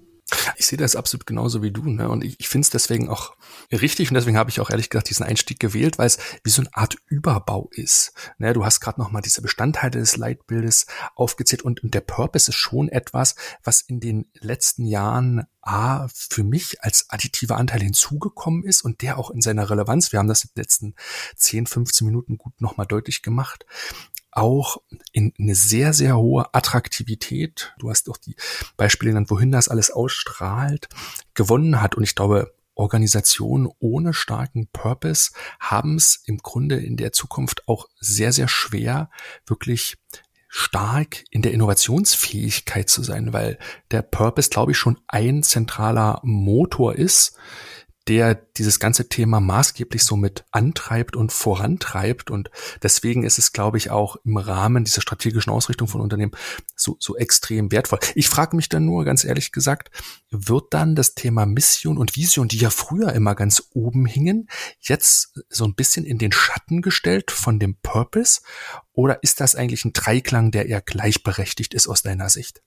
Ich 0.58 0.66
sehe 0.66 0.78
das 0.78 0.96
absolut 0.96 1.28
genauso 1.28 1.62
wie 1.62 1.72
du, 1.72 1.84
ne? 1.84 2.10
Und 2.10 2.24
ich, 2.24 2.40
ich 2.40 2.48
finde 2.48 2.66
es 2.66 2.72
deswegen 2.72 3.10
auch 3.10 3.36
richtig 3.72 4.10
und 4.10 4.16
deswegen 4.16 4.38
habe 4.38 4.50
ich 4.50 4.60
auch 4.60 4.72
ehrlich 4.72 4.90
gesagt 4.90 5.10
diesen 5.10 5.26
Einstieg 5.26 5.60
gewählt, 5.60 6.00
weil 6.00 6.08
es 6.08 6.18
wie 6.44 6.50
so 6.50 6.62
eine 6.62 6.76
Art 6.76 6.98
Überbau 7.08 7.70
ist. 7.72 8.14
Ne? 8.40 8.54
Du 8.54 8.66
hast 8.66 8.80
gerade 8.80 9.00
nochmal 9.00 9.22
diese 9.22 9.44
Bestandteile 9.44 10.00
des 10.00 10.18
Leitbildes 10.18 10.88
aufgezählt 11.14 11.62
und, 11.62 11.84
und 11.84 11.94
der 11.94 12.02
Purpose 12.02 12.50
ist 12.50 12.56
schon 12.56 12.90
etwas, 12.90 13.36
was 13.64 13.82
in 13.82 14.00
den 14.00 14.26
letzten 14.34 14.86
Jahren 14.86 15.46
A 15.62 16.08
für 16.14 16.44
mich 16.44 16.84
als 16.84 17.10
additiver 17.10 17.58
Anteil 17.58 17.82
hinzugekommen 17.82 18.64
ist 18.64 18.84
und 18.84 19.02
der 19.02 19.18
auch 19.18 19.30
in 19.30 19.42
seiner 19.42 19.70
Relevanz, 19.70 20.12
wir 20.12 20.20
haben 20.20 20.28
das 20.28 20.44
in 20.44 20.52
den 20.56 20.62
letzten 20.62 20.96
10, 21.36 21.68
15 21.68 22.06
Minuten 22.08 22.38
gut 22.38 22.60
nochmal 22.62 22.88
deutlich 22.88 23.22
gemacht, 23.22 23.66
auch 24.36 24.78
in 25.12 25.34
eine 25.40 25.56
sehr, 25.56 25.94
sehr 25.94 26.18
hohe 26.18 26.54
Attraktivität, 26.54 27.74
du 27.80 27.90
hast 27.90 28.08
doch 28.08 28.18
die 28.18 28.36
Beispiele 28.78 29.12
genannt, 29.12 29.32
wohin 29.32 29.52
das 29.52 29.70
alles 29.70 29.92
ausstrahlt, 29.92 30.90
gewonnen 31.34 31.82
hat. 31.82 31.96
Und 31.96 32.04
ich 32.04 32.16
glaube, 32.16 32.54
Organisationen 32.76 33.70
ohne 33.80 34.14
starken 34.14 34.68
Purpose 34.68 35.32
haben 35.60 35.96
es 35.96 36.22
im 36.26 36.40
Grunde 36.40 36.76
in 36.76 36.98
der 36.98 37.14
Zukunft 37.14 37.68
auch 37.68 37.88
sehr, 38.00 38.34
sehr 38.34 38.50
schwer, 38.50 39.10
wirklich 39.48 39.98
stark 40.50 41.24
in 41.32 41.42
der 41.42 41.54
Innovationsfähigkeit 41.54 42.90
zu 42.90 43.04
sein, 43.04 43.34
weil 43.34 43.58
der 43.92 44.02
Purpose, 44.02 44.50
glaube 44.50 44.72
ich, 44.72 44.78
schon 44.78 45.00
ein 45.08 45.44
zentraler 45.44 46.22
Motor 46.24 46.96
ist, 46.96 47.38
der 48.08 48.36
dieses 48.36 48.80
ganze 48.80 49.10
Thema 49.10 49.40
maßgeblich 49.40 50.04
so 50.04 50.16
mit 50.16 50.46
antreibt 50.52 51.16
und 51.16 51.32
vorantreibt. 51.32 52.30
Und 52.30 52.52
deswegen 52.84 53.24
ist 53.24 53.40
es, 53.40 53.52
glaube 53.52 53.78
ich, 53.78 53.90
auch 53.90 54.18
im 54.24 54.38
Rahmen 54.38 54.84
dieser 54.84 55.02
strategischen 55.02 55.52
Ausrichtung 55.52 55.88
von 55.88 56.02
Unternehmen 56.02 56.34
so, 56.76 56.98
so 57.00 57.18
extrem 57.18 57.72
wertvoll. 57.72 58.00
Ich 58.14 58.30
frage 58.30 58.56
mich 58.56 58.70
dann 58.70 58.86
nur, 58.86 59.06
ganz 59.06 59.24
ehrlich 59.24 59.52
gesagt, 59.52 59.90
wird 60.30 60.74
dann 60.74 60.96
das 60.96 61.16
Thema 61.16 61.46
Mission 61.46 61.98
und 61.98 62.16
Vision, 62.16 62.48
die 62.48 62.58
ja 62.58 62.70
früher 62.70 63.12
immer 63.14 63.34
ganz 63.34 63.70
oben 63.74 64.06
hingen, 64.06 64.48
jetzt 64.80 65.40
so 65.50 65.66
ein 65.66 65.76
bisschen 65.76 66.06
in 66.06 66.20
den 66.20 66.32
Schatten 66.32 66.82
gestellt 66.82 67.32
von 67.32 67.60
dem 67.60 67.78
Purpose? 67.82 68.42
Oder 68.92 69.24
ist 69.24 69.42
das 69.42 69.56
eigentlich 69.56 69.84
ein 69.84 69.94
Dreiklang, 69.94 70.52
der 70.52 70.68
eher 70.68 70.82
gleichberechtigt 70.82 71.74
ist 71.74 71.88
aus 71.88 72.04
deiner 72.04 72.30
Sicht? 72.30 72.62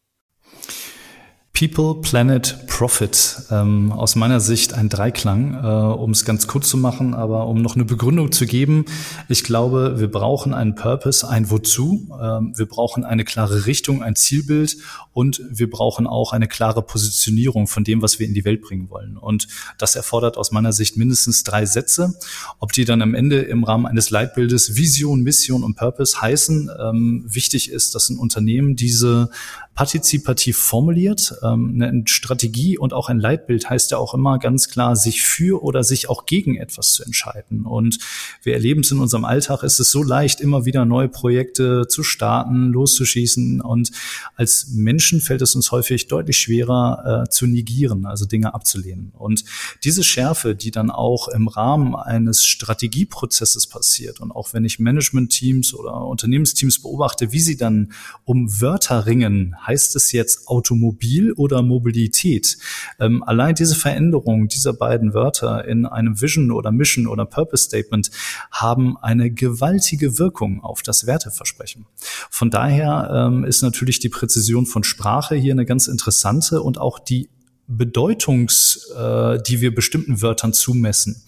People, 1.58 2.00
Planet, 2.02 2.56
Profit. 2.68 3.42
Ähm, 3.50 3.90
aus 3.90 4.14
meiner 4.14 4.38
Sicht 4.38 4.74
ein 4.74 4.88
Dreiklang, 4.88 5.54
äh, 5.54 5.66
um 5.66 6.12
es 6.12 6.24
ganz 6.24 6.46
kurz 6.46 6.68
zu 6.68 6.76
machen, 6.76 7.14
aber 7.14 7.48
um 7.48 7.60
noch 7.60 7.74
eine 7.74 7.84
Begründung 7.84 8.30
zu 8.30 8.46
geben. 8.46 8.84
Ich 9.28 9.42
glaube, 9.42 9.98
wir 9.98 10.08
brauchen 10.08 10.54
einen 10.54 10.76
Purpose, 10.76 11.28
ein 11.28 11.50
Wozu. 11.50 12.16
Ähm, 12.22 12.52
wir 12.56 12.66
brauchen 12.66 13.02
eine 13.02 13.24
klare 13.24 13.66
Richtung, 13.66 14.04
ein 14.04 14.14
Zielbild 14.14 14.76
und 15.12 15.42
wir 15.50 15.68
brauchen 15.68 16.06
auch 16.06 16.32
eine 16.32 16.46
klare 16.46 16.80
Positionierung 16.80 17.66
von 17.66 17.82
dem, 17.82 18.02
was 18.02 18.20
wir 18.20 18.28
in 18.28 18.34
die 18.34 18.44
Welt 18.44 18.62
bringen 18.62 18.88
wollen. 18.88 19.16
Und 19.16 19.48
das 19.78 19.96
erfordert 19.96 20.36
aus 20.36 20.52
meiner 20.52 20.72
Sicht 20.72 20.96
mindestens 20.96 21.42
drei 21.42 21.66
Sätze. 21.66 22.14
Ob 22.60 22.72
die 22.72 22.84
dann 22.84 23.02
am 23.02 23.16
Ende 23.16 23.40
im 23.40 23.64
Rahmen 23.64 23.86
eines 23.86 24.10
Leitbildes 24.10 24.76
Vision, 24.76 25.22
Mission 25.22 25.64
und 25.64 25.74
Purpose 25.74 26.20
heißen, 26.20 26.70
ähm, 26.80 27.24
wichtig 27.26 27.72
ist, 27.72 27.96
dass 27.96 28.10
ein 28.10 28.18
Unternehmen 28.18 28.76
diese 28.76 29.30
partizipativ 29.78 30.58
formuliert. 30.58 31.34
Ähm, 31.40 31.80
eine 31.80 32.02
Strategie 32.06 32.76
und 32.76 32.92
auch 32.92 33.08
ein 33.08 33.20
Leitbild 33.20 33.70
heißt 33.70 33.92
ja 33.92 33.98
auch 33.98 34.12
immer 34.12 34.40
ganz 34.40 34.68
klar, 34.68 34.96
sich 34.96 35.22
für 35.22 35.62
oder 35.62 35.84
sich 35.84 36.10
auch 36.10 36.26
gegen 36.26 36.56
etwas 36.56 36.94
zu 36.94 37.04
entscheiden. 37.04 37.64
Und 37.64 38.00
wir 38.42 38.54
erleben 38.54 38.80
es 38.80 38.90
in 38.90 38.98
unserem 38.98 39.24
Alltag, 39.24 39.62
ist 39.62 39.78
es 39.78 39.92
so 39.92 40.02
leicht, 40.02 40.40
immer 40.40 40.64
wieder 40.64 40.84
neue 40.84 41.08
Projekte 41.08 41.86
zu 41.86 42.02
starten, 42.02 42.72
loszuschießen. 42.72 43.60
Und 43.60 43.92
als 44.34 44.66
Menschen 44.72 45.20
fällt 45.20 45.42
es 45.42 45.54
uns 45.54 45.70
häufig 45.70 46.08
deutlich 46.08 46.38
schwerer 46.38 47.26
äh, 47.26 47.30
zu 47.30 47.46
negieren, 47.46 48.04
also 48.04 48.26
Dinge 48.26 48.54
abzulehnen. 48.54 49.12
Und 49.16 49.44
diese 49.84 50.02
Schärfe, 50.02 50.56
die 50.56 50.72
dann 50.72 50.90
auch 50.90 51.28
im 51.28 51.46
Rahmen 51.46 51.94
eines 51.94 52.44
Strategieprozesses 52.44 53.68
passiert 53.68 54.18
und 54.18 54.32
auch 54.32 54.52
wenn 54.52 54.64
ich 54.64 54.80
Management-Teams 54.80 55.72
oder 55.72 56.04
Unternehmensteams 56.04 56.82
beobachte, 56.82 57.30
wie 57.30 57.38
sie 57.38 57.56
dann 57.56 57.92
um 58.24 58.60
Wörter 58.60 59.06
ringen, 59.06 59.54
heißt 59.68 59.94
es 59.96 60.12
jetzt 60.12 60.48
Automobil 60.48 61.32
oder 61.32 61.62
Mobilität? 61.62 62.58
Ähm, 62.98 63.22
allein 63.22 63.54
diese 63.54 63.74
Veränderung 63.74 64.48
dieser 64.48 64.72
beiden 64.72 65.14
Wörter 65.14 65.66
in 65.66 65.86
einem 65.86 66.20
Vision 66.20 66.50
oder 66.50 66.72
Mission 66.72 67.06
oder 67.06 67.26
Purpose 67.26 67.64
Statement 67.64 68.10
haben 68.50 68.96
eine 68.96 69.30
gewaltige 69.30 70.18
Wirkung 70.18 70.64
auf 70.64 70.82
das 70.82 71.06
Werteversprechen. 71.06 71.86
Von 72.30 72.50
daher 72.50 73.28
ähm, 73.28 73.44
ist 73.44 73.62
natürlich 73.62 74.00
die 74.00 74.08
Präzision 74.08 74.66
von 74.66 74.82
Sprache 74.82 75.36
hier 75.36 75.52
eine 75.52 75.66
ganz 75.66 75.86
interessante 75.86 76.62
und 76.62 76.78
auch 76.78 76.98
die 76.98 77.28
Bedeutungs, 77.68 78.90
äh, 78.96 79.38
die 79.46 79.60
wir 79.60 79.74
bestimmten 79.74 80.22
Wörtern 80.22 80.54
zumessen. 80.54 81.22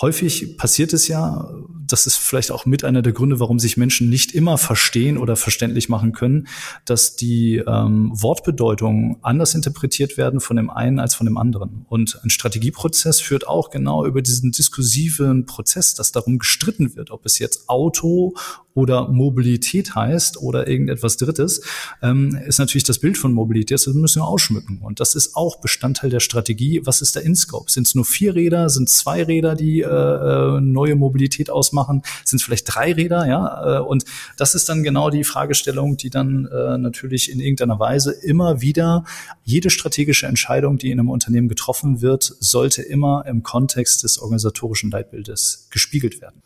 Häufig 0.00 0.58
passiert 0.58 0.92
es 0.92 1.08
ja, 1.08 1.48
das 1.86 2.06
ist 2.06 2.16
vielleicht 2.16 2.50
auch 2.50 2.66
mit 2.66 2.84
einer 2.84 3.00
der 3.00 3.14
Gründe, 3.14 3.40
warum 3.40 3.58
sich 3.58 3.78
Menschen 3.78 4.10
nicht 4.10 4.32
immer 4.32 4.58
verstehen 4.58 5.16
oder 5.16 5.36
verständlich 5.36 5.88
machen 5.88 6.12
können, 6.12 6.48
dass 6.84 7.16
die 7.16 7.62
ähm, 7.66 8.10
Wortbedeutungen 8.12 9.16
anders 9.22 9.54
interpretiert 9.54 10.18
werden 10.18 10.40
von 10.40 10.56
dem 10.56 10.68
einen 10.68 10.98
als 10.98 11.14
von 11.14 11.26
dem 11.26 11.38
anderen. 11.38 11.86
Und 11.88 12.20
ein 12.22 12.30
Strategieprozess 12.30 13.20
führt 13.22 13.48
auch 13.48 13.70
genau 13.70 14.04
über 14.04 14.20
diesen 14.20 14.52
diskursiven 14.52 15.46
Prozess, 15.46 15.94
dass 15.94 16.12
darum 16.12 16.38
gestritten 16.38 16.94
wird, 16.94 17.10
ob 17.10 17.24
es 17.24 17.38
jetzt 17.38 17.68
Auto 17.68 18.34
oder 18.76 19.08
Mobilität 19.08 19.94
heißt 19.94 20.36
oder 20.36 20.68
irgendetwas 20.68 21.16
Drittes, 21.16 21.62
ähm, 22.02 22.38
ist 22.46 22.58
natürlich 22.58 22.84
das 22.84 22.98
Bild 22.98 23.16
von 23.16 23.32
Mobilität, 23.32 23.78
das 23.78 23.86
müssen 23.86 24.20
wir 24.20 24.26
ausschmücken. 24.26 24.80
Und 24.82 25.00
das 25.00 25.14
ist 25.14 25.34
auch 25.34 25.60
Bestandteil 25.60 26.10
der 26.10 26.20
Strategie. 26.20 26.82
Was 26.84 27.00
ist 27.00 27.16
der 27.16 27.22
InScope? 27.22 27.70
Sind 27.70 27.86
es 27.86 27.94
nur 27.94 28.04
vier 28.04 28.34
Räder? 28.34 28.68
Sind 28.68 28.90
es 28.90 28.98
zwei 28.98 29.22
Räder, 29.22 29.54
die 29.54 29.80
äh, 29.86 30.56
äh, 30.56 30.60
neue 30.60 30.96
Mobilität 30.96 31.50
ausmachen? 31.50 32.02
Sind 32.24 32.38
es 32.38 32.42
vielleicht 32.42 32.74
drei 32.74 32.92
Räder? 32.92 33.26
Ja, 33.26 33.78
äh, 33.78 33.80
und 33.80 34.04
das 34.36 34.54
ist 34.54 34.68
dann 34.68 34.82
genau 34.82 35.10
die 35.10 35.24
Fragestellung, 35.24 35.96
die 35.96 36.10
dann 36.10 36.46
äh, 36.46 36.78
natürlich 36.78 37.30
in 37.30 37.40
irgendeiner 37.40 37.78
Weise 37.78 38.12
immer 38.12 38.60
wieder 38.60 39.04
jede 39.44 39.70
strategische 39.70 40.26
Entscheidung, 40.26 40.78
die 40.78 40.90
in 40.90 40.98
einem 40.98 41.10
Unternehmen 41.10 41.48
getroffen 41.48 42.00
wird, 42.02 42.34
sollte 42.40 42.82
immer 42.82 43.24
im 43.26 43.42
Kontext 43.42 44.02
des 44.02 44.18
organisatorischen 44.18 44.90
Leitbildes 44.90 45.68
gespiegelt 45.70 46.20
werden. 46.20 46.42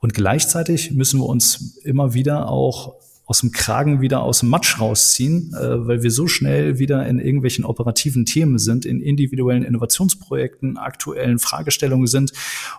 Und 0.00 0.14
gleichzeitig 0.14 0.92
müssen 0.92 1.20
wir 1.20 1.26
uns 1.26 1.78
immer 1.84 2.14
wieder 2.14 2.48
auch 2.48 2.94
aus 3.26 3.40
dem 3.40 3.50
Kragen 3.50 4.00
wieder 4.00 4.22
aus 4.22 4.40
dem 4.40 4.48
Matsch 4.48 4.80
rausziehen, 4.80 5.52
äh, 5.52 5.86
weil 5.86 6.02
wir 6.02 6.12
so 6.12 6.28
schnell 6.28 6.78
wieder 6.78 7.04
in 7.06 7.18
irgendwelchen 7.18 7.64
operativen 7.64 8.24
Themen 8.24 8.58
sind, 8.58 8.86
in 8.86 9.00
individuellen 9.00 9.64
Innovationsprojekten, 9.64 10.76
aktuellen 10.76 11.40
Fragestellungen 11.40 12.06
sind, 12.06 12.32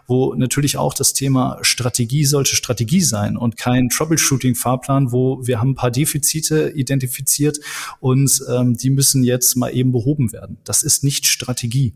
wo 0.08 0.34
natürlich 0.36 0.78
auch 0.78 0.94
das 0.94 1.14
Thema 1.14 1.60
Strategie 1.62 2.24
sollte 2.24 2.56
Strategie 2.56 3.02
sein 3.02 3.36
und 3.36 3.58
kein 3.58 3.90
Troubleshooting-Fahrplan, 3.90 5.12
wo 5.12 5.46
wir 5.46 5.60
haben 5.60 5.72
ein 5.72 5.76
paar 5.76 5.92
Defizite 5.92 6.72
identifiziert 6.74 7.60
und 8.00 8.42
ähm, 8.50 8.78
die 8.78 8.90
müssen 8.90 9.24
jetzt 9.24 9.58
mal 9.58 9.70
eben 9.76 9.92
behoben 9.92 10.32
werden. 10.32 10.58
Das 10.64 10.82
ist 10.82 11.04
nicht 11.04 11.26
Strategie. 11.26 11.94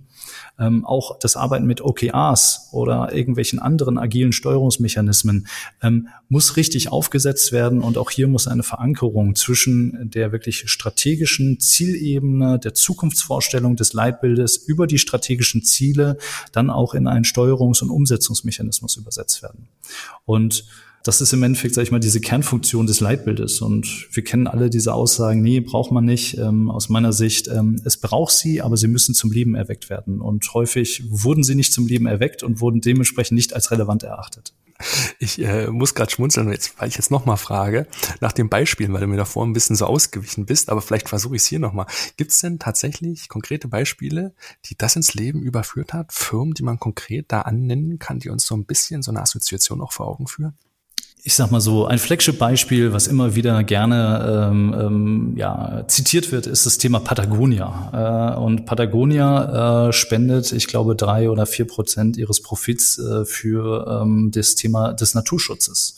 Ähm, 0.60 0.86
auch 0.86 1.18
das 1.20 1.36
Arbeiten 1.36 1.66
mit 1.66 1.82
OKRs 1.82 2.70
oder 2.72 3.14
irgendwelchen 3.14 3.60
anderen 3.60 3.98
agilen 3.98 4.32
Steuerungsmechanismen 4.32 5.48
ähm, 5.82 6.10
muss 6.30 6.58
richtig 6.58 6.92
aufgesetzt 6.92 7.52
werden 7.52 7.82
und 7.82 7.98
auch 7.98 8.12
hier 8.12 8.28
muss 8.28 8.41
eine 8.48 8.64
Verankerung 8.64 9.36
zwischen 9.36 10.10
der 10.12 10.32
wirklich 10.32 10.70
strategischen 10.70 11.60
Zielebene, 11.60 12.60
der 12.60 12.74
Zukunftsvorstellung 12.74 13.76
des 13.76 13.94
Leitbildes 13.94 14.58
über 14.58 14.88
die 14.88 15.00
strategischen 15.00 15.64
Ziele 15.64 16.18
dann 16.52 16.70
auch 16.70 16.94
in 16.94 17.08
einen 17.08 17.26
Steuerungs- 17.26 17.82
und 17.82 17.90
Umsetzungsmechanismus 17.90 18.98
übersetzt 18.98 19.42
werden. 19.44 19.68
Und 20.26 20.66
das 21.04 21.20
ist 21.20 21.34
im 21.34 21.42
Endeffekt, 21.42 21.74
sage 21.74 21.84
ich 21.84 21.92
mal, 21.92 22.00
diese 22.00 22.22
Kernfunktion 22.22 22.86
des 22.86 23.00
Leitbildes. 23.00 23.62
Und 23.62 24.08
wir 24.12 24.24
kennen 24.24 24.46
alle 24.46 24.70
diese 24.70 24.94
Aussagen, 24.94 25.42
nee, 25.42 25.60
braucht 25.60 25.92
man 25.92 26.06
nicht. 26.06 26.38
Ähm, 26.38 26.70
aus 26.70 26.90
meiner 26.90 27.12
Sicht, 27.12 27.48
ähm, 27.48 27.82
es 27.86 27.98
braucht 27.98 28.34
sie, 28.34 28.62
aber 28.62 28.78
sie 28.78 28.88
müssen 28.88 29.16
zum 29.16 29.32
Leben 29.32 29.56
erweckt 29.56 29.90
werden. 29.90 30.22
Und 30.22 30.54
häufig 30.54 31.04
wurden 31.10 31.44
sie 31.44 31.56
nicht 31.56 31.74
zum 31.74 31.88
Leben 31.88 32.06
erweckt 32.06 32.44
und 32.44 32.62
wurden 32.62 32.82
dementsprechend 32.82 33.36
nicht 33.36 33.54
als 33.54 33.72
relevant 33.72 34.04
erachtet. 34.04 34.54
Ich 35.20 35.40
äh, 35.40 35.68
muss 35.68 35.96
gerade 35.96 36.12
schmunzeln, 36.12 36.52
jetzt, 36.52 36.80
weil 36.80 36.90
ich 36.90 36.96
jetzt 36.96 37.12
nochmal 37.12 37.38
frage, 37.38 37.88
nach 38.20 38.32
dem 38.32 38.50
Beispiel, 38.50 38.92
weil 38.92 39.02
du 39.02 39.08
mir 39.08 39.18
davor 39.18 39.46
ein 39.46 39.54
bisschen 39.54 39.76
so 39.76 39.86
ausgewichen 39.86 40.46
bist, 40.46 40.70
aber 40.70 40.82
vielleicht 40.82 41.10
versuche 41.10 41.36
ich 41.36 41.44
es 41.44 41.48
hier 41.48 41.60
nochmal. 41.60 41.86
Gibt 42.18 42.32
es 42.32 42.40
denn 42.40 42.60
tatsächlich 42.60 43.30
konkrete 43.30 43.68
Beispiele, 43.68 44.34
die 44.66 44.76
das 44.78 44.96
ins 44.96 45.14
Leben 45.14 45.42
überführt 45.42 45.94
hat? 45.94 46.14
Firmen, 46.14 46.54
die 46.54 46.64
man 46.64 46.80
konkret 46.80 47.32
da 47.32 47.42
annennen 47.42 48.00
kann, 48.00 48.20
die 48.20 48.30
uns 48.30 48.46
so 48.46 48.56
ein 48.56 48.66
bisschen 48.66 49.02
so 49.02 49.12
eine 49.12 49.22
Assoziation 49.22 49.82
auch 49.82 49.92
vor 49.92 50.08
Augen 50.08 50.28
führen? 50.28 50.58
Ich 51.24 51.36
sag 51.36 51.52
mal 51.52 51.62
so, 51.62 51.86
ein 51.86 52.00
Flagship-Beispiel, 52.00 52.94
was 52.94 53.06
immer 53.06 53.36
wieder 53.36 53.64
gerne 53.64 54.50
ähm, 54.50 54.76
ähm, 54.78 55.34
ja, 55.36 55.84
zitiert 55.88 56.32
wird, 56.32 56.48
ist 56.48 56.66
das 56.66 56.80
Thema 56.80 57.00
Patagonia. 57.00 58.34
Äh, 58.36 58.40
und 58.40 58.66
Patagonia 58.66 59.90
äh, 59.90 59.94
spendet, 59.94 60.52
ich 60.52 60.66
glaube, 60.66 60.96
drei 60.96 61.30
oder 61.30 61.46
vier 61.46 61.68
Prozent 61.68 62.18
ihres 62.18 62.42
Profits 62.42 62.98
äh, 62.98 63.26
für 63.26 64.02
ähm, 64.02 64.32
das 64.34 64.56
Thema 64.56 64.94
des 64.94 65.14
Naturschutzes. 65.14 65.96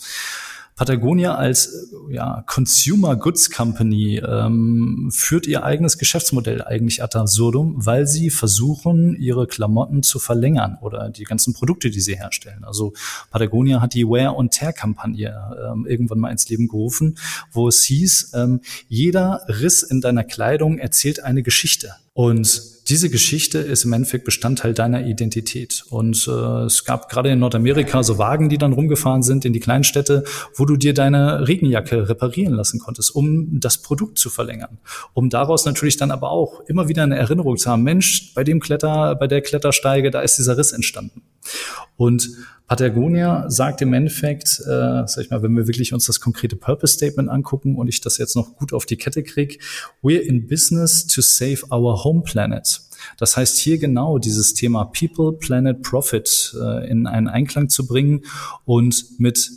Patagonia 0.75 1.35
als 1.35 1.67
äh, 2.09 2.13
ja, 2.15 2.43
Consumer 2.47 3.15
Goods 3.15 3.51
Company 3.51 4.17
ähm, 4.17 5.09
führt 5.13 5.47
ihr 5.47 5.63
eigenes 5.63 5.97
Geschäftsmodell 5.97 6.63
eigentlich 6.63 7.03
ad 7.03 7.17
absurdum, 7.17 7.75
weil 7.77 8.07
sie 8.07 8.29
versuchen, 8.29 9.15
ihre 9.15 9.47
Klamotten 9.47 10.03
zu 10.03 10.19
verlängern 10.19 10.77
oder 10.81 11.09
die 11.09 11.23
ganzen 11.23 11.53
Produkte, 11.53 11.89
die 11.89 12.01
sie 12.01 12.15
herstellen. 12.15 12.63
Also 12.63 12.93
Patagonia 13.31 13.81
hat 13.81 13.93
die 13.93 14.05
Wear 14.05 14.35
und 14.35 14.51
Tear 14.51 14.73
Kampagne 14.73 15.35
ähm, 15.71 15.85
irgendwann 15.85 16.19
mal 16.19 16.31
ins 16.31 16.49
Leben 16.49 16.67
gerufen, 16.67 17.17
wo 17.51 17.67
es 17.67 17.83
hieß, 17.83 18.31
ähm, 18.33 18.61
jeder 18.87 19.41
Riss 19.47 19.83
in 19.83 20.01
deiner 20.01 20.23
Kleidung 20.23 20.79
erzählt 20.79 21.23
eine 21.23 21.43
Geschichte. 21.43 21.95
Und 22.13 22.72
diese 22.87 23.09
Geschichte 23.09 23.59
ist 23.59 23.85
im 23.85 23.93
Endeffekt 23.93 24.25
Bestandteil 24.25 24.73
deiner 24.73 25.05
Identität. 25.05 25.83
Und 25.89 26.27
äh, 26.27 26.65
es 26.65 26.83
gab 26.83 27.09
gerade 27.09 27.29
in 27.29 27.39
Nordamerika 27.39 28.03
so 28.03 28.17
Wagen, 28.17 28.49
die 28.49 28.57
dann 28.57 28.73
rumgefahren 28.73 29.23
sind 29.23 29.45
in 29.45 29.53
die 29.53 29.59
Kleinstädte, 29.59 30.23
wo 30.55 30.65
du 30.65 30.75
dir 30.75 30.93
deine 30.93 31.47
Regenjacke 31.47 32.09
reparieren 32.09 32.53
lassen 32.53 32.79
konntest, 32.79 33.15
um 33.15 33.59
das 33.59 33.77
Produkt 33.77 34.19
zu 34.19 34.29
verlängern. 34.29 34.79
Um 35.13 35.29
daraus 35.29 35.65
natürlich 35.65 35.97
dann 35.97 36.11
aber 36.11 36.31
auch 36.31 36.61
immer 36.67 36.89
wieder 36.89 37.03
eine 37.03 37.17
Erinnerung 37.17 37.57
zu 37.57 37.69
haben, 37.69 37.83
Mensch, 37.83 38.33
bei 38.33 38.43
dem 38.43 38.59
Kletter, 38.59 39.15
bei 39.15 39.27
der 39.27 39.41
Klettersteige, 39.41 40.11
da 40.11 40.21
ist 40.21 40.37
dieser 40.37 40.57
Riss 40.57 40.73
entstanden. 40.73 41.21
Und 41.95 42.29
Patagonia 42.67 43.49
sagt 43.49 43.81
im 43.81 43.93
Endeffekt, 43.93 44.59
äh, 44.61 45.03
sag 45.05 45.19
ich 45.19 45.29
mal, 45.29 45.43
wenn 45.43 45.55
wir 45.55 45.67
wirklich 45.67 45.93
uns 45.93 46.05
das 46.05 46.19
konkrete 46.19 46.55
Purpose 46.55 46.93
Statement 46.93 47.29
angucken 47.29 47.75
und 47.75 47.87
ich 47.87 48.01
das 48.01 48.17
jetzt 48.17 48.35
noch 48.35 48.55
gut 48.55 48.73
auf 48.73 48.85
die 48.85 48.95
Kette 48.95 49.21
kriege, 49.23 49.57
we're 50.01 50.21
in 50.21 50.47
business 50.47 51.05
to 51.05 51.21
save 51.21 51.63
our 51.71 52.03
home 52.03 52.21
planet. 52.23 52.81
Das 53.17 53.35
heißt, 53.35 53.57
hier 53.57 53.77
genau 53.77 54.17
dieses 54.17 54.53
Thema 54.53 54.85
People, 54.85 55.33
Planet, 55.33 55.81
Profit 55.81 56.55
äh, 56.59 56.89
in 56.89 57.05
einen 57.05 57.27
Einklang 57.27 57.69
zu 57.69 57.85
bringen 57.85 58.21
und 58.65 59.19
mit 59.19 59.51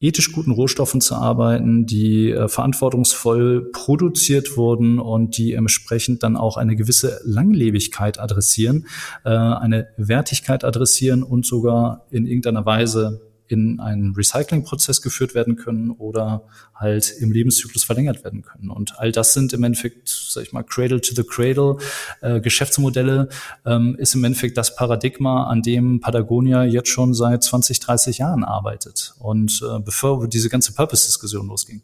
ethisch 0.00 0.32
guten 0.32 0.50
Rohstoffen 0.50 1.00
zu 1.00 1.14
arbeiten, 1.14 1.86
die 1.86 2.30
äh, 2.30 2.48
verantwortungsvoll 2.48 3.70
produziert 3.72 4.56
wurden 4.56 4.98
und 4.98 5.38
die 5.38 5.54
entsprechend 5.54 6.22
dann 6.22 6.36
auch 6.36 6.56
eine 6.56 6.76
gewisse 6.76 7.20
Langlebigkeit 7.24 8.20
adressieren, 8.20 8.86
äh, 9.24 9.30
eine 9.30 9.88
Wertigkeit 9.96 10.64
adressieren 10.64 11.22
und 11.22 11.46
sogar 11.46 12.06
in 12.10 12.26
irgendeiner 12.26 12.66
Weise 12.66 13.25
in 13.48 13.80
einen 13.80 14.14
Recyclingprozess 14.14 15.02
geführt 15.02 15.34
werden 15.34 15.56
können 15.56 15.90
oder 15.90 16.44
halt 16.74 17.12
im 17.20 17.32
Lebenszyklus 17.32 17.84
verlängert 17.84 18.24
werden 18.24 18.42
können. 18.42 18.70
Und 18.70 18.98
all 18.98 19.12
das 19.12 19.32
sind 19.32 19.52
im 19.52 19.64
Endeffekt, 19.64 20.08
sag 20.08 20.42
ich 20.42 20.52
mal, 20.52 20.62
Cradle 20.62 21.00
to 21.00 21.14
the 21.14 21.22
Cradle 21.22 21.76
äh, 22.20 22.40
Geschäftsmodelle, 22.40 23.28
ähm, 23.64 23.96
ist 23.98 24.14
im 24.14 24.24
Endeffekt 24.24 24.56
das 24.56 24.76
Paradigma, 24.76 25.44
an 25.44 25.62
dem 25.62 26.00
Patagonia 26.00 26.64
jetzt 26.64 26.88
schon 26.88 27.14
seit 27.14 27.42
20, 27.42 27.80
30 27.80 28.18
Jahren 28.18 28.44
arbeitet. 28.44 29.14
Und 29.18 29.62
äh, 29.62 29.78
bevor 29.80 30.28
diese 30.28 30.48
ganze 30.48 30.72
Purpose-Diskussion 30.72 31.46
losging. 31.46 31.82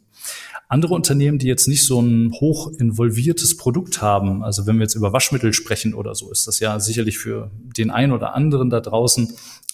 Andere 0.67 0.93
Unternehmen, 0.93 1.37
die 1.37 1.47
jetzt 1.47 1.67
nicht 1.67 1.85
so 1.85 2.01
ein 2.01 2.31
hoch 2.33 2.71
involviertes 2.79 3.57
Produkt 3.57 4.01
haben, 4.01 4.43
also 4.43 4.65
wenn 4.65 4.77
wir 4.77 4.83
jetzt 4.83 4.95
über 4.95 5.13
Waschmittel 5.13 5.53
sprechen 5.53 5.93
oder 5.93 6.15
so, 6.15 6.31
ist 6.31 6.47
das 6.47 6.59
ja 6.59 6.79
sicherlich 6.79 7.17
für 7.17 7.51
den 7.77 7.91
einen 7.91 8.11
oder 8.11 8.33
anderen 8.33 8.69
da 8.69 8.79
draußen 8.79 9.33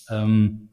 ähm, 0.10 0.69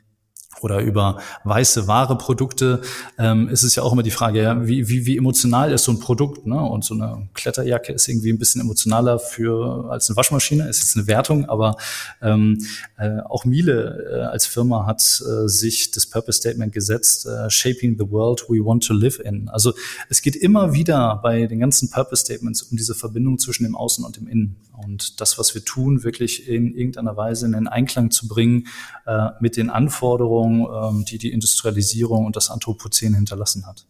oder 0.61 0.81
über 0.81 1.21
weiße 1.45 1.87
wahre 1.87 2.16
Produkte, 2.19 2.81
ähm, 3.19 3.49
ist 3.49 3.62
es 3.62 3.75
ja 3.75 3.83
auch 3.83 3.92
immer 3.92 4.03
die 4.03 4.11
Frage, 4.11 4.42
ja, 4.42 4.66
wie, 4.66 4.88
wie, 4.88 5.07
wie 5.07 5.16
emotional 5.16 5.73
ist 5.73 5.85
so 5.85 5.92
ein 5.92 6.01
Produkt, 6.01 6.47
ne? 6.47 6.61
Und 6.61 6.85
so 6.85 6.95
eine 6.95 7.29
Kletterjacke 7.35 7.92
ist 7.92 8.09
irgendwie 8.09 8.33
ein 8.33 8.38
bisschen 8.38 8.61
emotionaler 8.61 9.19
für 9.19 9.90
als 9.90 10.09
eine 10.09 10.16
Waschmaschine, 10.16 10.69
ist 10.69 10.81
jetzt 10.81 10.97
eine 10.97 11.07
Wertung, 11.07 11.47
aber 11.47 11.77
ähm, 12.23 12.64
äh, 12.99 13.21
auch 13.21 13.45
Miele 13.45 14.07
äh, 14.11 14.21
als 14.27 14.47
Firma 14.47 14.87
hat 14.87 15.01
äh, 15.01 15.49
sich 15.49 15.90
das 15.90 16.07
Purpose 16.07 16.38
Statement 16.38 16.73
gesetzt, 16.73 17.27
äh, 17.27 17.51
Shaping 17.51 17.97
the 17.99 18.11
World 18.11 18.45
We 18.49 18.64
Want 18.64 18.87
to 18.87 18.95
Live 18.95 19.19
in. 19.19 19.49
Also 19.49 19.75
es 20.09 20.23
geht 20.23 20.37
immer 20.37 20.73
wieder 20.73 21.21
bei 21.23 21.47
den 21.47 21.61
ganzen 21.61 21.90
Purpose 21.90 22.23
Statements 22.23 22.62
um 22.62 22.77
diese 22.77 22.95
Verbindung 22.95 23.38
zwischen 23.38 23.64
dem 23.64 23.77
Außen 23.77 24.05
und 24.05 24.16
dem 24.16 24.29
Innen 24.29 24.57
und 24.77 25.21
das, 25.21 25.39
was 25.39 25.55
wir 25.55 25.65
tun, 25.65 26.05
wirklich 26.05 26.49
in 26.49 26.75
irgendeiner 26.75 27.17
Weise 27.17 27.47
in 27.47 27.53
den 27.53 27.69
Einklang 27.69 28.11
zu 28.11 28.29
bringen 28.29 28.69
äh, 29.07 29.29
mit 29.41 29.57
den 29.57 29.71
Anforderungen, 29.71 30.67
ähm, 30.73 31.05
die 31.05 31.19
die 31.19 31.33
Industrialisierung 31.33 32.27
und 32.27 32.37
das 32.37 32.51
Anthropozän 32.51 33.15
hinterlassen 33.15 33.67
hat. 33.67 33.87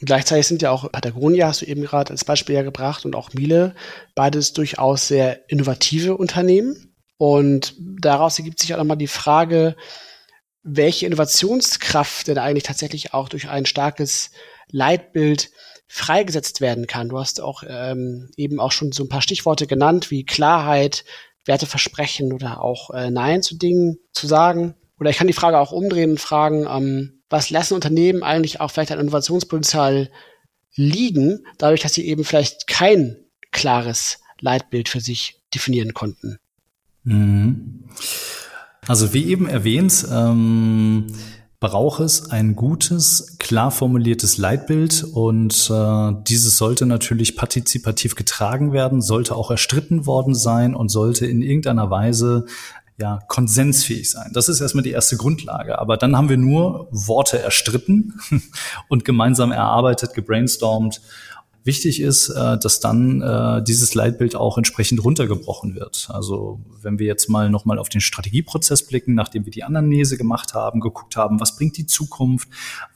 Und 0.00 0.06
gleichzeitig 0.06 0.46
sind 0.46 0.62
ja 0.62 0.70
auch 0.70 0.90
Patagonia, 0.90 1.46
hast 1.46 1.62
du 1.62 1.66
eben 1.66 1.82
gerade 1.82 2.10
als 2.10 2.24
Beispiel 2.24 2.54
ja 2.54 2.62
gebracht, 2.62 3.04
und 3.04 3.14
auch 3.14 3.32
Miele, 3.32 3.74
beides 4.14 4.52
durchaus 4.52 5.08
sehr 5.08 5.48
innovative 5.50 6.16
Unternehmen. 6.16 6.94
Und 7.16 7.74
daraus 7.78 8.38
ergibt 8.38 8.58
sich 8.58 8.74
auch 8.74 8.78
nochmal 8.78 8.96
die 8.96 9.06
Frage, 9.06 9.76
welche 10.62 11.06
Innovationskraft 11.06 12.26
denn 12.26 12.38
eigentlich 12.38 12.64
tatsächlich 12.64 13.14
auch 13.14 13.28
durch 13.28 13.48
ein 13.48 13.66
starkes 13.66 14.30
Leitbild 14.70 15.50
freigesetzt 15.86 16.60
werden 16.60 16.86
kann. 16.86 17.08
Du 17.08 17.18
hast 17.18 17.40
auch 17.40 17.62
ähm, 17.66 18.30
eben 18.36 18.60
auch 18.60 18.72
schon 18.72 18.92
so 18.92 19.04
ein 19.04 19.08
paar 19.08 19.22
Stichworte 19.22 19.66
genannt, 19.66 20.10
wie 20.10 20.24
Klarheit, 20.24 21.04
Werteversprechen 21.44 22.32
oder 22.32 22.62
auch 22.62 22.90
äh, 22.90 23.10
Nein 23.10 23.42
zu 23.42 23.56
Dingen 23.56 23.98
zu 24.12 24.26
sagen. 24.26 24.74
Oder 24.98 25.10
ich 25.10 25.16
kann 25.16 25.26
die 25.26 25.32
Frage 25.32 25.58
auch 25.58 25.72
umdrehen 25.72 26.12
und 26.12 26.20
fragen, 26.20 26.66
ähm, 26.68 27.22
was 27.28 27.50
lassen 27.50 27.74
Unternehmen 27.74 28.22
eigentlich 28.22 28.60
auch 28.60 28.70
vielleicht 28.70 28.92
ein 28.92 29.00
Innovationspotenzial 29.00 30.10
liegen, 30.74 31.44
dadurch, 31.58 31.80
dass 31.80 31.94
sie 31.94 32.06
eben 32.06 32.24
vielleicht 32.24 32.66
kein 32.66 33.16
klares 33.50 34.20
Leitbild 34.40 34.88
für 34.88 35.00
sich 35.00 35.42
definieren 35.54 35.94
konnten? 35.94 36.38
Mhm. 37.04 37.84
Also 38.86 39.14
wie 39.14 39.26
eben 39.26 39.48
erwähnt, 39.48 40.06
ähm, 40.10 41.06
braucht 41.64 42.00
es 42.00 42.30
ein 42.30 42.56
gutes, 42.56 43.38
klar 43.38 43.70
formuliertes 43.70 44.36
Leitbild 44.36 45.02
und 45.02 45.70
äh, 45.70 46.12
dieses 46.28 46.58
sollte 46.58 46.84
natürlich 46.84 47.36
partizipativ 47.36 48.16
getragen 48.16 48.74
werden, 48.74 49.00
sollte 49.00 49.34
auch 49.34 49.50
erstritten 49.50 50.04
worden 50.04 50.34
sein 50.34 50.74
und 50.74 50.90
sollte 50.90 51.24
in 51.24 51.40
irgendeiner 51.40 51.88
Weise 51.88 52.44
ja, 52.98 53.20
konsensfähig 53.28 54.10
sein. 54.10 54.30
Das 54.34 54.50
ist 54.50 54.60
erstmal 54.60 54.84
die 54.84 54.90
erste 54.90 55.16
Grundlage. 55.16 55.78
Aber 55.78 55.96
dann 55.96 56.14
haben 56.14 56.28
wir 56.28 56.36
nur 56.36 56.86
Worte 56.90 57.38
erstritten 57.38 58.12
und 58.88 59.06
gemeinsam 59.06 59.50
erarbeitet, 59.50 60.12
gebrainstormt 60.12 61.00
wichtig 61.64 62.00
ist, 62.00 62.28
äh, 62.28 62.58
dass 62.58 62.80
dann 62.80 63.22
äh, 63.22 63.62
dieses 63.62 63.94
Leitbild 63.94 64.36
auch 64.36 64.58
entsprechend 64.58 65.02
runtergebrochen 65.02 65.74
wird. 65.74 66.08
Also 66.10 66.60
wenn 66.82 66.98
wir 66.98 67.06
jetzt 67.06 67.28
mal 67.28 67.48
nochmal 67.50 67.78
auf 67.78 67.88
den 67.88 68.02
Strategieprozess 68.02 68.86
blicken, 68.86 69.14
nachdem 69.14 69.46
wir 69.46 69.50
die 69.50 69.64
Anamnese 69.64 70.18
gemacht 70.18 70.54
haben, 70.54 70.80
geguckt 70.80 71.16
haben, 71.16 71.40
was 71.40 71.56
bringt 71.56 71.76
die 71.78 71.86
Zukunft, 71.86 72.48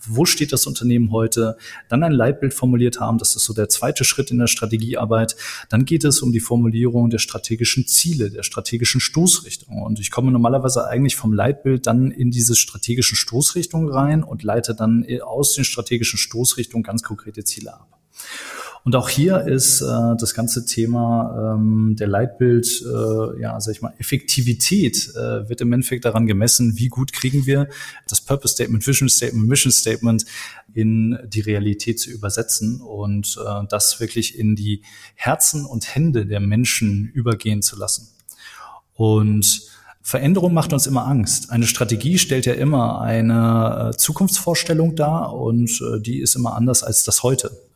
wo 0.07 0.27
steht 0.27 0.53
das 0.53 0.67
Unternehmen 0.67 1.11
heute, 1.11 1.57
dann 1.89 2.03
ein 2.03 2.13
Leitbild 2.13 2.53
formuliert 2.53 3.01
haben, 3.01 3.19
das 3.19 3.35
ist 3.35 3.45
so 3.45 3.55
der 3.55 3.71
zweite 3.71 4.05
Schritt 4.05 4.31
in 4.31 4.39
der 4.39 4.47
Strategiearbeit, 4.47 5.37
dann 5.71 5.87
geht 5.87 6.05
es 6.05 6.21
um 6.21 6.33
die 6.33 6.41
Formulierung 6.41 7.09
der 7.09 7.19
strategischen 7.19 7.87
Ziele, 7.87 8.31
der 8.31 8.43
strategischen 8.43 9.01
Stoßrichtung. 9.01 9.83
Und 9.83 9.99
ich 9.99 10.11
komme 10.11 10.31
normalerweise 10.31 10.87
eigentlich 10.87 11.17
vom 11.17 11.33
Leitbild 11.33 11.87
dann 11.87 12.11
in 12.11 12.31
diese 12.31 12.55
strategischen 12.55 13.17
Stoßrichtungen 13.17 13.89
rein 13.89 14.23
und 14.23 14.43
leite 14.43 14.75
dann 14.75 15.07
aus 15.23 15.55
den 15.55 15.65
strategischen 15.65 16.19
Stoßrichtungen 16.19 16.83
ganz 16.83 17.03
konkrete 17.03 17.45
Ziele 17.45 17.73
ab. 17.73 17.99
Und 18.89 18.97
auch 18.97 19.11
hier 19.11 19.43
ist 19.43 19.83
äh, 19.83 19.85
das 20.19 20.33
ganze 20.33 20.65
Thema 20.65 21.57
ähm, 21.59 21.95
der 21.99 22.07
Leitbild, 22.07 22.83
äh, 22.87 23.39
ja, 23.39 23.61
sag 23.61 23.73
ich 23.75 23.83
mal, 23.83 23.93
Effektivität 23.99 25.11
äh, 25.15 25.47
wird 25.47 25.61
im 25.61 25.75
Endeffekt 25.75 26.07
daran 26.07 26.27
gemessen, 26.27 26.79
wie 26.79 26.89
gut 26.89 27.13
kriegen 27.13 27.45
wir 27.45 27.69
das 28.09 28.23
Purpose 28.23 28.55
Statement, 28.55 28.87
Vision 28.87 29.11
Statement, 29.11 29.47
Mission 29.47 29.73
Statement 29.73 30.25
in 30.73 31.19
die 31.27 31.41
Realität 31.41 32.01
zu 32.01 32.09
übersetzen 32.09 32.81
und 32.81 33.39
äh, 33.47 33.67
das 33.69 34.01
wirklich 34.01 34.39
in 34.39 34.57
die 34.57 34.81
Herzen 35.17 35.67
und 35.67 35.95
Hände 35.95 36.25
der 36.25 36.41
Menschen 36.41 37.11
übergehen 37.13 37.61
zu 37.61 37.77
lassen. 37.77 38.09
Und 38.95 39.69
Veränderung 40.01 40.55
macht 40.55 40.73
uns 40.73 40.87
immer 40.87 41.07
Angst. 41.07 41.51
Eine 41.51 41.67
Strategie 41.67 42.17
stellt 42.17 42.47
ja 42.47 42.55
immer 42.55 43.03
eine 43.03 43.91
äh, 43.91 43.97
Zukunftsvorstellung 43.99 44.97
dar 44.97 45.35
und 45.35 45.79
äh, 45.83 46.01
die 46.01 46.21
ist 46.21 46.37
immer 46.37 46.57
anders 46.57 46.83
als 46.83 47.05
das 47.05 47.23
heute 47.23 47.68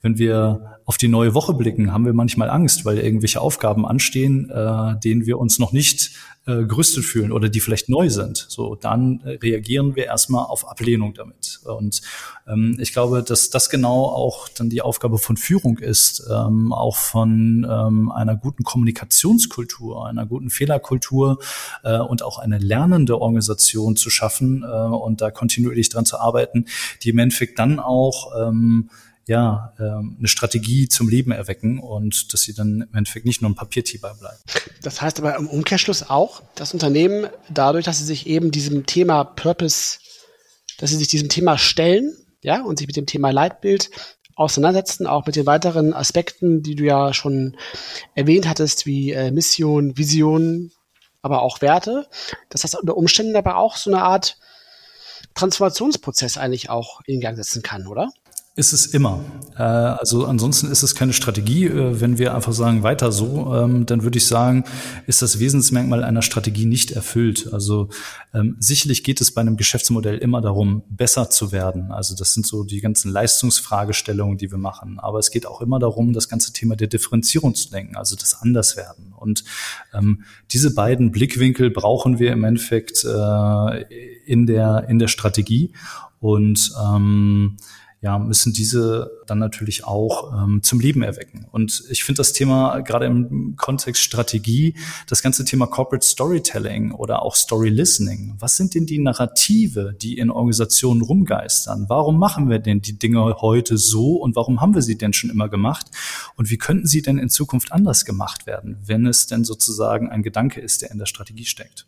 wenn 0.00 0.18
wir 0.18 0.78
auf 0.84 0.96
die 0.96 1.08
neue 1.08 1.34
Woche 1.34 1.54
blicken, 1.54 1.92
haben 1.92 2.06
wir 2.06 2.14
manchmal 2.14 2.48
Angst, 2.48 2.84
weil 2.84 2.98
irgendwelche 2.98 3.40
Aufgaben 3.40 3.86
anstehen, 3.86 4.48
äh, 4.50 4.98
denen 5.00 5.26
wir 5.26 5.38
uns 5.38 5.58
noch 5.58 5.72
nicht 5.72 6.12
äh, 6.48 6.64
gerüstet 6.64 7.04
fühlen 7.04 7.30
oder 7.30 7.50
die 7.50 7.60
vielleicht 7.60 7.90
neu 7.90 8.08
sind. 8.08 8.46
So, 8.48 8.74
dann 8.74 9.20
äh, 9.20 9.32
reagieren 9.32 9.96
wir 9.96 10.06
erstmal 10.06 10.46
auf 10.46 10.66
Ablehnung 10.66 11.12
damit. 11.12 11.60
Und 11.64 12.00
ähm, 12.46 12.78
ich 12.80 12.94
glaube, 12.94 13.22
dass 13.22 13.50
das 13.50 13.68
genau 13.68 14.06
auch 14.06 14.48
dann 14.48 14.70
die 14.70 14.80
Aufgabe 14.80 15.18
von 15.18 15.36
Führung 15.36 15.76
ist, 15.76 16.26
ähm, 16.32 16.72
auch 16.72 16.96
von 16.96 17.66
ähm, 17.70 18.10
einer 18.10 18.34
guten 18.34 18.62
Kommunikationskultur, 18.62 20.06
einer 20.06 20.24
guten 20.24 20.48
Fehlerkultur 20.48 21.38
äh, 21.84 21.98
und 21.98 22.22
auch 22.22 22.38
eine 22.38 22.56
lernende 22.56 23.20
Organisation 23.20 23.96
zu 23.96 24.08
schaffen 24.08 24.62
äh, 24.62 24.66
und 24.66 25.20
da 25.20 25.30
kontinuierlich 25.30 25.90
dran 25.90 26.06
zu 26.06 26.18
arbeiten, 26.18 26.64
die 27.02 27.10
im 27.10 27.18
Endeffekt 27.18 27.58
dann 27.58 27.78
auch 27.78 28.32
ähm, 28.40 28.88
ja, 29.28 29.74
ähm, 29.78 30.16
eine 30.18 30.26
Strategie 30.26 30.88
zum 30.88 31.08
Leben 31.08 31.32
erwecken 31.32 31.78
und 31.78 32.32
dass 32.32 32.40
sie 32.40 32.54
dann 32.54 32.86
im 32.90 32.94
Endeffekt 32.94 33.26
nicht 33.26 33.42
nur 33.42 33.50
ein 33.50 33.54
Papiertiger 33.54 34.14
bleiben. 34.14 34.38
Das 34.82 35.02
heißt 35.02 35.18
aber 35.18 35.36
im 35.36 35.46
Umkehrschluss 35.46 36.08
auch, 36.08 36.42
dass 36.54 36.72
Unternehmen 36.72 37.28
dadurch, 37.50 37.84
dass 37.84 37.98
sie 37.98 38.06
sich 38.06 38.26
eben 38.26 38.50
diesem 38.50 38.86
Thema 38.86 39.24
Purpose, 39.24 39.98
dass 40.78 40.90
sie 40.90 40.96
sich 40.96 41.08
diesem 41.08 41.28
Thema 41.28 41.58
stellen, 41.58 42.16
ja, 42.42 42.62
und 42.62 42.78
sich 42.78 42.86
mit 42.86 42.96
dem 42.96 43.04
Thema 43.04 43.30
Leitbild 43.30 43.90
auseinandersetzen, 44.34 45.06
auch 45.06 45.26
mit 45.26 45.36
den 45.36 45.44
weiteren 45.44 45.92
Aspekten, 45.92 46.62
die 46.62 46.74
du 46.74 46.84
ja 46.84 47.12
schon 47.12 47.54
erwähnt 48.14 48.48
hattest, 48.48 48.86
wie 48.86 49.12
äh, 49.12 49.30
Mission, 49.30 49.98
Vision, 49.98 50.72
aber 51.20 51.42
auch 51.42 51.60
Werte, 51.60 52.08
dass 52.48 52.62
das 52.62 52.74
unter 52.74 52.96
Umständen 52.96 53.36
aber 53.36 53.58
auch 53.58 53.76
so 53.76 53.90
eine 53.90 54.02
Art 54.02 54.38
Transformationsprozess 55.34 56.38
eigentlich 56.38 56.70
auch 56.70 57.02
in 57.04 57.20
Gang 57.20 57.36
setzen 57.36 57.62
kann, 57.62 57.86
oder? 57.86 58.08
Ist 58.58 58.72
es 58.72 58.86
immer. 58.86 59.20
Äh, 59.56 59.62
also 59.62 60.26
ansonsten 60.26 60.68
ist 60.68 60.82
es 60.82 60.96
keine 60.96 61.12
Strategie. 61.12 61.66
Äh, 61.66 62.00
wenn 62.00 62.18
wir 62.18 62.34
einfach 62.34 62.52
sagen, 62.52 62.82
weiter 62.82 63.12
so, 63.12 63.54
ähm, 63.54 63.86
dann 63.86 64.02
würde 64.02 64.18
ich 64.18 64.26
sagen, 64.26 64.64
ist 65.06 65.22
das 65.22 65.38
Wesensmerkmal 65.38 66.02
einer 66.02 66.22
Strategie 66.22 66.66
nicht 66.66 66.90
erfüllt. 66.90 67.52
Also 67.52 67.88
ähm, 68.34 68.56
sicherlich 68.58 69.04
geht 69.04 69.20
es 69.20 69.30
bei 69.30 69.42
einem 69.42 69.56
Geschäftsmodell 69.56 70.18
immer 70.18 70.40
darum, 70.40 70.82
besser 70.90 71.30
zu 71.30 71.52
werden. 71.52 71.92
Also 71.92 72.16
das 72.16 72.34
sind 72.34 72.48
so 72.48 72.64
die 72.64 72.80
ganzen 72.80 73.12
Leistungsfragestellungen, 73.12 74.38
die 74.38 74.50
wir 74.50 74.58
machen. 74.58 74.98
Aber 74.98 75.20
es 75.20 75.30
geht 75.30 75.46
auch 75.46 75.60
immer 75.60 75.78
darum, 75.78 76.12
das 76.12 76.28
ganze 76.28 76.52
Thema 76.52 76.74
der 76.74 76.88
Differenzierung 76.88 77.54
zu 77.54 77.70
denken, 77.70 77.94
also 77.94 78.16
das 78.16 78.42
Anderswerden. 78.42 79.12
Und 79.12 79.44
ähm, 79.94 80.24
diese 80.50 80.74
beiden 80.74 81.12
Blickwinkel 81.12 81.70
brauchen 81.70 82.18
wir 82.18 82.32
im 82.32 82.42
Endeffekt 82.42 83.04
äh, 83.04 83.82
in 84.26 84.46
der 84.46 84.86
in 84.88 84.98
der 84.98 85.06
Strategie. 85.06 85.74
Und 86.20 86.72
ähm, 86.84 87.56
ja, 88.00 88.16
müssen 88.18 88.52
diese 88.52 89.10
dann 89.26 89.38
natürlich 89.38 89.84
auch 89.84 90.32
ähm, 90.32 90.62
zum 90.62 90.78
Leben 90.78 91.02
erwecken. 91.02 91.46
Und 91.50 91.82
ich 91.90 92.04
finde 92.04 92.18
das 92.18 92.32
Thema 92.32 92.80
gerade 92.80 93.06
im 93.06 93.56
Kontext 93.56 94.02
Strategie, 94.02 94.74
das 95.08 95.20
ganze 95.20 95.44
Thema 95.44 95.66
Corporate 95.66 96.06
Storytelling 96.06 96.92
oder 96.92 97.22
auch 97.22 97.34
Story 97.34 97.70
Listening. 97.70 98.36
Was 98.38 98.56
sind 98.56 98.74
denn 98.74 98.86
die 98.86 99.00
Narrative, 99.00 99.96
die 100.00 100.16
in 100.16 100.30
Organisationen 100.30 101.02
rumgeistern? 101.02 101.86
Warum 101.88 102.18
machen 102.18 102.48
wir 102.48 102.60
denn 102.60 102.80
die 102.80 102.98
Dinge 102.98 103.36
heute 103.40 103.78
so 103.78 104.16
und 104.16 104.36
warum 104.36 104.60
haben 104.60 104.74
wir 104.74 104.82
sie 104.82 104.96
denn 104.96 105.12
schon 105.12 105.30
immer 105.30 105.48
gemacht? 105.48 105.86
Und 106.36 106.50
wie 106.50 106.58
könnten 106.58 106.86
sie 106.86 107.02
denn 107.02 107.18
in 107.18 107.28
Zukunft 107.28 107.72
anders 107.72 108.04
gemacht 108.04 108.46
werden, 108.46 108.78
wenn 108.84 109.06
es 109.06 109.26
denn 109.26 109.42
sozusagen 109.44 110.08
ein 110.08 110.22
Gedanke 110.22 110.60
ist, 110.60 110.82
der 110.82 110.92
in 110.92 110.98
der 110.98 111.06
Strategie 111.06 111.46
steckt? 111.46 111.86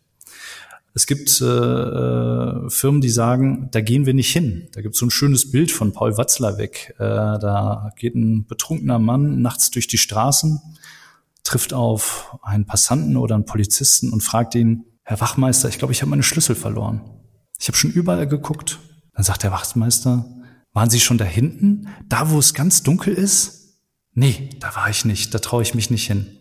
Es 0.93 1.07
gibt 1.07 1.39
äh, 1.41 1.45
äh, 1.45 2.69
Firmen, 2.69 2.99
die 2.99 3.09
sagen, 3.09 3.69
da 3.71 3.79
gehen 3.79 4.05
wir 4.05 4.13
nicht 4.13 4.31
hin. 4.31 4.67
Da 4.73 4.81
gibt 4.81 4.95
es 4.95 4.99
so 4.99 5.05
ein 5.05 5.11
schönes 5.11 5.49
Bild 5.49 5.71
von 5.71 5.93
Paul 5.93 6.17
Watzlawick. 6.17 6.93
Äh, 6.97 6.99
da 6.99 7.91
geht 7.95 8.15
ein 8.15 8.45
betrunkener 8.45 8.99
Mann 8.99 9.41
nachts 9.41 9.71
durch 9.71 9.87
die 9.87 9.97
Straßen, 9.97 10.61
trifft 11.43 11.73
auf 11.73 12.37
einen 12.41 12.65
Passanten 12.65 13.15
oder 13.15 13.35
einen 13.35 13.45
Polizisten 13.45 14.11
und 14.11 14.21
fragt 14.21 14.53
ihn, 14.55 14.83
Herr 15.03 15.21
Wachmeister, 15.21 15.69
ich 15.69 15.77
glaube, 15.77 15.93
ich 15.93 16.01
habe 16.01 16.09
meine 16.09 16.23
Schlüssel 16.23 16.55
verloren. 16.55 17.01
Ich 17.59 17.67
habe 17.67 17.77
schon 17.77 17.91
überall 17.91 18.27
geguckt. 18.27 18.79
Dann 19.13 19.23
sagt 19.23 19.43
der 19.43 19.51
Wachmeister, 19.51 20.25
waren 20.73 20.89
Sie 20.89 20.99
schon 20.99 21.17
da 21.17 21.25
hinten? 21.25 21.87
Da, 22.07 22.31
wo 22.31 22.39
es 22.39 22.53
ganz 22.53 22.83
dunkel 22.83 23.13
ist? 23.13 23.77
Nee, 24.13 24.49
da 24.59 24.75
war 24.75 24.89
ich 24.89 25.05
nicht. 25.05 25.33
Da 25.33 25.39
traue 25.39 25.63
ich 25.63 25.73
mich 25.73 25.89
nicht 25.89 26.07
hin. 26.07 26.37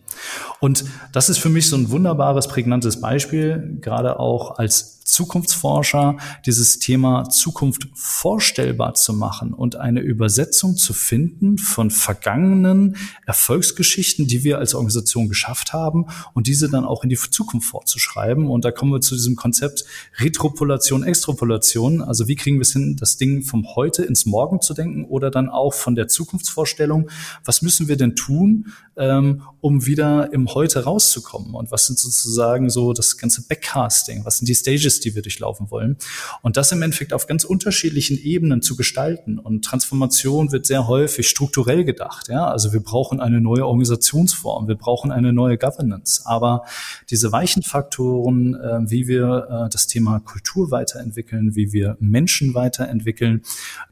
Und 0.60 0.84
das 1.12 1.28
ist 1.28 1.38
für 1.38 1.48
mich 1.48 1.68
so 1.68 1.76
ein 1.76 1.90
wunderbares, 1.90 2.46
prägnantes 2.48 3.00
Beispiel, 3.00 3.78
gerade 3.80 4.20
auch 4.20 4.58
als 4.58 5.00
Zukunftsforscher, 5.10 6.18
dieses 6.46 6.78
Thema 6.78 7.28
Zukunft 7.28 7.88
vorstellbar 7.94 8.94
zu 8.94 9.12
machen 9.12 9.52
und 9.52 9.76
eine 9.76 10.00
Übersetzung 10.00 10.76
zu 10.76 10.92
finden 10.92 11.58
von 11.58 11.90
vergangenen 11.90 12.96
Erfolgsgeschichten, 13.26 14.28
die 14.28 14.44
wir 14.44 14.58
als 14.58 14.74
Organisation 14.74 15.28
geschafft 15.28 15.72
haben 15.72 16.06
und 16.32 16.46
diese 16.46 16.70
dann 16.70 16.84
auch 16.84 17.02
in 17.02 17.10
die 17.10 17.16
Zukunft 17.16 17.68
fortzuschreiben. 17.68 18.46
Und 18.46 18.64
da 18.64 18.70
kommen 18.70 18.92
wir 18.92 19.00
zu 19.00 19.14
diesem 19.14 19.36
Konzept 19.36 19.84
Retropolation, 20.18 21.02
Extrapolation. 21.02 22.02
Also 22.02 22.28
wie 22.28 22.36
kriegen 22.36 22.58
wir 22.58 22.62
es 22.62 22.72
hin, 22.72 22.96
das 22.98 23.16
Ding 23.16 23.42
vom 23.42 23.74
Heute 23.74 24.04
ins 24.04 24.26
Morgen 24.26 24.60
zu 24.60 24.74
denken 24.74 25.04
oder 25.04 25.30
dann 25.30 25.48
auch 25.48 25.74
von 25.74 25.94
der 25.96 26.06
Zukunftsvorstellung, 26.06 27.10
was 27.44 27.62
müssen 27.62 27.88
wir 27.88 27.96
denn 27.96 28.14
tun, 28.14 28.72
ähm, 28.96 29.42
um 29.60 29.86
wieder 29.86 30.32
im 30.32 30.49
Heute 30.54 30.84
rauszukommen? 30.84 31.54
Und 31.54 31.70
was 31.70 31.86
sind 31.86 31.98
sozusagen 31.98 32.70
so 32.70 32.92
das 32.92 33.16
ganze 33.16 33.42
Backcasting? 33.46 34.24
Was 34.24 34.38
sind 34.38 34.48
die 34.48 34.54
Stages, 34.54 35.00
die 35.00 35.14
wir 35.14 35.22
durchlaufen 35.22 35.70
wollen. 35.70 35.96
Und 36.42 36.56
das 36.56 36.72
im 36.72 36.82
Endeffekt 36.82 37.12
auf 37.12 37.26
ganz 37.26 37.44
unterschiedlichen 37.44 38.18
Ebenen 38.18 38.62
zu 38.62 38.76
gestalten. 38.76 39.38
Und 39.38 39.64
Transformation 39.64 40.52
wird 40.52 40.66
sehr 40.66 40.86
häufig 40.86 41.28
strukturell 41.28 41.84
gedacht. 41.84 42.28
Ja? 42.28 42.48
Also 42.48 42.72
wir 42.72 42.80
brauchen 42.80 43.20
eine 43.20 43.40
neue 43.40 43.66
Organisationsform, 43.66 44.68
wir 44.68 44.76
brauchen 44.76 45.10
eine 45.10 45.32
neue 45.32 45.58
Governance. 45.58 46.22
Aber 46.24 46.64
diese 47.10 47.32
weichen 47.32 47.62
Faktoren, 47.62 48.54
äh, 48.54 48.90
wie 48.90 49.06
wir 49.06 49.66
äh, 49.66 49.70
das 49.70 49.86
Thema 49.86 50.20
Kultur 50.20 50.70
weiterentwickeln, 50.70 51.54
wie 51.56 51.72
wir 51.72 51.96
Menschen 52.00 52.54
weiterentwickeln, 52.54 53.42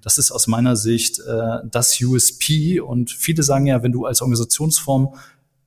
das 0.03 0.19
ist 0.19 0.31
aus 0.31 0.47
meiner 0.47 0.77
Sicht 0.77 1.21
äh, 1.21 1.59
das 1.71 2.01
USP. 2.01 2.81
Und 2.81 3.11
viele 3.11 3.43
sagen 3.43 3.67
ja, 3.67 3.83
wenn 3.83 3.93
du 3.93 4.05
als 4.05 4.21
Organisationsform 4.21 5.15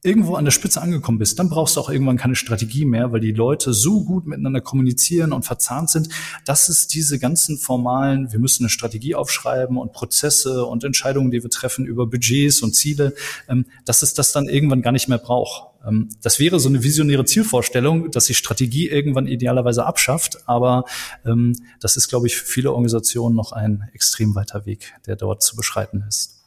irgendwo 0.04 0.36
an 0.36 0.46
der 0.46 0.52
Spitze 0.52 0.82
angekommen 0.82 1.20
bist, 1.20 1.38
dann 1.38 1.50
brauchst 1.50 1.76
du 1.76 1.80
auch 1.80 1.90
irgendwann 1.90 2.18
keine 2.18 2.36
Strategie 2.36 2.86
mehr, 2.86 3.12
weil 3.12 3.20
die 3.20 3.32
Leute 3.32 3.74
so 3.74 4.04
gut 4.04 4.26
miteinander 4.26 4.60
kommunizieren 4.62 5.32
und 5.32 5.44
verzahnt 5.44 5.92
sind, 5.92 6.10
dass 6.44 6.70
es 6.70 6.88
diese 6.88 7.20
ganzen 7.20 7.60
formalen, 7.60 8.32
wir 8.32 8.40
müssen 8.40 8.64
eine 8.64 8.70
Strategie 8.70 9.14
aufschreiben 9.14 9.78
und 9.78 9.94
Prozesse 9.94 10.66
und 10.66 10.84
Entscheidungen, 10.84 11.30
die 11.30 11.44
wir 11.44 11.50
treffen 11.52 11.86
über 11.86 12.08
Budgets 12.08 12.64
und 12.64 12.74
Ziele, 12.74 13.14
ähm, 13.48 13.66
dass 13.86 14.02
es 14.02 14.16
das 14.16 14.32
dann 14.32 14.50
irgendwann 14.50 14.82
gar 14.82 14.92
nicht 14.92 15.08
mehr 15.08 15.20
braucht. 15.20 15.72
Ähm, 15.88 16.10
das 16.24 16.40
wäre 16.40 16.60
so 16.60 16.70
eine 16.70 16.82
visionäre 16.82 17.26
Zielvorstellung, 17.26 18.10
dass 18.10 18.26
die 18.26 18.34
Strategie 18.34 18.90
irgendwann 18.90 19.28
idealerweise 19.28 19.86
abschafft, 19.86 20.40
aber 20.48 20.86
ähm, 21.26 21.56
das 21.80 21.96
ist, 21.96 22.10
glaube 22.10 22.26
ich, 22.26 22.38
für 22.38 22.46
viele 22.46 22.72
Organisationen 22.72 23.36
noch 23.36 23.52
ein 23.52 23.88
extrem 23.94 24.34
weiter 24.34 24.66
Weg, 24.66 24.94
der 25.06 25.16
dort 25.16 25.44
zu 25.44 25.56
beschreiten 25.56 26.04
ist. 26.08 26.42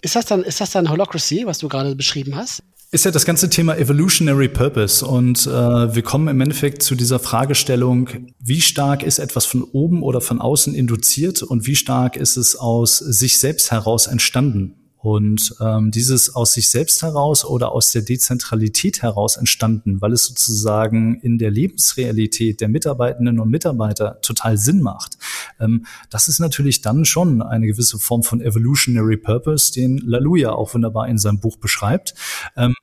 Ist 0.00 0.16
das 0.16 0.26
dann, 0.26 0.42
ist 0.42 0.60
das 0.60 0.70
dann 0.70 0.90
Holocracy, 0.90 1.46
was 1.46 1.58
du 1.58 1.68
gerade 1.68 1.94
beschrieben 1.94 2.36
hast? 2.36 2.62
Ist 2.90 3.04
ja 3.04 3.10
das 3.10 3.26
ganze 3.26 3.50
Thema 3.50 3.76
Evolutionary 3.76 4.48
Purpose 4.48 5.04
und 5.04 5.46
äh, 5.46 5.50
wir 5.94 6.02
kommen 6.02 6.28
im 6.28 6.40
Endeffekt 6.40 6.82
zu 6.82 6.94
dieser 6.94 7.18
Fragestellung, 7.18 8.08
wie 8.38 8.62
stark 8.62 9.02
ist 9.02 9.18
etwas 9.18 9.44
von 9.44 9.62
oben 9.62 10.02
oder 10.02 10.22
von 10.22 10.40
außen 10.40 10.74
induziert 10.74 11.42
und 11.42 11.66
wie 11.66 11.76
stark 11.76 12.16
ist 12.16 12.38
es 12.38 12.56
aus 12.56 12.96
sich 12.96 13.38
selbst 13.38 13.70
heraus 13.70 14.06
entstanden. 14.06 14.87
Und 15.00 15.54
ähm, 15.60 15.92
dieses 15.92 16.34
aus 16.34 16.54
sich 16.54 16.68
selbst 16.70 17.02
heraus 17.02 17.44
oder 17.44 17.70
aus 17.70 17.92
der 17.92 18.02
Dezentralität 18.02 19.02
heraus 19.02 19.36
entstanden, 19.36 20.00
weil 20.00 20.12
es 20.12 20.24
sozusagen 20.24 21.20
in 21.20 21.38
der 21.38 21.52
Lebensrealität 21.52 22.60
der 22.60 22.68
Mitarbeitenden 22.68 23.38
und 23.38 23.48
Mitarbeiter 23.48 24.20
total 24.22 24.58
Sinn 24.58 24.82
macht. 24.82 25.16
Ähm, 25.60 25.86
das 26.10 26.26
ist 26.26 26.40
natürlich 26.40 26.80
dann 26.80 27.04
schon 27.04 27.42
eine 27.42 27.68
gewisse 27.68 27.98
Form 27.98 28.24
von 28.24 28.40
Evolutionary 28.40 29.16
Purpose, 29.16 29.72
den 29.72 29.98
Laluja 29.98 30.50
auch 30.52 30.74
wunderbar 30.74 31.06
in 31.06 31.18
seinem 31.18 31.38
Buch 31.38 31.58
beschreibt. 31.58 32.14
Ähm, 32.56 32.74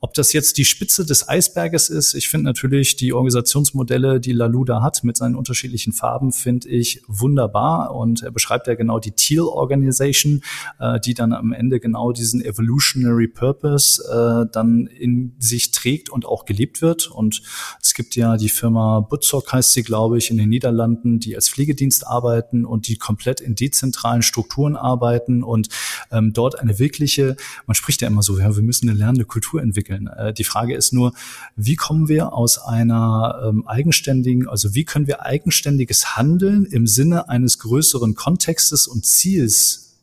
ob 0.00 0.14
das 0.14 0.32
jetzt 0.32 0.58
die 0.58 0.64
Spitze 0.64 1.04
des 1.04 1.28
Eisberges 1.28 1.88
ist, 1.88 2.14
ich 2.14 2.28
finde 2.28 2.44
natürlich 2.44 2.96
die 2.96 3.12
Organisationsmodelle, 3.12 4.20
die 4.20 4.32
Laluda 4.32 4.82
hat 4.82 5.04
mit 5.04 5.16
seinen 5.16 5.34
unterschiedlichen 5.34 5.92
Farben, 5.92 6.32
finde 6.32 6.68
ich 6.68 7.02
wunderbar. 7.06 7.94
Und 7.94 8.22
er 8.22 8.30
beschreibt 8.30 8.66
ja 8.66 8.74
genau 8.74 8.98
die 8.98 9.12
Teal 9.12 9.44
Organization, 9.44 10.42
äh, 10.78 11.00
die 11.00 11.14
dann 11.14 11.32
am 11.32 11.52
Ende 11.52 11.80
genau 11.80 12.12
diesen 12.12 12.44
Evolutionary 12.44 13.28
Purpose 13.28 14.02
äh, 14.02 14.50
dann 14.52 14.86
in 14.86 15.34
sich 15.38 15.70
trägt 15.70 16.10
und 16.10 16.26
auch 16.26 16.44
gelebt 16.44 16.82
wird. 16.82 17.10
Und 17.10 17.42
es 17.80 17.94
gibt 17.94 18.16
ja 18.16 18.36
die 18.36 18.48
Firma 18.48 19.00
Butzok 19.00 19.52
heißt 19.52 19.72
sie, 19.72 19.82
glaube 19.82 20.18
ich, 20.18 20.30
in 20.30 20.38
den 20.38 20.48
Niederlanden, 20.48 21.20
die 21.20 21.34
als 21.34 21.48
Pflegedienst 21.48 22.06
arbeiten 22.06 22.64
und 22.64 22.88
die 22.88 22.96
komplett 22.96 23.40
in 23.40 23.54
dezentralen 23.54 24.22
Strukturen 24.22 24.76
arbeiten 24.76 25.42
und 25.42 25.68
ähm, 26.10 26.32
dort 26.32 26.58
eine 26.58 26.78
wirkliche, 26.78 27.36
man 27.66 27.74
spricht 27.74 28.02
ja 28.02 28.08
immer 28.08 28.22
so, 28.22 28.38
ja, 28.38 28.54
wir 28.54 28.62
müssen 28.62 28.88
eine 28.88 28.98
lernende 28.98 29.24
Kultur 29.24 29.62
entwickeln 29.62 29.73
entwickeln. 29.74 30.06
Äh, 30.06 30.32
die 30.32 30.44
Frage 30.44 30.74
ist 30.74 30.92
nur, 30.92 31.12
wie 31.56 31.76
kommen 31.76 32.08
wir 32.08 32.32
aus 32.32 32.58
einer 32.58 33.42
ähm, 33.44 33.66
eigenständigen, 33.66 34.48
also 34.48 34.74
wie 34.74 34.84
können 34.84 35.06
wir 35.06 35.22
eigenständiges 35.22 36.16
Handeln 36.16 36.64
im 36.64 36.86
Sinne 36.86 37.28
eines 37.28 37.58
größeren 37.58 38.14
Kontextes 38.14 38.86
und 38.86 39.04
Ziels 39.04 39.96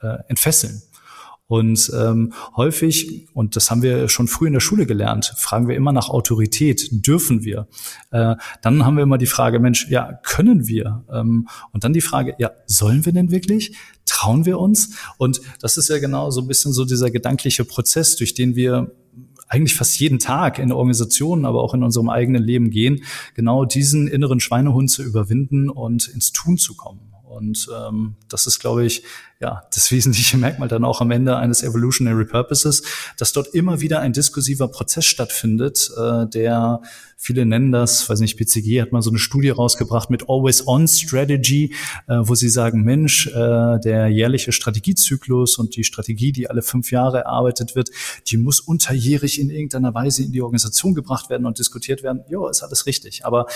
äh, 0.00 0.18
entfesseln? 0.28 0.82
Und 1.48 1.90
ähm, 1.98 2.34
häufig, 2.56 3.26
und 3.32 3.56
das 3.56 3.70
haben 3.70 3.80
wir 3.80 4.10
schon 4.10 4.28
früh 4.28 4.46
in 4.46 4.52
der 4.52 4.60
Schule 4.60 4.84
gelernt, 4.84 5.32
fragen 5.38 5.66
wir 5.66 5.76
immer 5.76 5.92
nach 5.92 6.10
Autorität, 6.10 6.88
dürfen 6.92 7.42
wir? 7.42 7.68
Äh, 8.10 8.36
dann 8.60 8.84
haben 8.84 8.96
wir 8.96 9.02
immer 9.02 9.16
die 9.16 9.26
Frage, 9.26 9.58
Mensch, 9.58 9.88
ja, 9.88 10.12
können 10.22 10.68
wir? 10.68 11.04
Ähm, 11.10 11.48
und 11.72 11.84
dann 11.84 11.94
die 11.94 12.02
Frage, 12.02 12.34
ja, 12.38 12.50
sollen 12.66 13.06
wir 13.06 13.14
denn 13.14 13.30
wirklich? 13.30 13.74
Trauen 14.04 14.44
wir 14.44 14.58
uns? 14.58 14.96
Und 15.16 15.40
das 15.60 15.78
ist 15.78 15.88
ja 15.88 15.98
genau 15.98 16.30
so 16.30 16.42
ein 16.42 16.48
bisschen 16.48 16.74
so 16.74 16.84
dieser 16.84 17.10
gedankliche 17.10 17.64
Prozess, 17.64 18.16
durch 18.16 18.34
den 18.34 18.54
wir 18.54 18.92
eigentlich 19.48 19.74
fast 19.74 19.98
jeden 19.98 20.18
Tag 20.18 20.58
in 20.58 20.70
Organisationen, 20.70 21.46
aber 21.46 21.62
auch 21.62 21.72
in 21.72 21.82
unserem 21.82 22.10
eigenen 22.10 22.42
Leben 22.42 22.68
gehen, 22.68 23.04
genau 23.34 23.64
diesen 23.64 24.06
inneren 24.06 24.40
Schweinehund 24.40 24.90
zu 24.90 25.02
überwinden 25.02 25.70
und 25.70 26.08
ins 26.08 26.32
Tun 26.32 26.58
zu 26.58 26.76
kommen. 26.76 27.00
Und 27.38 27.68
ähm, 27.74 28.16
das 28.28 28.46
ist, 28.46 28.58
glaube 28.58 28.84
ich, 28.84 29.04
ja, 29.40 29.62
das 29.72 29.90
wesentliche 29.92 30.36
Merkmal 30.38 30.68
dann 30.68 30.84
auch 30.84 31.00
am 31.00 31.10
Ende 31.10 31.36
eines 31.36 31.62
Evolutionary 31.62 32.24
Purposes, 32.24 32.82
dass 33.16 33.32
dort 33.32 33.54
immer 33.54 33.80
wieder 33.80 34.00
ein 34.00 34.12
diskursiver 34.12 34.68
Prozess 34.68 35.06
stattfindet, 35.06 35.90
äh, 35.96 36.26
der 36.26 36.82
viele 37.20 37.44
nennen 37.46 37.72
das, 37.72 38.08
weiß 38.08 38.20
nicht, 38.20 38.36
PCG 38.36 38.80
hat 38.80 38.92
mal 38.92 39.02
so 39.02 39.10
eine 39.10 39.18
Studie 39.18 39.50
rausgebracht 39.50 40.08
mit 40.08 40.28
Always-On-Strategy, 40.28 41.74
äh, 42.06 42.18
wo 42.20 42.34
sie 42.34 42.48
sagen, 42.48 42.82
Mensch, 42.82 43.26
äh, 43.26 43.78
der 43.80 44.08
jährliche 44.08 44.52
Strategiezyklus 44.52 45.58
und 45.58 45.76
die 45.76 45.84
Strategie, 45.84 46.32
die 46.32 46.48
alle 46.48 46.62
fünf 46.62 46.90
Jahre 46.92 47.18
erarbeitet 47.18 47.74
wird, 47.74 47.90
die 48.28 48.36
muss 48.36 48.60
unterjährig 48.60 49.40
in 49.40 49.50
irgendeiner 49.50 49.94
Weise 49.94 50.22
in 50.22 50.32
die 50.32 50.42
Organisation 50.42 50.94
gebracht 50.94 51.28
werden 51.28 51.44
und 51.44 51.58
diskutiert 51.58 52.02
werden. 52.02 52.22
Jo, 52.28 52.48
ist 52.48 52.62
alles 52.62 52.86
richtig. 52.86 53.24
Aber 53.24 53.46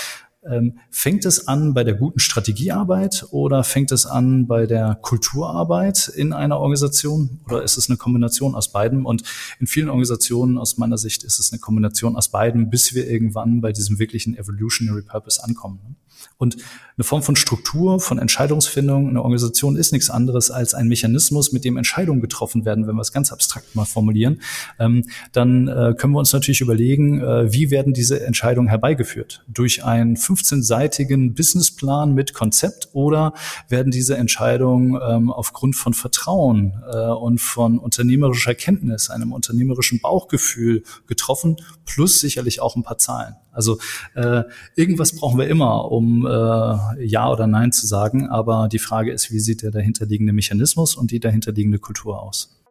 ähm, 0.50 0.78
fängt 0.90 1.24
es 1.24 1.46
an 1.46 1.74
bei 1.74 1.84
der 1.84 1.94
guten 1.94 2.18
Strategiearbeit 2.18 3.26
oder 3.30 3.64
fängt 3.64 3.92
es 3.92 4.06
an 4.06 4.46
bei 4.46 4.66
der 4.66 4.96
Kulturarbeit 5.00 6.08
in 6.08 6.32
einer 6.32 6.58
Organisation 6.58 7.40
oder 7.46 7.62
ist 7.62 7.76
es 7.76 7.88
eine 7.88 7.96
Kombination 7.96 8.54
aus 8.54 8.72
beiden? 8.72 9.06
Und 9.06 9.22
in 9.60 9.66
vielen 9.66 9.88
Organisationen 9.88 10.58
aus 10.58 10.78
meiner 10.78 10.98
Sicht 10.98 11.24
ist 11.24 11.38
es 11.38 11.52
eine 11.52 11.60
Kombination 11.60 12.16
aus 12.16 12.28
beiden, 12.28 12.70
bis 12.70 12.94
wir 12.94 13.08
irgendwann 13.08 13.60
bei 13.60 13.72
diesem 13.72 13.98
wirklichen 13.98 14.36
Evolutionary 14.36 15.02
Purpose 15.02 15.42
ankommen. 15.42 15.96
Und 16.38 16.56
eine 16.96 17.04
Form 17.04 17.22
von 17.22 17.36
Struktur, 17.36 18.00
von 18.00 18.18
Entscheidungsfindung, 18.18 19.08
eine 19.08 19.22
Organisation 19.22 19.76
ist 19.76 19.92
nichts 19.92 20.10
anderes 20.10 20.50
als 20.50 20.74
ein 20.74 20.88
Mechanismus, 20.88 21.52
mit 21.52 21.64
dem 21.64 21.76
Entscheidungen 21.76 22.20
getroffen 22.20 22.64
werden, 22.64 22.86
wenn 22.86 22.96
wir 22.96 23.00
es 23.00 23.12
ganz 23.12 23.32
abstrakt 23.32 23.74
mal 23.74 23.86
formulieren. 23.86 24.42
Ähm, 24.78 25.04
dann 25.32 25.68
äh, 25.68 25.94
können 25.96 26.12
wir 26.12 26.18
uns 26.18 26.32
natürlich 26.32 26.60
überlegen, 26.60 27.20
äh, 27.20 27.52
wie 27.52 27.70
werden 27.70 27.94
diese 27.94 28.24
Entscheidungen 28.24 28.68
herbeigeführt? 28.68 29.44
Durch 29.48 29.84
einen 29.84 30.16
15-seitigen 30.16 31.34
Businessplan 31.34 32.14
mit 32.14 32.34
Konzept 32.34 32.90
oder 32.92 33.32
werden 33.68 33.90
diese 33.90 34.16
Entscheidungen 34.16 35.00
ähm, 35.02 35.32
aufgrund 35.32 35.76
von 35.76 35.94
Vertrauen 35.94 36.82
äh, 36.92 37.06
und 37.06 37.40
von 37.40 37.78
unternehmerischer 37.78 38.54
Kenntnis, 38.54 39.08
einem 39.08 39.32
unternehmerischen 39.32 40.00
Bauchgefühl 40.00 40.82
getroffen, 41.06 41.56
plus 41.86 42.20
sicherlich 42.20 42.60
auch 42.60 42.76
ein 42.76 42.82
paar 42.82 42.98
Zahlen. 42.98 43.36
Also 43.52 43.78
äh, 44.14 44.42
irgendwas 44.76 45.14
brauchen 45.14 45.38
wir 45.38 45.46
immer, 45.46 45.90
um 45.90 46.11
äh, 46.20 47.04
Ja 47.04 47.30
oder 47.30 47.46
Nein 47.46 47.72
zu 47.72 47.86
sagen. 47.86 48.28
Aber 48.28 48.68
die 48.68 48.78
Frage 48.78 49.12
ist, 49.12 49.32
wie 49.32 49.40
sieht 49.40 49.62
der 49.62 49.70
dahinterliegende 49.70 50.32
Mechanismus 50.32 50.94
und 50.94 51.10
die 51.10 51.20
dahinterliegende 51.20 51.78
Kultur 51.78 52.20
aus? 52.20 52.62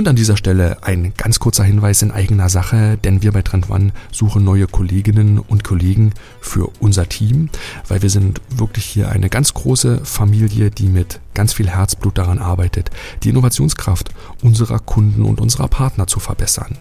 Und 0.00 0.08
an 0.08 0.16
dieser 0.16 0.38
Stelle 0.38 0.78
ein 0.82 1.12
ganz 1.16 1.40
kurzer 1.40 1.62
Hinweis 1.62 2.00
in 2.00 2.10
eigener 2.10 2.48
Sache, 2.48 2.96
denn 2.96 3.22
wir 3.22 3.32
bei 3.32 3.42
Trend 3.42 3.68
One 3.68 3.92
suchen 4.10 4.44
neue 4.44 4.66
Kolleginnen 4.66 5.38
und 5.38 5.62
Kollegen 5.62 6.14
für 6.40 6.70
unser 6.80 7.06
Team, 7.06 7.50
weil 7.86 8.00
wir 8.00 8.08
sind 8.08 8.40
wirklich 8.48 8.86
hier 8.86 9.10
eine 9.10 9.28
ganz 9.28 9.52
große 9.52 10.00
Familie, 10.04 10.70
die 10.70 10.86
mit 10.86 11.20
ganz 11.34 11.52
viel 11.52 11.68
Herzblut 11.68 12.16
daran 12.16 12.38
arbeitet, 12.38 12.90
die 13.24 13.28
Innovationskraft 13.28 14.08
unserer 14.42 14.78
Kunden 14.78 15.22
und 15.22 15.38
unserer 15.38 15.68
Partner 15.68 16.06
zu 16.06 16.18
verbessern. 16.18 16.78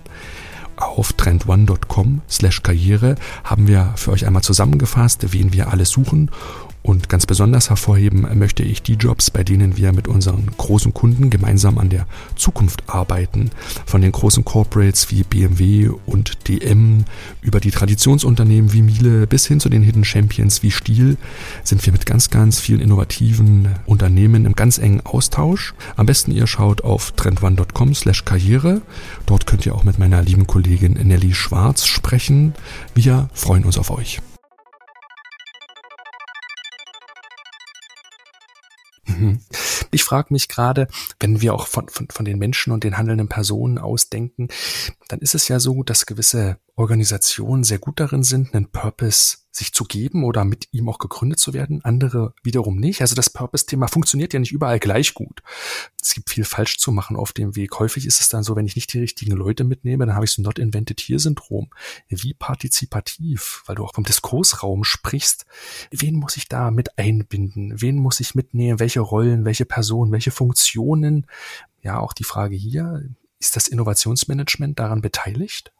Auf 0.79 1.11
trendone.com 1.11 2.21
slash 2.29 2.63
Karriere 2.63 3.15
haben 3.43 3.67
wir 3.67 3.93
für 3.97 4.11
euch 4.11 4.25
einmal 4.25 4.43
zusammengefasst, 4.43 5.33
wen 5.33 5.51
wir 5.51 5.71
alles 5.71 5.89
suchen 5.89 6.31
und 6.81 7.09
ganz 7.09 7.25
besonders 7.25 7.69
hervorheben 7.69 8.25
möchte 8.37 8.63
ich 8.63 8.81
die 8.81 8.93
Jobs, 8.93 9.31
bei 9.31 9.43
denen 9.43 9.77
wir 9.77 9.91
mit 9.91 10.07
unseren 10.07 10.47
großen 10.57 10.93
Kunden 10.93 11.29
gemeinsam 11.29 11.77
an 11.77 11.89
der 11.89 12.07
Zukunft 12.35 12.83
arbeiten. 12.87 13.51
Von 13.85 14.01
den 14.01 14.11
großen 14.11 14.45
Corporates 14.45 15.11
wie 15.11 15.23
BMW 15.23 15.89
und 16.05 16.47
DM 16.47 17.05
über 17.41 17.59
die 17.59 17.71
Traditionsunternehmen 17.71 18.71
wie 18.71 18.81
Miele 18.81 19.27
bis 19.27 19.45
hin 19.45 19.59
zu 19.59 19.69
den 19.69 19.83
Hidden 19.83 20.05
Champions 20.05 20.63
wie 20.63 20.71
Stiel 20.71 21.17
sind 21.63 21.85
wir 21.85 21.91
mit 21.91 22.05
ganz, 22.05 22.29
ganz 22.29 22.59
vielen 22.59 22.79
innovativen 22.79 23.67
Unternehmen 23.85 24.45
im 24.45 24.53
ganz 24.53 24.77
engen 24.77 25.05
Austausch. 25.05 25.73
Am 25.97 26.05
besten 26.05 26.31
ihr 26.31 26.47
schaut 26.47 26.83
auf 26.83 27.11
trendone.com 27.11 27.93
slash 27.93 28.23
Karriere. 28.25 28.81
Dort 29.25 29.45
könnt 29.45 29.65
ihr 29.65 29.75
auch 29.75 29.83
mit 29.83 29.99
meiner 29.99 30.21
lieben 30.21 30.47
Kollegin 30.47 30.93
Nelly 30.93 31.33
Schwarz 31.33 31.85
sprechen. 31.85 32.53
Wir 32.95 33.29
freuen 33.33 33.65
uns 33.65 33.77
auf 33.77 33.91
euch. 33.91 34.21
Ich 39.91 40.03
frage 40.03 40.27
mich 40.31 40.47
gerade, 40.47 40.87
wenn 41.19 41.41
wir 41.41 41.53
auch 41.53 41.67
von, 41.67 41.89
von, 41.89 42.07
von 42.09 42.25
den 42.25 42.37
Menschen 42.37 42.71
und 42.71 42.83
den 42.83 42.97
handelnden 42.97 43.27
Personen 43.27 43.77
ausdenken, 43.77 44.49
dann 45.07 45.19
ist 45.19 45.35
es 45.35 45.47
ja 45.47 45.59
so, 45.59 45.83
dass 45.83 46.05
gewisse 46.05 46.57
Organisationen 46.79 47.65
sehr 47.65 47.77
gut 47.77 47.99
darin 47.99 48.23
sind, 48.23 48.55
einen 48.55 48.71
Purpose 48.71 49.39
sich 49.51 49.73
zu 49.73 49.83
geben 49.83 50.23
oder 50.23 50.45
mit 50.45 50.69
ihm 50.71 50.87
auch 50.87 50.97
gegründet 50.97 51.37
zu 51.37 51.53
werden, 51.53 51.83
andere 51.83 52.33
wiederum 52.41 52.77
nicht. 52.77 53.01
Also 53.01 53.15
das 53.15 53.29
Purpose-Thema 53.29 53.87
funktioniert 53.87 54.31
ja 54.31 54.39
nicht 54.39 54.53
überall 54.53 54.79
gleich 54.79 55.13
gut. 55.13 55.43
Es 56.01 56.13
gibt 56.13 56.29
viel 56.29 56.45
falsch 56.45 56.77
zu 56.77 56.93
machen 56.93 57.17
auf 57.17 57.33
dem 57.33 57.57
Weg. 57.57 57.77
Häufig 57.79 58.05
ist 58.05 58.21
es 58.21 58.29
dann 58.29 58.43
so, 58.43 58.55
wenn 58.55 58.65
ich 58.65 58.77
nicht 58.77 58.93
die 58.93 58.99
richtigen 58.99 59.33
Leute 59.33 59.65
mitnehme, 59.65 60.05
dann 60.05 60.15
habe 60.15 60.23
ich 60.23 60.31
so 60.31 60.41
Not 60.41 60.57
Invented 60.57 61.01
Here-Syndrom. 61.01 61.69
Wie 62.07 62.33
partizipativ, 62.33 63.63
weil 63.65 63.75
du 63.75 63.83
auch 63.83 63.93
vom 63.93 64.05
Diskursraum 64.05 64.85
sprichst. 64.85 65.45
Wen 65.91 66.15
muss 66.15 66.37
ich 66.37 66.47
da 66.47 66.71
mit 66.71 66.97
einbinden? 66.97 67.81
Wen 67.81 67.97
muss 67.97 68.21
ich 68.21 68.35
mitnehmen? 68.35 68.79
Welche 68.79 69.01
Rollen, 69.01 69.43
welche 69.43 69.65
Personen, 69.65 70.13
welche 70.13 70.31
Funktionen? 70.31 71.27
Ja, 71.81 71.99
auch 71.99 72.13
die 72.13 72.23
Frage 72.23 72.55
hier, 72.55 73.03
ist 73.39 73.57
das 73.57 73.67
Innovationsmanagement 73.67 74.79
daran 74.79 75.01
beteiligt? 75.01 75.73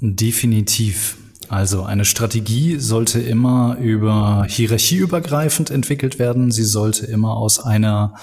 Definitiv. 0.00 1.16
Also 1.48 1.82
eine 1.82 2.04
Strategie 2.04 2.78
sollte 2.78 3.20
immer 3.20 3.78
über 3.80 4.46
hierarchieübergreifend 4.48 5.70
entwickelt 5.70 6.18
werden. 6.18 6.50
Sie 6.52 6.64
sollte 6.64 7.06
immer 7.06 7.36
aus 7.36 7.58
einer 7.58 8.14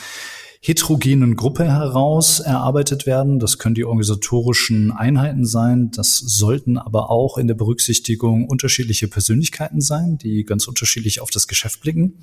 heterogenen 0.61 1.35
Gruppe 1.35 1.65
heraus 1.65 2.39
erarbeitet 2.39 3.05
werden. 3.05 3.39
Das 3.39 3.57
können 3.57 3.75
die 3.75 3.83
organisatorischen 3.83 4.91
Einheiten 4.91 5.45
sein. 5.45 5.91
Das 5.91 6.17
sollten 6.17 6.77
aber 6.77 7.09
auch 7.09 7.37
in 7.37 7.47
der 7.47 7.55
Berücksichtigung 7.55 8.47
unterschiedliche 8.47 9.07
Persönlichkeiten 9.07 9.81
sein, 9.81 10.17
die 10.17 10.43
ganz 10.43 10.67
unterschiedlich 10.67 11.19
auf 11.19 11.29
das 11.29 11.47
Geschäft 11.47 11.81
blicken. 11.81 12.19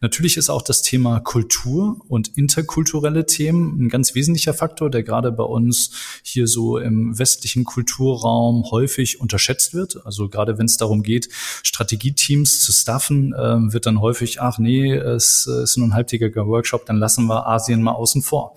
Natürlich 0.00 0.36
ist 0.36 0.50
auch 0.50 0.62
das 0.62 0.82
Thema 0.82 1.20
Kultur 1.20 1.96
und 2.08 2.36
interkulturelle 2.36 3.24
Themen 3.26 3.80
ein 3.80 3.88
ganz 3.88 4.14
wesentlicher 4.14 4.52
Faktor, 4.52 4.90
der 4.90 5.02
gerade 5.02 5.32
bei 5.32 5.44
uns 5.44 5.90
hier 6.22 6.46
so 6.46 6.78
im 6.78 7.18
westlichen 7.18 7.64
Kulturraum 7.64 8.70
häufig 8.70 9.20
unterschätzt 9.20 9.72
wird. 9.72 10.04
Also 10.04 10.28
gerade 10.28 10.58
wenn 10.58 10.66
es 10.66 10.76
darum 10.76 11.02
geht, 11.02 11.28
Strategieteams 11.62 12.62
zu 12.62 12.72
staffen, 12.72 13.32
äh, 13.32 13.72
wird 13.72 13.86
dann 13.86 14.00
häufig, 14.00 14.40
ach 14.40 14.58
nee, 14.58 14.94
es 14.94 15.46
ist 15.46 15.76
nur 15.78 15.88
ein 15.88 15.94
halbtägiger 15.94 16.46
Workshop, 16.46 16.84
dann 16.86 16.96
lassen 16.96 17.26
wir 17.26 17.46
Asien 17.46 17.82
mal 17.82 17.92
außen 17.92 18.22
vor. 18.22 18.54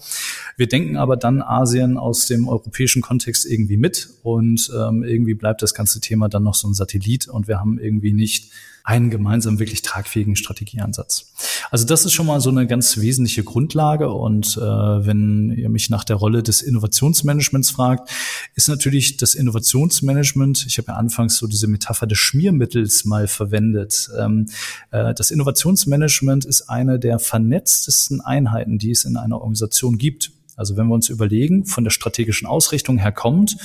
Wir 0.58 0.68
denken 0.68 0.98
aber 0.98 1.16
dann 1.16 1.42
Asien 1.42 1.98
aus 1.98 2.28
dem 2.28 2.48
europäischen 2.48 3.02
Kontext 3.02 3.46
irgendwie 3.46 3.78
mit 3.78 4.10
und 4.24 4.72
ähm, 4.76 5.04
irgendwie 5.04 5.36
bleibt 5.36 5.62
das 5.62 5.74
ganze 5.74 6.02
Thema 6.02 6.28
dann 6.28 6.44
noch 6.44 6.56
so 6.56 6.68
ein 6.68 6.74
Satellit 6.74 7.28
und 7.28 7.48
wir 7.48 7.60
haben 7.60 7.80
irgendwie 7.80 8.14
nicht 8.14 8.52
einen 8.84 9.10
gemeinsam 9.10 9.60
wirklich 9.60 9.82
tragfähigen 9.82 10.36
Strategieansatz. 10.36 11.34
Also 11.72 11.86
das 11.86 12.06
ist 12.06 12.14
schon 12.14 12.26
mal 12.26 12.42
so 12.42 12.50
eine 12.50 12.68
ganz 12.68 12.98
wesentliche 12.98 13.44
Grundlage. 13.44 14.10
Und 14.10 14.58
äh, 14.58 14.62
wenn 14.62 15.52
ihr 15.52 15.70
mich 15.70 15.90
nach 15.90 16.04
der 16.04 16.16
Rolle 16.16 16.44
des 16.44 16.62
Innovationsmanagements 16.62 17.72
fragt, 17.72 18.10
ist 18.56 18.68
natürlich 18.68 19.18
das 19.18 19.36
Innovationsmanagement, 19.36 20.66
ich 20.66 20.78
habe 20.78 20.90
ja 20.90 20.98
anfangs 20.98 21.38
so 21.38 21.48
diese 21.48 21.68
Metapher 21.68 22.08
des 22.08 22.18
Schmiermittels 22.18 23.06
mal 23.06 23.28
verwendet. 23.28 24.10
Ähm, 24.20 24.48
äh, 24.92 25.14
das 25.14 25.32
Innovationsmanagement 25.32 26.46
ist 26.46 26.70
eine 26.70 27.00
der 27.00 27.20
vernetztesten 27.20 28.22
Einheiten, 28.22 28.78
die 28.78 28.92
es 28.92 29.06
in 29.06 29.18
einer 29.18 29.42
Organisation 29.42 29.98
gibt. 29.98 30.32
Also 30.60 30.76
wenn 30.76 30.88
wir 30.88 30.94
uns 30.94 31.08
überlegen, 31.08 31.66
von 31.66 31.86
der 31.86 31.92
strategischen 31.92 32.46
Ausrichtung 32.46 32.98
her 32.98 33.14
kommt, 33.14 33.56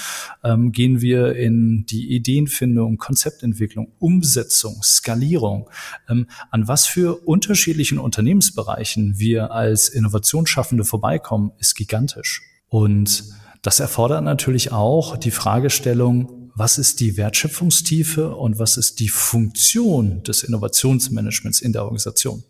ähm, 0.45 0.71
gehen 0.71 1.01
wir 1.01 1.35
in 1.35 1.87
die 1.87 2.15
Ideenfindung, 2.15 2.99
Konzeptentwicklung, 2.99 3.93
Umsetzung, 3.99 4.81
Skalierung. 4.83 5.69
Ähm, 6.09 6.29
an 6.53 6.69
was 6.69 6.87
für 6.87 7.27
unterschiedlichen 7.27 7.99
Unternehmensbereichen 7.99 9.19
wir 9.19 9.51
als 9.51 9.89
Innovationsschaffende 9.89 10.85
vorbeikommen, 10.85 11.51
ist 11.59 11.75
gigantisch. 11.75 12.43
Und 12.69 13.25
das 13.63 13.81
erfordert 13.81 14.23
natürlich 14.23 14.71
auch 14.71 15.17
die 15.17 15.33
Fragestellung, 15.33 16.53
was 16.55 16.79
ist 16.79 17.01
die 17.01 17.17
Wertschöpfungstiefe 17.17 18.37
und 18.37 18.61
was 18.61 18.77
ist 18.77 19.01
die 19.01 19.09
Funktion 19.09 20.23
des 20.23 20.45
Innovationsmanagements 20.45 21.61
in 21.61 21.73
der 21.73 21.83
Organisation? 21.83 22.45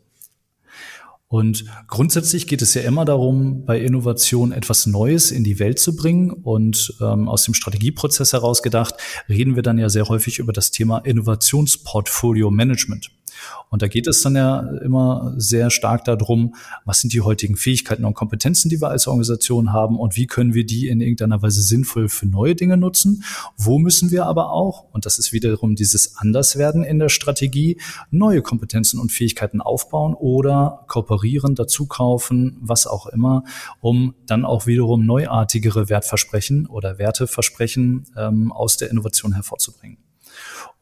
Und 1.34 1.64
grundsätzlich 1.88 2.46
geht 2.46 2.62
es 2.62 2.74
ja 2.74 2.82
immer 2.82 3.04
darum, 3.04 3.64
bei 3.64 3.80
Innovation 3.80 4.52
etwas 4.52 4.86
Neues 4.86 5.32
in 5.32 5.42
die 5.42 5.58
Welt 5.58 5.80
zu 5.80 5.96
bringen. 5.96 6.30
Und 6.30 6.94
ähm, 7.00 7.28
aus 7.28 7.42
dem 7.42 7.54
Strategieprozess 7.54 8.32
heraus 8.32 8.62
gedacht, 8.62 8.94
reden 9.28 9.56
wir 9.56 9.64
dann 9.64 9.76
ja 9.76 9.88
sehr 9.88 10.06
häufig 10.08 10.38
über 10.38 10.52
das 10.52 10.70
Thema 10.70 10.98
Innovationsportfolio 10.98 12.52
Management. 12.52 13.10
Und 13.70 13.82
da 13.82 13.88
geht 13.88 14.06
es 14.06 14.22
dann 14.22 14.36
ja 14.36 14.60
immer 14.82 15.34
sehr 15.36 15.70
stark 15.70 16.04
darum, 16.04 16.54
was 16.84 17.00
sind 17.00 17.12
die 17.12 17.22
heutigen 17.22 17.56
Fähigkeiten 17.56 18.04
und 18.04 18.14
Kompetenzen, 18.14 18.68
die 18.68 18.80
wir 18.80 18.88
als 18.88 19.06
Organisation 19.06 19.72
haben 19.72 19.98
und 19.98 20.16
wie 20.16 20.26
können 20.26 20.54
wir 20.54 20.64
die 20.64 20.88
in 20.88 21.00
irgendeiner 21.00 21.42
Weise 21.42 21.62
sinnvoll 21.62 22.08
für 22.08 22.26
neue 22.26 22.54
Dinge 22.54 22.76
nutzen. 22.76 23.24
Wo 23.56 23.78
müssen 23.78 24.10
wir 24.10 24.26
aber 24.26 24.52
auch, 24.52 24.84
und 24.92 25.06
das 25.06 25.18
ist 25.18 25.32
wiederum 25.32 25.74
dieses 25.74 26.16
Anderswerden 26.16 26.84
in 26.84 26.98
der 26.98 27.08
Strategie, 27.08 27.80
neue 28.10 28.42
Kompetenzen 28.42 29.00
und 29.00 29.10
Fähigkeiten 29.10 29.60
aufbauen 29.60 30.14
oder 30.14 30.84
kooperieren, 30.86 31.54
dazu 31.54 31.86
kaufen, 31.86 32.58
was 32.60 32.86
auch 32.86 33.06
immer, 33.06 33.44
um 33.80 34.14
dann 34.26 34.44
auch 34.44 34.66
wiederum 34.66 35.04
neuartigere 35.04 35.88
Wertversprechen 35.88 36.66
oder 36.66 36.98
Werteversprechen 36.98 38.06
ähm, 38.16 38.52
aus 38.52 38.76
der 38.76 38.90
Innovation 38.90 39.32
hervorzubringen. 39.32 40.03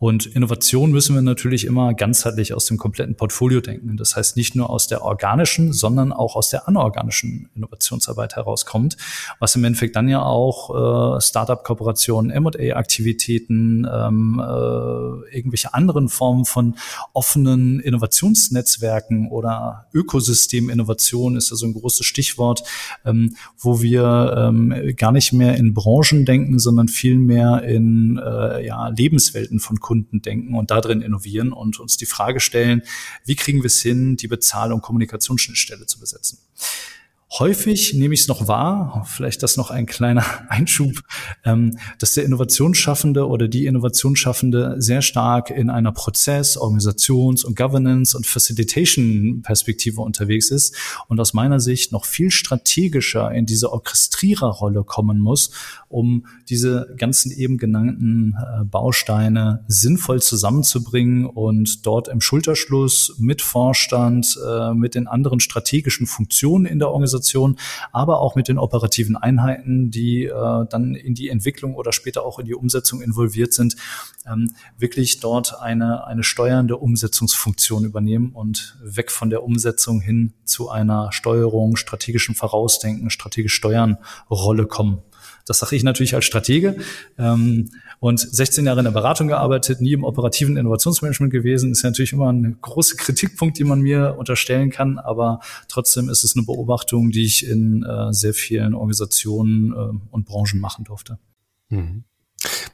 Und 0.02 0.26
Innovation 0.26 0.90
müssen 0.90 1.14
wir 1.14 1.22
natürlich 1.22 1.64
immer 1.64 1.94
ganzheitlich 1.94 2.54
aus 2.54 2.66
dem 2.66 2.76
kompletten 2.76 3.14
Portfolio 3.14 3.60
denken. 3.60 3.96
Das 3.96 4.16
heißt 4.16 4.36
nicht 4.36 4.56
nur 4.56 4.68
aus 4.68 4.88
der 4.88 5.04
organischen, 5.04 5.72
sondern 5.72 6.12
auch 6.12 6.34
aus 6.34 6.50
der 6.50 6.66
anorganischen 6.66 7.50
Innovationsarbeit 7.54 8.34
herauskommt, 8.34 8.96
was 9.38 9.54
im 9.54 9.62
Endeffekt 9.62 9.94
dann 9.94 10.08
ja 10.08 10.20
auch 10.20 11.18
äh, 11.18 11.20
Startup-Kooperationen, 11.20 12.32
M&A-Aktivitäten, 12.32 13.86
ähm, 13.88 14.42
äh, 14.44 15.36
irgendwelche 15.36 15.72
anderen 15.72 16.08
Formen 16.08 16.46
von 16.46 16.74
offenen 17.12 17.78
Innovationsnetzwerken 17.78 19.28
oder 19.28 19.86
Ökosysteminnovation 19.94 21.36
ist 21.36 21.52
also 21.52 21.66
ein 21.66 21.74
großes 21.74 22.04
Stichwort, 22.04 22.64
ähm, 23.04 23.36
wo 23.56 23.82
wir 23.82 24.34
ähm, 24.36 24.96
gar 24.96 25.12
nicht 25.12 25.32
mehr 25.32 25.56
in 25.56 25.74
Branchen 25.74 26.24
denken, 26.24 26.58
sondern 26.58 26.88
vielmehr 26.88 27.62
in 27.62 28.18
äh, 28.18 28.66
ja, 28.66 28.88
Lebenswelten 28.88 29.60
von 29.60 29.78
Kunden 29.78 29.91
Kunden 29.92 30.22
denken 30.22 30.54
und 30.54 30.70
darin 30.70 31.02
innovieren 31.02 31.52
und 31.52 31.78
uns 31.78 31.98
die 31.98 32.06
Frage 32.06 32.40
stellen, 32.40 32.80
wie 33.26 33.36
kriegen 33.36 33.58
wir 33.58 33.66
es 33.66 33.82
hin, 33.82 34.16
die 34.16 34.26
Bezahl- 34.26 34.72
Kommunikationsschnittstelle 34.80 35.84
zu 35.84 36.00
besetzen. 36.00 36.38
Häufig 37.38 37.94
nehme 37.94 38.12
ich 38.12 38.20
es 38.20 38.28
noch 38.28 38.46
wahr, 38.46 39.06
vielleicht 39.08 39.42
das 39.42 39.56
noch 39.56 39.70
ein 39.70 39.86
kleiner 39.86 40.22
Einschub, 40.50 41.02
ähm, 41.44 41.78
dass 41.98 42.12
der 42.12 42.24
Innovationsschaffende 42.24 43.26
oder 43.26 43.48
die 43.48 43.64
Innovationsschaffende 43.64 44.74
sehr 44.76 45.00
stark 45.00 45.48
in 45.48 45.70
einer 45.70 45.92
Prozess-, 45.92 46.58
Organisations- 46.58 47.42
und 47.42 47.56
Governance- 47.56 48.14
und 48.14 48.26
Facilitation-Perspektive 48.26 50.02
unterwegs 50.02 50.50
ist 50.50 50.76
und 51.08 51.18
aus 51.20 51.32
meiner 51.32 51.58
Sicht 51.58 51.90
noch 51.90 52.04
viel 52.04 52.30
strategischer 52.30 53.32
in 53.32 53.46
diese 53.46 53.72
Orchestriererrolle 53.72 54.84
kommen 54.84 55.18
muss, 55.18 55.52
um 55.88 56.26
diese 56.50 56.94
ganzen 56.98 57.32
eben 57.32 57.56
genannten 57.56 58.34
äh, 58.36 58.64
Bausteine 58.64 59.64
sinnvoll 59.68 60.20
zusammenzubringen 60.20 61.24
und 61.24 61.86
dort 61.86 62.08
im 62.08 62.20
Schulterschluss 62.20 63.14
mit 63.18 63.40
Vorstand, 63.40 64.38
äh, 64.46 64.74
mit 64.74 64.94
den 64.94 65.06
anderen 65.06 65.40
strategischen 65.40 66.06
Funktionen 66.06 66.66
in 66.66 66.78
der 66.78 66.90
Organisation 66.90 67.21
Organisation, 67.22 67.56
aber 67.92 68.20
auch 68.20 68.34
mit 68.34 68.48
den 68.48 68.58
operativen 68.58 69.16
Einheiten, 69.16 69.90
die 69.90 70.24
äh, 70.24 70.66
dann 70.68 70.94
in 70.94 71.14
die 71.14 71.28
Entwicklung 71.28 71.74
oder 71.74 71.92
später 71.92 72.24
auch 72.24 72.38
in 72.38 72.46
die 72.46 72.54
Umsetzung 72.54 73.00
involviert 73.00 73.54
sind, 73.54 73.76
ähm, 74.26 74.54
wirklich 74.78 75.20
dort 75.20 75.60
eine, 75.60 76.06
eine 76.06 76.24
steuernde 76.24 76.76
Umsetzungsfunktion 76.76 77.84
übernehmen 77.84 78.32
und 78.32 78.76
weg 78.82 79.10
von 79.10 79.30
der 79.30 79.42
Umsetzung 79.42 80.00
hin 80.00 80.34
zu 80.44 80.68
einer 80.68 81.12
Steuerung, 81.12 81.76
strategischen 81.76 82.34
Vorausdenken, 82.34 83.10
strategisch 83.10 83.54
Steuern 83.54 83.98
Rolle 84.30 84.66
kommen. 84.66 85.02
Das 85.46 85.58
sage 85.58 85.76
ich 85.76 85.82
natürlich 85.82 86.14
als 86.14 86.24
Stratege. 86.24 86.76
Ähm, 87.18 87.70
und 88.00 88.20
16 88.20 88.66
Jahre 88.66 88.80
in 88.80 88.84
der 88.84 88.92
Beratung 88.92 89.28
gearbeitet, 89.28 89.80
nie 89.80 89.92
im 89.92 90.04
operativen 90.04 90.56
Innovationsmanagement 90.56 91.32
gewesen, 91.32 91.72
ist 91.72 91.82
ja 91.82 91.90
natürlich 91.90 92.12
immer 92.12 92.32
ein 92.32 92.58
großer 92.60 92.96
Kritikpunkt, 92.96 93.58
den 93.58 93.68
man 93.68 93.80
mir 93.80 94.16
unterstellen 94.18 94.70
kann. 94.70 94.98
Aber 94.98 95.40
trotzdem 95.68 96.08
ist 96.08 96.24
es 96.24 96.36
eine 96.36 96.44
Beobachtung, 96.44 97.10
die 97.10 97.24
ich 97.24 97.46
in 97.46 97.84
äh, 97.84 98.12
sehr 98.12 98.34
vielen 98.34 98.74
Organisationen 98.74 99.72
äh, 99.72 100.08
und 100.10 100.24
Branchen 100.26 100.60
machen 100.60 100.84
durfte. 100.84 101.18
Mhm. 101.68 102.04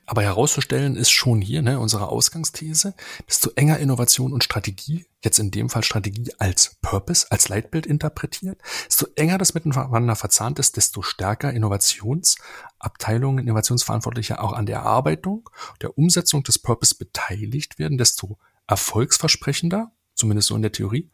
Aber 0.07 0.23
herauszustellen 0.23 0.97
ist 0.97 1.11
schon 1.11 1.41
hier 1.41 1.63
ne, 1.63 1.79
unsere 1.79 2.09
Ausgangsthese, 2.09 2.95
desto 3.29 3.51
enger 3.57 3.79
Innovation 3.79 4.33
und 4.33 4.45
Strategie, 4.45 5.07
jetzt 5.23 5.39
in 5.39 5.51
dem 5.51 5.69
Fall 5.69 5.85
Strategie 5.85 6.33
als 6.39 6.77
Purpose, 6.81 7.27
als 7.31 7.49
Leitbild 7.49 7.87
interpretiert, 7.87 8.59
desto 8.87 9.07
enger 9.17 9.39
das 9.39 9.55
miteinander 9.55 10.17
verzahnt 10.17 10.59
ist, 10.59 10.77
desto 10.77 11.03
stärker 11.03 11.53
Innovationsabteilungen, 11.53 13.45
Innovationsverantwortliche 13.45 14.41
auch 14.41 14.53
an 14.53 14.67
der 14.67 14.79
Erarbeitung, 14.79 15.51
der 15.83 15.97
Umsetzung 15.99 16.43
des 16.43 16.59
Purpose 16.59 16.95
beteiligt 16.95 17.79
werden, 17.79 17.99
desto 17.99 18.39
erfolgsversprechender, 18.67 19.93
zumindest 20.15 20.49
so 20.49 20.57
in 20.57 20.63
der 20.63 20.73
Theorie, 20.73 21.11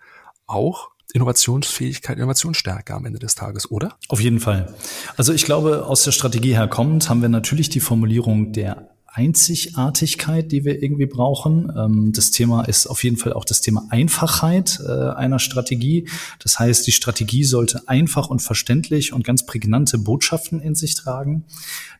auch 0.46 0.90
Innovationsfähigkeit, 1.14 2.18
Innovationsstärke 2.18 2.92
am 2.92 3.06
Ende 3.06 3.20
des 3.20 3.36
Tages, 3.36 3.70
oder? 3.70 3.96
Auf 4.08 4.20
jeden 4.20 4.40
Fall. 4.40 4.74
Also 5.16 5.32
ich 5.32 5.44
glaube, 5.44 5.86
aus 5.86 6.02
der 6.02 6.12
Strategie 6.12 6.54
her 6.54 6.68
kommend 6.68 7.08
haben 7.08 7.22
wir 7.22 7.28
natürlich 7.28 7.68
die 7.68 7.80
Formulierung 7.80 8.52
der 8.52 8.90
Einzigartigkeit, 9.06 10.50
die 10.50 10.64
wir 10.64 10.82
irgendwie 10.82 11.06
brauchen. 11.06 11.72
Ähm, 11.76 12.12
das 12.12 12.32
Thema 12.32 12.64
ist 12.64 12.88
auf 12.88 13.04
jeden 13.04 13.16
Fall 13.16 13.32
auch 13.32 13.44
das 13.44 13.60
Thema 13.60 13.86
Einfachheit 13.90 14.80
äh, 14.84 14.90
einer 14.90 15.38
Strategie. 15.38 16.08
Das 16.40 16.58
heißt, 16.58 16.84
die 16.84 16.92
Strategie 16.92 17.44
sollte 17.44 17.88
einfach 17.88 18.28
und 18.28 18.42
verständlich 18.42 19.12
und 19.12 19.22
ganz 19.22 19.46
prägnante 19.46 19.98
Botschaften 19.98 20.60
in 20.60 20.74
sich 20.74 20.96
tragen. 20.96 21.44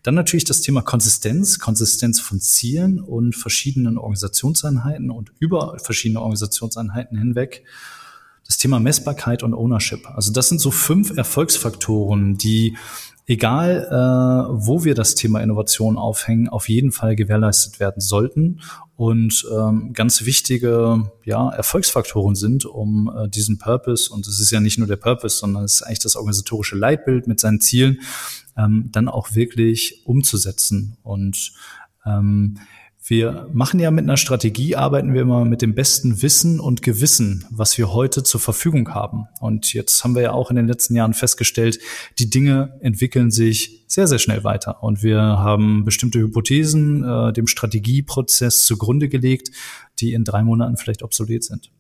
Dann 0.03 0.17
natürlich 0.17 0.45
das 0.45 0.61
Thema 0.61 0.83
Konsistenz, 0.83 1.61
Konsistenz 1.61 2.19
von 2.19 2.41
Zielen 2.41 2.99
und 2.99 3.37
verschiedenen 3.37 3.97
Organisationseinheiten 3.97 5.13
und 5.13 5.31
über 5.39 5.79
verschiedene 5.79 6.21
Organisationseinheiten 6.21 7.17
hinweg 7.17 7.63
das 8.47 8.59
Thema 8.59 8.81
Messbarkeit 8.81 9.43
und 9.43 9.55
Ownership. 9.55 10.07
Also 10.09 10.33
das 10.33 10.49
sind 10.49 10.61
so 10.61 10.71
fünf 10.71 11.17
Erfolgsfaktoren, 11.17 12.37
die 12.37 12.77
egal 13.27 13.87
äh, 13.91 14.55
wo 14.67 14.85
wir 14.85 14.95
das 14.95 15.15
Thema 15.15 15.41
Innovation 15.41 15.97
aufhängen, 15.97 16.49
auf 16.49 16.69
jeden 16.69 16.93
Fall 16.93 17.17
gewährleistet 17.17 17.81
werden 17.81 18.01
sollten 18.01 18.61
und 18.97 19.47
ähm, 19.51 19.93
ganz 19.93 20.25
wichtige 20.25 21.11
ja, 21.25 21.49
Erfolgsfaktoren 21.51 22.35
sind, 22.35 22.67
um 22.67 23.11
äh, 23.17 23.29
diesen 23.29 23.59
Purpose, 23.59 24.13
und 24.13 24.27
es 24.27 24.41
ist 24.41 24.51
ja 24.51 24.61
nicht 24.61 24.79
nur 24.79 24.87
der 24.87 24.97
Purpose, 24.97 25.39
sondern 25.39 25.65
es 25.65 25.77
ist 25.77 25.83
eigentlich 25.83 26.01
das 26.01 26.17
organisatorische 26.17 26.77
Leitbild 26.77 27.27
mit 27.27 27.41
seinen 27.41 27.61
Zielen, 27.61 28.01
ähm, 28.57 28.91
dann 28.93 29.09
auch 29.09 29.35
wirklich 29.35 30.03
umzusetzen. 30.05 30.97
Und 31.03 31.53
ähm, 32.07 32.59
wir 33.07 33.51
machen 33.53 33.81
ja 33.81 33.91
mit 33.91 34.05
einer 34.05 34.17
Strategie, 34.17 34.77
arbeiten 34.77 35.13
wir 35.13 35.21
immer 35.21 35.45
mit 35.45 35.61
dem 35.61 35.75
besten 35.75 36.23
Wissen 36.23 36.59
und 36.59 36.81
Gewissen, 36.81 37.45
was 37.51 37.77
wir 37.77 37.93
heute 37.93 38.23
zur 38.23 38.41
Verfügung 38.41 38.95
haben. 38.95 39.27
Und 39.41 39.75
jetzt 39.75 40.03
haben 40.03 40.15
wir 40.15 40.23
ja 40.23 40.33
auch 40.33 40.49
in 40.49 40.57
den 40.57 40.67
letzten 40.67 40.97
Jahren 40.97 41.13
festgestellt, 41.13 41.79
die 42.19 42.31
Dinge 42.31 42.79
entwickeln 42.81 43.31
sich 43.31 43.85
sehr, 43.89 44.07
sehr 44.07 44.19
schnell 44.19 44.43
weiter. 44.43 44.83
Und 44.83 45.03
wir 45.03 45.21
haben 45.21 45.85
bestimmte 45.85 46.19
Hypothesen 46.19 47.05
äh, 47.05 47.33
dem 47.35 47.47
Strategieprozess 47.47 48.65
zugrunde 48.65 49.11
gelegt, 49.11 49.51
die 50.01 50.15
in 50.15 50.25
drei 50.25 50.43
Monaten 50.43 50.79
vielleicht 50.79 51.03
obsolet 51.03 51.45
sind. 51.45 51.74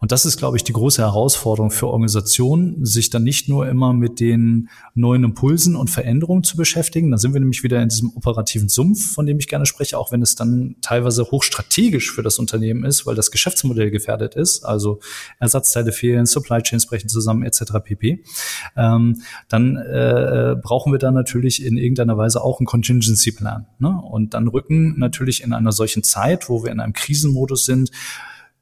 Und 0.00 0.12
das 0.12 0.24
ist, 0.24 0.36
glaube 0.36 0.56
ich, 0.56 0.64
die 0.64 0.72
große 0.72 1.02
Herausforderung 1.02 1.70
für 1.70 1.88
Organisationen, 1.88 2.84
sich 2.84 3.10
dann 3.10 3.22
nicht 3.22 3.48
nur 3.48 3.68
immer 3.68 3.92
mit 3.92 4.20
den 4.20 4.68
neuen 4.94 5.24
Impulsen 5.24 5.76
und 5.76 5.90
Veränderungen 5.90 6.44
zu 6.44 6.56
beschäftigen. 6.56 7.10
Da 7.10 7.18
sind 7.18 7.32
wir 7.32 7.40
nämlich 7.40 7.62
wieder 7.62 7.80
in 7.82 7.88
diesem 7.88 8.10
operativen 8.14 8.68
Sumpf, 8.68 9.12
von 9.14 9.26
dem 9.26 9.38
ich 9.38 9.48
gerne 9.48 9.66
spreche, 9.66 9.98
auch 9.98 10.12
wenn 10.12 10.22
es 10.22 10.34
dann 10.34 10.76
teilweise 10.80 11.24
hochstrategisch 11.24 12.10
für 12.12 12.22
das 12.22 12.38
Unternehmen 12.38 12.84
ist, 12.84 13.06
weil 13.06 13.14
das 13.14 13.30
Geschäftsmodell 13.30 13.90
gefährdet 13.90 14.34
ist, 14.34 14.64
also 14.64 15.00
Ersatzteile 15.38 15.92
fehlen, 15.92 16.26
Supply 16.26 16.62
Chains 16.62 16.86
brechen 16.86 17.08
zusammen 17.08 17.42
etc. 17.42 17.74
pp. 17.84 18.24
Ähm, 18.76 19.22
dann 19.48 19.76
äh, 19.76 20.56
brauchen 20.60 20.92
wir 20.92 20.98
da 20.98 21.10
natürlich 21.10 21.64
in 21.64 21.76
irgendeiner 21.76 22.16
Weise 22.16 22.42
auch 22.42 22.60
einen 22.60 22.66
Contingency 22.66 23.32
Plan. 23.32 23.66
Ne? 23.78 23.88
Und 23.88 24.34
dann 24.34 24.48
rücken 24.48 24.98
natürlich 24.98 25.42
in 25.42 25.52
einer 25.52 25.72
solchen 25.72 26.02
Zeit, 26.02 26.48
wo 26.48 26.64
wir 26.64 26.70
in 26.70 26.80
einem 26.80 26.92
Krisenmodus 26.92 27.64
sind, 27.64 27.90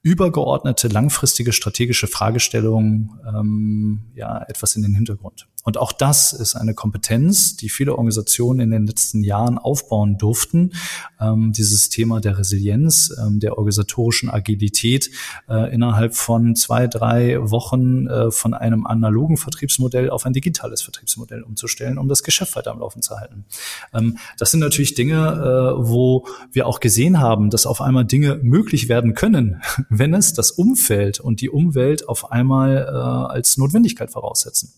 übergeordnete, 0.03 0.89
langfristige 0.89 1.53
strategische 1.53 2.07
Fragestellungen 2.07 3.11
ähm, 3.27 4.01
ja 4.15 4.43
etwas 4.49 4.77
in 4.77 4.83
den 4.83 4.95
Hintergrund. 4.95 5.47
Und 5.65 5.77
auch 5.77 5.93
das 5.93 6.33
ist 6.33 6.57
eine 6.57 6.75
Kompetenz, 6.75 7.57
die 7.57 7.69
viele 7.69 7.93
Organisationen 7.93 8.61
in 8.61 8.71
den 8.71 8.87
letzten 8.87 9.23
Jahren 9.23 9.59
aufbauen 9.59 10.17
durften. 10.17 10.73
Ähm, 11.21 11.53
dieses 11.53 11.91
Thema 11.91 12.21
der 12.21 12.39
Resilienz, 12.39 13.15
ähm, 13.21 13.41
der 13.41 13.59
organisatorischen 13.59 14.31
Agilität 14.31 15.11
äh, 15.49 15.73
innerhalb 15.73 16.17
von 16.17 16.57
zwei, 16.57 16.87
drei 16.87 17.39
Wochen 17.51 18.07
äh, 18.07 18.31
von 18.31 18.55
einem 18.55 18.87
analogen 18.87 19.37
Vertriebsmodell 19.37 20.09
auf 20.09 20.25
ein 20.25 20.33
digitales 20.33 20.83
Vertriebsmodell 20.83 21.43
umzustellen, 21.43 21.99
um 21.99 22.09
das 22.09 22.23
Geschäft 22.23 22.57
weiter 22.57 22.71
am 22.71 22.81
Laufen 22.81 23.03
zu 23.03 23.19
halten. 23.19 23.45
Ähm, 23.93 24.19
das 24.39 24.51
sind 24.51 24.61
natürlich 24.61 24.95
Dinge, 24.95 25.17
äh, 25.17 25.87
wo 25.87 26.27
wir 26.53 26.67
auch 26.67 26.81
gesehen 26.81 27.21
haben, 27.21 27.51
dass 27.51 27.67
auf 27.67 27.83
einmal 27.83 28.07
Dinge 28.07 28.41
möglich 28.43 28.89
werden 28.89 29.15
können, 29.15 29.61
wenn 29.91 30.15
es 30.15 30.33
das 30.33 30.51
Umfeld 30.51 31.21
und 31.21 31.43
die 31.43 31.51
Umwelt 31.51 32.09
auf 32.09 32.33
einmal 32.33 32.89
äh, 32.89 33.33
als 33.33 33.59
Notwendigkeit 33.59 34.11
voraussetzen. 34.11 34.73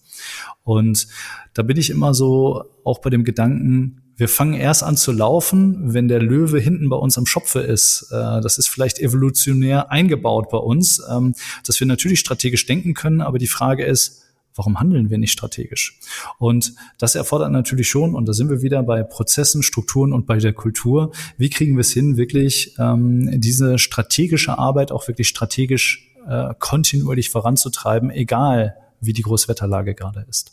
Da 1.54 1.62
bin 1.62 1.76
ich 1.76 1.90
immer 1.90 2.14
so 2.14 2.64
auch 2.84 3.00
bei 3.00 3.10
dem 3.10 3.24
Gedanken, 3.24 4.02
wir 4.16 4.28
fangen 4.28 4.54
erst 4.54 4.82
an 4.82 4.96
zu 4.96 5.10
laufen, 5.10 5.94
wenn 5.94 6.06
der 6.06 6.20
Löwe 6.20 6.60
hinten 6.60 6.88
bei 6.88 6.96
uns 6.96 7.18
am 7.18 7.26
Schopfe 7.26 7.60
ist. 7.60 8.08
Äh, 8.12 8.40
das 8.40 8.58
ist 8.58 8.68
vielleicht 8.68 8.98
evolutionär 8.98 9.90
eingebaut 9.90 10.48
bei 10.50 10.58
uns, 10.58 11.02
ähm, 11.10 11.34
dass 11.66 11.80
wir 11.80 11.86
natürlich 11.86 12.20
strategisch 12.20 12.66
denken 12.66 12.94
können, 12.94 13.20
aber 13.20 13.38
die 13.38 13.46
Frage 13.46 13.84
ist, 13.84 14.22
warum 14.54 14.78
handeln 14.78 15.10
wir 15.10 15.18
nicht 15.18 15.32
strategisch? 15.32 15.98
Und 16.38 16.74
das 16.98 17.14
erfordert 17.14 17.52
natürlich 17.52 17.88
schon, 17.88 18.14
und 18.14 18.26
da 18.26 18.32
sind 18.32 18.50
wir 18.50 18.62
wieder 18.62 18.82
bei 18.82 19.02
Prozessen, 19.02 19.62
Strukturen 19.62 20.12
und 20.12 20.26
bei 20.26 20.38
der 20.38 20.52
Kultur, 20.52 21.12
wie 21.38 21.50
kriegen 21.50 21.76
wir 21.76 21.80
es 21.80 21.92
hin, 21.92 22.16
wirklich 22.16 22.76
ähm, 22.78 23.40
diese 23.40 23.78
strategische 23.78 24.58
Arbeit 24.58 24.92
auch 24.92 25.08
wirklich 25.08 25.28
strategisch 25.28 26.08
äh, 26.28 26.54
kontinuierlich 26.58 27.30
voranzutreiben, 27.30 28.10
egal 28.10 28.76
wie 29.00 29.12
die 29.12 29.22
Großwetterlage 29.22 29.94
gerade 29.94 30.26
ist. 30.28 30.52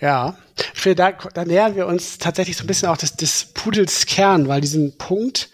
Ja, 0.00 0.36
ich 0.74 0.80
finde, 0.80 0.96
da, 0.96 1.12
da 1.12 1.44
nähern 1.44 1.76
wir 1.76 1.86
uns 1.86 2.18
tatsächlich 2.18 2.56
so 2.56 2.64
ein 2.64 2.66
bisschen 2.66 2.88
auch 2.88 2.96
des, 2.96 3.16
des 3.16 3.52
Pudels 3.54 4.06
Kern, 4.06 4.48
weil 4.48 4.60
diesen 4.60 4.98
Punkt, 4.98 5.50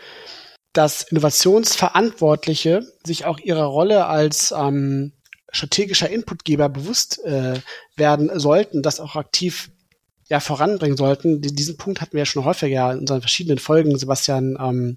dass 0.72 1.02
Innovationsverantwortliche 1.02 2.82
sich 3.04 3.24
auch 3.24 3.38
ihrer 3.38 3.64
Rolle 3.64 4.06
als 4.06 4.52
ähm, 4.56 5.12
strategischer 5.50 6.10
Inputgeber 6.10 6.68
bewusst 6.68 7.24
äh, 7.24 7.60
werden 7.96 8.30
sollten, 8.38 8.82
das 8.82 9.00
auch 9.00 9.16
aktiv 9.16 9.70
ja 10.28 10.40
voranbringen 10.40 10.96
sollten. 10.96 11.40
Diesen 11.40 11.76
Punkt 11.78 12.00
hatten 12.00 12.12
wir 12.12 12.20
ja 12.20 12.26
schon 12.26 12.44
häufiger 12.44 12.92
in 12.92 13.00
unseren 13.00 13.20
verschiedenen 13.20 13.58
Folgen, 13.58 13.98
Sebastian, 13.98 14.58
ähm, 14.60 14.96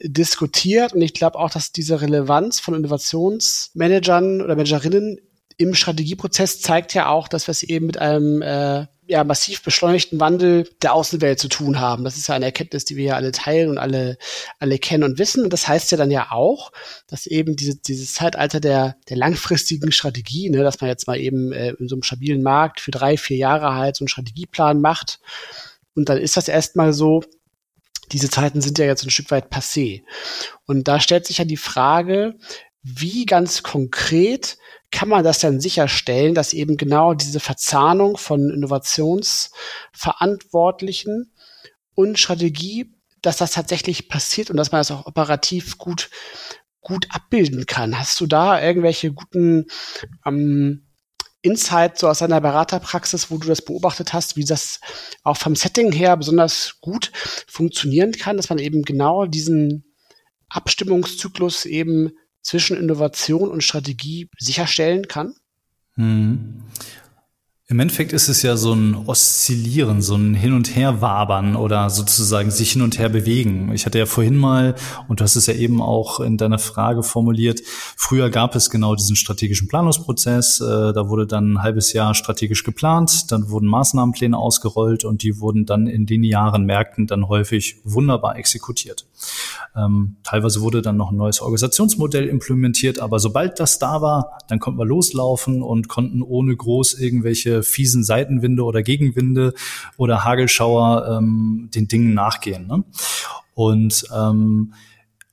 diskutiert. 0.00 0.94
Und 0.94 1.02
ich 1.02 1.14
glaube 1.14 1.38
auch, 1.38 1.50
dass 1.50 1.72
diese 1.72 2.00
Relevanz 2.00 2.58
von 2.58 2.74
Innovationsmanagern 2.74 4.40
oder 4.40 4.56
Managerinnen 4.56 5.20
im 5.62 5.74
Strategieprozess 5.74 6.60
zeigt 6.60 6.94
ja 6.94 7.08
auch, 7.08 7.28
dass 7.28 7.46
wir 7.46 7.52
es 7.52 7.62
eben 7.62 7.86
mit 7.86 7.98
einem 7.98 8.42
äh, 8.42 8.86
ja, 9.06 9.24
massiv 9.24 9.62
beschleunigten 9.62 10.20
Wandel 10.20 10.68
der 10.80 10.94
Außenwelt 10.94 11.38
zu 11.38 11.48
tun 11.48 11.80
haben. 11.80 12.04
Das 12.04 12.16
ist 12.16 12.28
ja 12.28 12.34
eine 12.34 12.46
Erkenntnis, 12.46 12.84
die 12.84 12.96
wir 12.96 13.04
ja 13.04 13.16
alle 13.16 13.32
teilen 13.32 13.68
und 13.68 13.78
alle, 13.78 14.16
alle 14.58 14.78
kennen 14.78 15.04
und 15.04 15.18
wissen. 15.18 15.44
Und 15.44 15.52
das 15.52 15.66
heißt 15.66 15.90
ja 15.90 15.98
dann 15.98 16.10
ja 16.10 16.30
auch, 16.30 16.72
dass 17.08 17.26
eben 17.26 17.56
diese, 17.56 17.76
dieses 17.76 18.14
Zeitalter 18.14 18.60
der, 18.60 18.96
der 19.08 19.16
langfristigen 19.16 19.92
Strategie, 19.92 20.50
ne, 20.50 20.62
dass 20.62 20.80
man 20.80 20.88
jetzt 20.88 21.06
mal 21.08 21.18
eben 21.18 21.52
äh, 21.52 21.74
in 21.78 21.88
so 21.88 21.96
einem 21.96 22.04
stabilen 22.04 22.42
Markt 22.42 22.80
für 22.80 22.90
drei, 22.90 23.16
vier 23.16 23.36
Jahre 23.36 23.74
halt 23.74 23.96
so 23.96 24.04
einen 24.04 24.08
Strategieplan 24.08 24.80
macht. 24.80 25.20
Und 25.94 26.08
dann 26.08 26.18
ist 26.18 26.36
das 26.36 26.48
erstmal 26.48 26.92
so, 26.92 27.22
diese 28.12 28.30
Zeiten 28.30 28.60
sind 28.60 28.78
ja 28.78 28.84
jetzt 28.84 29.04
ein 29.04 29.10
Stück 29.10 29.30
weit 29.30 29.52
passé. 29.52 30.02
Und 30.66 30.86
da 30.86 31.00
stellt 31.00 31.26
sich 31.26 31.38
ja 31.38 31.44
die 31.44 31.56
Frage, 31.56 32.36
wie 32.82 33.26
ganz 33.26 33.62
konkret 33.62 34.58
kann 34.90 35.08
man 35.08 35.22
das 35.24 35.38
dann 35.38 35.60
sicherstellen, 35.60 36.34
dass 36.34 36.52
eben 36.52 36.76
genau 36.76 37.14
diese 37.14 37.40
Verzahnung 37.40 38.18
von 38.18 38.50
Innovationsverantwortlichen 38.50 41.32
und 41.94 42.18
Strategie, 42.18 42.92
dass 43.22 43.38
das 43.38 43.52
tatsächlich 43.52 44.08
passiert 44.08 44.50
und 44.50 44.56
dass 44.56 44.72
man 44.72 44.80
das 44.80 44.90
auch 44.90 45.06
operativ 45.06 45.78
gut, 45.78 46.10
gut 46.80 47.06
abbilden 47.10 47.66
kann. 47.66 47.98
Hast 47.98 48.20
du 48.20 48.26
da 48.26 48.62
irgendwelche 48.62 49.12
guten 49.12 49.66
ähm, 50.26 50.88
Insights 51.40 52.00
so 52.00 52.08
aus 52.08 52.18
deiner 52.18 52.40
Beraterpraxis, 52.40 53.30
wo 53.30 53.38
du 53.38 53.46
das 53.48 53.62
beobachtet 53.62 54.12
hast, 54.12 54.36
wie 54.36 54.44
das 54.44 54.80
auch 55.22 55.36
vom 55.36 55.56
Setting 55.56 55.92
her 55.92 56.16
besonders 56.16 56.80
gut 56.80 57.12
funktionieren 57.48 58.12
kann, 58.12 58.36
dass 58.36 58.50
man 58.50 58.58
eben 58.58 58.82
genau 58.82 59.26
diesen 59.26 59.84
Abstimmungszyklus 60.48 61.64
eben 61.64 62.12
zwischen 62.42 62.76
Innovation 62.76 63.48
und 63.48 63.62
Strategie 63.62 64.28
sicherstellen 64.38 65.08
kann? 65.08 65.34
Hm. 65.94 66.62
Im 67.72 67.80
Endeffekt 67.80 68.12
ist 68.12 68.28
es 68.28 68.42
ja 68.42 68.58
so 68.58 68.74
ein 68.74 68.94
Oszillieren, 68.94 70.02
so 70.02 70.14
ein 70.14 70.34
Hin- 70.34 70.52
und 70.52 70.76
Her-Wabern 70.76 71.56
oder 71.56 71.88
sozusagen 71.88 72.50
sich 72.50 72.72
hin 72.72 72.82
und 72.82 72.98
her 72.98 73.08
bewegen. 73.08 73.72
Ich 73.72 73.86
hatte 73.86 73.98
ja 73.98 74.04
vorhin 74.04 74.36
mal, 74.36 74.74
und 75.08 75.20
du 75.20 75.24
hast 75.24 75.36
es 75.36 75.46
ja 75.46 75.54
eben 75.54 75.80
auch 75.80 76.20
in 76.20 76.36
deiner 76.36 76.58
Frage 76.58 77.02
formuliert, 77.02 77.62
früher 77.64 78.28
gab 78.28 78.54
es 78.56 78.68
genau 78.68 78.94
diesen 78.94 79.16
strategischen 79.16 79.68
Planungsprozess. 79.68 80.60
Äh, 80.60 80.92
da 80.92 81.08
wurde 81.08 81.26
dann 81.26 81.54
ein 81.54 81.62
halbes 81.62 81.94
Jahr 81.94 82.14
strategisch 82.14 82.62
geplant, 82.62 83.32
dann 83.32 83.48
wurden 83.48 83.68
Maßnahmenpläne 83.68 84.36
ausgerollt 84.36 85.04
und 85.04 85.22
die 85.22 85.40
wurden 85.40 85.64
dann 85.64 85.86
in 85.86 86.06
linearen 86.06 86.66
Märkten 86.66 87.06
dann 87.06 87.28
häufig 87.28 87.76
wunderbar 87.84 88.36
exekutiert. 88.36 89.06
Ähm, 89.76 90.16
teilweise 90.22 90.60
wurde 90.60 90.82
dann 90.82 90.96
noch 90.96 91.10
ein 91.10 91.16
neues 91.16 91.40
Organisationsmodell 91.40 92.26
implementiert, 92.28 93.00
aber 93.00 93.18
sobald 93.18 93.58
das 93.60 93.78
da 93.78 94.02
war, 94.02 94.38
dann 94.48 94.58
konnten 94.58 94.78
wir 94.78 94.84
loslaufen 94.84 95.62
und 95.62 95.88
konnten 95.88 96.22
ohne 96.22 96.54
groß 96.54 96.94
irgendwelche 96.94 97.62
fiesen 97.62 98.04
Seitenwinde 98.04 98.64
oder 98.64 98.82
Gegenwinde 98.82 99.54
oder 99.96 100.24
Hagelschauer 100.24 101.18
ähm, 101.18 101.70
den 101.74 101.88
Dingen 101.88 102.14
nachgehen. 102.14 102.66
Ne? 102.66 102.84
Und 103.54 104.06
ähm, 104.14 104.72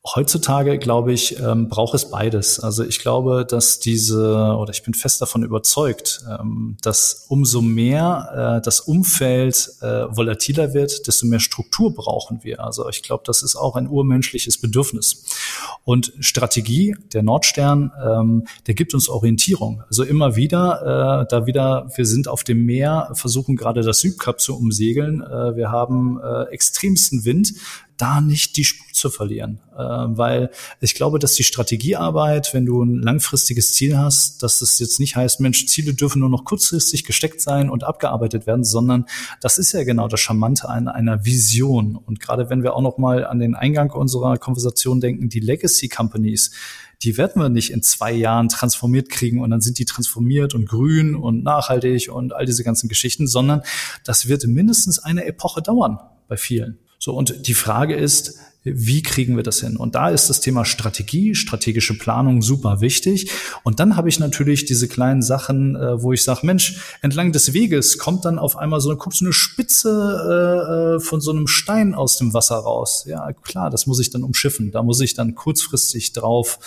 Heutzutage, 0.05 0.79
glaube 0.79 1.11
ich, 1.11 1.37
ähm, 1.39 1.67
braucht 1.67 1.93
es 1.93 2.09
beides. 2.09 2.61
Also 2.61 2.85
ich 2.85 2.99
glaube, 2.99 3.45
dass 3.45 3.81
diese, 3.81 4.55
oder 4.57 4.71
ich 4.71 4.81
bin 4.81 4.93
fest 4.93 5.21
davon 5.21 5.43
überzeugt, 5.43 6.23
ähm, 6.39 6.77
dass 6.81 7.25
umso 7.27 7.61
mehr 7.61 8.59
äh, 8.59 8.63
das 8.63 8.79
Umfeld 8.79 9.69
äh, 9.81 10.05
volatiler 10.09 10.73
wird, 10.73 11.05
desto 11.05 11.27
mehr 11.27 11.41
Struktur 11.41 11.93
brauchen 11.93 12.45
wir. 12.45 12.63
Also 12.63 12.87
ich 12.87 13.03
glaube, 13.03 13.23
das 13.25 13.43
ist 13.43 13.57
auch 13.57 13.75
ein 13.75 13.89
urmenschliches 13.89 14.57
Bedürfnis. 14.57 15.25
Und 15.83 16.13
Strategie, 16.21 16.95
der 17.11 17.21
Nordstern, 17.21 17.91
ähm, 18.01 18.47
der 18.67 18.75
gibt 18.75 18.93
uns 18.93 19.09
Orientierung. 19.09 19.83
Also 19.89 20.03
immer 20.03 20.37
wieder, 20.37 21.23
äh, 21.23 21.27
da 21.29 21.45
wieder, 21.45 21.91
wir 21.93 22.05
sind 22.05 22.29
auf 22.29 22.45
dem 22.45 22.65
Meer, 22.65 23.11
versuchen 23.15 23.57
gerade 23.57 23.81
das 23.81 23.99
Südkap 23.99 24.39
zu 24.39 24.57
umsegeln. 24.57 25.21
Äh, 25.21 25.57
wir 25.57 25.71
haben 25.71 26.21
äh, 26.23 26.43
extremsten 26.53 27.25
Wind 27.25 27.53
da 27.97 28.21
nicht 28.21 28.55
die 28.55 28.63
Spur 28.63 28.88
zu 28.99 29.09
verlieren. 29.09 29.59
Äh, 29.73 29.77
weil 29.79 30.51
ich 30.81 30.93
glaube, 30.93 31.17
dass 31.17 31.33
die 31.33 31.43
Strategiearbeit, 31.43 32.53
wenn 32.53 32.65
du 32.65 32.83
ein 32.83 33.01
langfristiges 33.01 33.73
Ziel 33.73 33.97
hast, 33.97 34.43
dass 34.43 34.61
es 34.61 34.77
jetzt 34.79 34.99
nicht 34.99 35.15
heißt, 35.15 35.39
Mensch, 35.39 35.65
Ziele 35.65 35.93
dürfen 35.93 36.19
nur 36.19 36.29
noch 36.29 36.45
kurzfristig 36.45 37.03
gesteckt 37.05 37.41
sein 37.41 37.69
und 37.69 37.83
abgearbeitet 37.83 38.45
werden, 38.45 38.63
sondern 38.63 39.05
das 39.41 39.57
ist 39.57 39.71
ja 39.71 39.83
genau 39.83 40.07
das 40.07 40.19
Charmante 40.19 40.69
einer, 40.69 40.93
einer 40.93 41.25
Vision. 41.25 41.95
Und 41.95 42.19
gerade 42.19 42.49
wenn 42.49 42.61
wir 42.61 42.75
auch 42.75 42.81
noch 42.81 42.97
mal 42.97 43.25
an 43.25 43.39
den 43.39 43.55
Eingang 43.55 43.91
unserer 43.91 44.37
Konversation 44.37 45.01
denken, 45.01 45.29
die 45.29 45.39
Legacy 45.39 45.89
Companies, 45.89 46.51
die 47.01 47.17
werden 47.17 47.41
wir 47.41 47.49
nicht 47.49 47.71
in 47.71 47.81
zwei 47.81 48.11
Jahren 48.11 48.49
transformiert 48.49 49.09
kriegen 49.09 49.41
und 49.41 49.49
dann 49.51 49.61
sind 49.61 49.79
die 49.79 49.85
transformiert 49.85 50.53
und 50.53 50.67
grün 50.67 51.15
und 51.15 51.43
nachhaltig 51.43 52.09
und 52.11 52.33
all 52.33 52.45
diese 52.45 52.63
ganzen 52.63 52.89
Geschichten, 52.89 53.27
sondern 53.27 53.61
das 54.03 54.27
wird 54.27 54.45
mindestens 54.45 54.99
eine 54.99 55.25
Epoche 55.25 55.61
dauern 55.61 55.99
bei 56.27 56.35
vielen. 56.35 56.79
So, 56.99 57.13
und 57.13 57.47
die 57.47 57.53
Frage 57.53 57.95
ist, 57.95 58.37
wie 58.63 59.01
kriegen 59.01 59.37
wir 59.37 59.43
das 59.43 59.61
hin? 59.61 59.77
Und 59.77 59.95
da 59.95 60.09
ist 60.09 60.29
das 60.29 60.41
Thema 60.41 60.65
Strategie, 60.65 61.33
strategische 61.33 61.97
Planung 61.97 62.41
super 62.41 62.81
wichtig. 62.81 63.31
Und 63.63 63.79
dann 63.79 63.95
habe 63.95 64.09
ich 64.09 64.19
natürlich 64.19 64.65
diese 64.65 64.89
kleinen 64.89 65.21
Sachen, 65.21 65.77
äh, 65.77 66.01
wo 66.03 66.11
ich 66.11 66.23
sage, 66.23 66.45
Mensch, 66.45 66.97
entlang 67.01 67.31
des 67.31 67.53
Weges 67.53 67.97
kommt 67.97 68.25
dann 68.25 68.37
auf 68.37 68.57
einmal 68.57 68.81
so, 68.81 68.93
guckst 68.97 69.19
so 69.19 69.25
eine 69.25 69.33
Spitze 69.33 69.87
äh, 70.29 70.95
äh, 70.95 70.99
von 70.99 71.21
so 71.21 71.31
einem 71.31 71.47
Stein 71.47 71.95
aus 71.95 72.17
dem 72.17 72.33
Wasser 72.33 72.57
raus. 72.57 73.05
Ja, 73.07 73.31
klar, 73.31 73.69
das 73.69 73.87
muss 73.87 74.01
ich 74.01 74.09
dann 74.09 74.23
umschiffen. 74.23 74.71
Da 74.71 74.83
muss 74.83 74.99
ich 74.99 75.13
dann 75.13 75.35
kurzfristig 75.35 76.11
drauf 76.11 76.59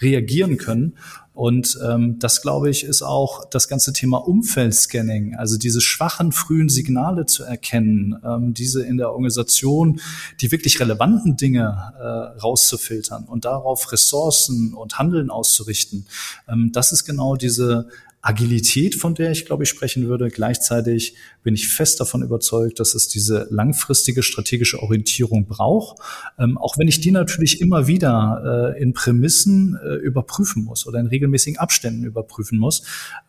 reagieren 0.00 0.58
können. 0.58 0.96
Und 1.38 1.78
ähm, 1.88 2.18
das, 2.18 2.42
glaube 2.42 2.68
ich, 2.68 2.82
ist 2.82 3.00
auch 3.00 3.44
das 3.44 3.68
ganze 3.68 3.92
Thema 3.92 4.16
Umfeldscanning, 4.16 5.36
also 5.36 5.56
diese 5.56 5.80
schwachen 5.80 6.32
frühen 6.32 6.68
Signale 6.68 7.26
zu 7.26 7.44
erkennen, 7.44 8.20
ähm, 8.24 8.54
diese 8.54 8.82
in 8.82 8.96
der 8.96 9.12
Organisation, 9.12 10.00
die 10.40 10.50
wirklich 10.50 10.80
relevanten 10.80 11.36
Dinge 11.36 11.92
äh, 11.96 12.40
rauszufiltern 12.40 13.22
und 13.22 13.44
darauf 13.44 13.92
Ressourcen 13.92 14.74
und 14.74 14.98
Handeln 14.98 15.30
auszurichten. 15.30 16.06
Ähm, 16.48 16.72
das 16.72 16.90
ist 16.90 17.04
genau 17.04 17.36
diese 17.36 17.86
Agilität, 18.20 18.94
von 18.94 19.14
der 19.14 19.30
ich, 19.30 19.46
glaube 19.46 19.62
ich, 19.62 19.68
sprechen 19.68 20.08
würde. 20.08 20.28
Gleichzeitig 20.28 21.14
bin 21.42 21.54
ich 21.54 21.68
fest 21.68 22.00
davon 22.00 22.22
überzeugt, 22.22 22.80
dass 22.80 22.94
es 22.94 23.08
diese 23.08 23.46
langfristige 23.50 24.22
strategische 24.22 24.82
Orientierung 24.82 25.46
braucht, 25.46 25.98
ähm, 26.38 26.58
auch 26.58 26.76
wenn 26.78 26.88
ich 26.88 27.00
die 27.00 27.12
natürlich 27.12 27.60
immer 27.60 27.86
wieder 27.86 28.74
äh, 28.76 28.82
in 28.82 28.92
Prämissen 28.92 29.78
äh, 29.82 29.94
überprüfen 29.94 30.64
muss 30.64 30.86
oder 30.86 30.98
in 30.98 31.06
regelmäßigen 31.06 31.58
Abständen 31.58 32.04
überprüfen 32.04 32.58
muss. 32.58 32.80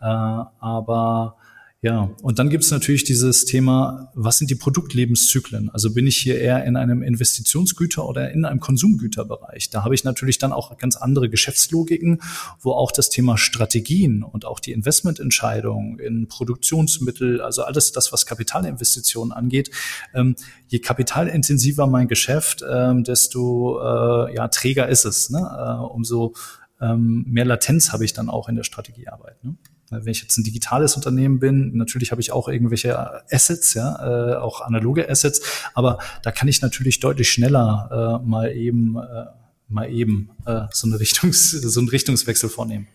Äh, 0.02 0.06
aber 0.06 1.38
ja, 1.82 2.14
und 2.22 2.40
dann 2.40 2.50
gibt 2.50 2.66
es 2.66 2.72
natürlich 2.72 3.06
dieses 3.06 3.46
Thema, 3.46 4.12
was 4.14 4.38
sind 4.38 4.52
die 4.52 4.56
Produktlebenszyklen? 4.56 5.70
Also 5.70 5.94
bin 5.94 6.08
ich 6.08 6.18
hier 6.18 6.38
eher 6.38 6.66
in 6.66 6.76
einem 6.76 7.02
Investitionsgüter 7.02 8.06
oder 8.06 8.32
in 8.32 8.44
einem 8.44 8.60
Konsumgüterbereich? 8.60 9.70
Da 9.70 9.86
habe 9.86 9.96
ich 9.96 10.04
natürlich 10.04 10.38
dann 10.38 10.52
auch 10.52 10.78
ganz 10.78 10.98
andere 10.98 11.30
Geschäftslogiken, 11.30 12.22
wo 12.60 12.74
auch 12.74 12.92
das 12.92 13.10
Thema 13.10 13.38
Strategien 13.38 14.24
und 14.24 14.44
auch 14.44 14.60
die 14.60 14.74
Investmententscheidung 14.74 16.00
in 16.00 16.28
Produktionsmittel, 16.28 17.40
also 17.40 17.64
alles 17.64 17.94
das, 17.94 18.12
was 18.12 18.26
Kapitalinvestitionen 18.26 19.32
angeht, 19.32 19.72
ähm, 20.14 20.36
je 20.68 20.80
kapitalintensiver 20.80 21.88
mein 21.88 22.10
Geschäft, 22.10 22.62
ähm, 22.70 23.06
desto 23.06 23.80
äh, 23.80 24.36
ja, 24.36 24.50
träger 24.50 24.90
ist 24.90 25.06
es. 25.06 25.30
Ne? 25.30 25.40
Äh, 25.40 25.82
umso 25.82 26.34
ähm, 26.82 27.24
mehr 27.26 27.46
Latenz 27.46 27.94
habe 27.94 28.04
ich 28.04 28.12
dann 28.12 28.30
auch 28.30 28.50
in 28.50 28.58
der 28.58 28.66
Strategiearbeit. 28.66 29.42
Ne? 29.46 29.56
Wenn 29.90 30.08
ich 30.08 30.22
jetzt 30.22 30.38
ein 30.38 30.44
digitales 30.44 30.96
Unternehmen 30.96 31.40
bin, 31.40 31.76
natürlich 31.76 32.12
habe 32.12 32.22
ich 32.22 32.32
auch 32.32 32.48
irgendwelche 32.48 32.98
Assets, 33.32 33.74
ja, 33.74 34.34
äh, 34.34 34.36
auch 34.36 34.62
analoge 34.62 35.10
Assets, 35.10 35.42
aber 35.74 36.00
da 36.24 36.32
kann 36.32 36.48
ich 36.48 36.62
natürlich 36.62 37.00
deutlich 37.00 37.30
schneller 37.30 38.22
äh, 38.24 38.28
mal 38.28 38.52
eben 38.52 38.98
äh, 38.98 39.26
mal 39.68 39.90
eben 39.90 40.32
äh, 40.46 40.62
so 40.72 40.88
eine 40.88 41.00
Richtungs 41.00 41.52
so 41.52 41.80
einen 41.80 41.90
Richtungswechsel 41.90 42.50
vornehmen. 42.50 42.88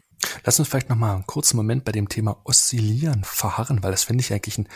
Lass 0.45 0.59
uns 0.59 0.68
vielleicht 0.68 0.88
noch 0.88 0.97
mal 0.97 1.14
einen 1.14 1.26
kurzen 1.26 1.57
Moment 1.57 1.84
bei 1.84 1.92
dem 1.92 2.09
Thema 2.09 2.40
Oszillieren 2.45 3.24
verharren, 3.24 3.82
weil 3.82 3.90
das 3.90 4.05
finde 4.05 4.22
ich 4.22 4.32
eigentlich 4.32 4.59
ein, 4.59 4.68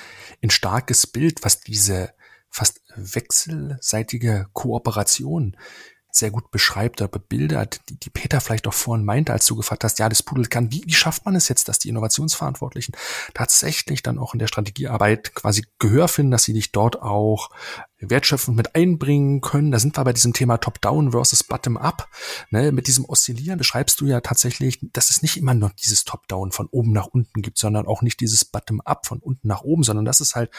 ein 0.42 0.50
starkes 0.50 1.06
Bild, 1.06 1.44
was 1.44 1.60
diese 1.60 2.10
fast 2.50 2.80
wechselseitige 2.96 4.46
Kooperation 4.52 5.56
sehr 6.18 6.30
gut 6.30 6.50
beschreibt 6.50 7.00
oder 7.00 7.08
bebildert, 7.08 7.80
die, 7.88 7.98
die 7.98 8.10
Peter 8.10 8.40
vielleicht 8.40 8.66
auch 8.66 8.74
vorhin 8.74 9.04
meinte, 9.04 9.32
als 9.32 9.46
du 9.46 9.56
gefragt 9.56 9.84
hast, 9.84 9.98
ja, 9.98 10.08
das 10.08 10.22
Pudel 10.22 10.46
kann, 10.46 10.70
wie, 10.72 10.82
wie 10.86 10.94
schafft 10.94 11.24
man 11.24 11.34
es 11.34 11.48
jetzt, 11.48 11.68
dass 11.68 11.78
die 11.78 11.88
Innovationsverantwortlichen 11.88 12.94
tatsächlich 13.34 14.02
dann 14.02 14.18
auch 14.18 14.34
in 14.34 14.38
der 14.38 14.46
Strategiearbeit 14.46 15.34
quasi 15.34 15.64
Gehör 15.78 16.08
finden, 16.08 16.32
dass 16.32 16.44
sie 16.44 16.52
dich 16.52 16.72
dort 16.72 17.00
auch 17.02 17.50
wertschöpfend 18.00 18.56
mit 18.56 18.74
einbringen 18.74 19.40
können. 19.40 19.72
Da 19.72 19.78
sind 19.78 19.96
wir 19.96 20.04
bei 20.04 20.12
diesem 20.12 20.32
Thema 20.32 20.58
Top-Down 20.58 21.12
versus 21.12 21.42
Bottom-Up. 21.42 22.08
Ne, 22.50 22.72
mit 22.72 22.86
diesem 22.86 23.04
Oszillieren 23.04 23.58
beschreibst 23.58 24.00
du 24.00 24.06
ja 24.06 24.20
tatsächlich, 24.20 24.78
dass 24.92 25.10
es 25.10 25.22
nicht 25.22 25.36
immer 25.36 25.54
nur 25.54 25.70
dieses 25.82 26.04
Top-Down 26.04 26.52
von 26.52 26.68
oben 26.70 26.92
nach 26.92 27.06
unten 27.06 27.42
gibt, 27.42 27.58
sondern 27.58 27.86
auch 27.86 28.02
nicht 28.02 28.20
dieses 28.20 28.44
Bottom-Up 28.44 29.06
von 29.06 29.18
unten 29.18 29.48
nach 29.48 29.62
oben, 29.62 29.82
sondern 29.82 30.04
dass 30.04 30.20
es 30.20 30.34
halt 30.34 30.50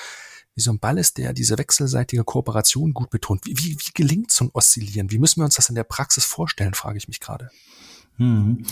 wie 0.60 0.64
so 0.64 0.72
ein 0.72 0.80
Ball 0.80 0.97
ist, 0.97 1.18
der 1.18 1.32
diese 1.32 1.57
wechselseitige 1.57 2.26
Kooperation 2.26 2.93
gut 2.93 3.10
betont. 3.10 3.45
Wie, 3.45 3.57
wie, 3.57 3.78
wie 3.78 3.91
gelingt 3.93 4.30
so 4.30 4.43
ein 4.43 4.51
Oszillieren? 4.51 5.10
Wie 5.10 5.18
müssen 5.18 5.39
wir 5.39 5.45
uns 5.45 5.55
das 5.55 5.70
in 5.70 5.76
der 5.76 5.86
Praxis 5.86 6.26
vorstellen, 6.26 6.74
frage 6.74 6.97
ich 6.97 7.07
mich 7.07 7.22
gerade. 7.22 7.49
Hm. 8.20 8.66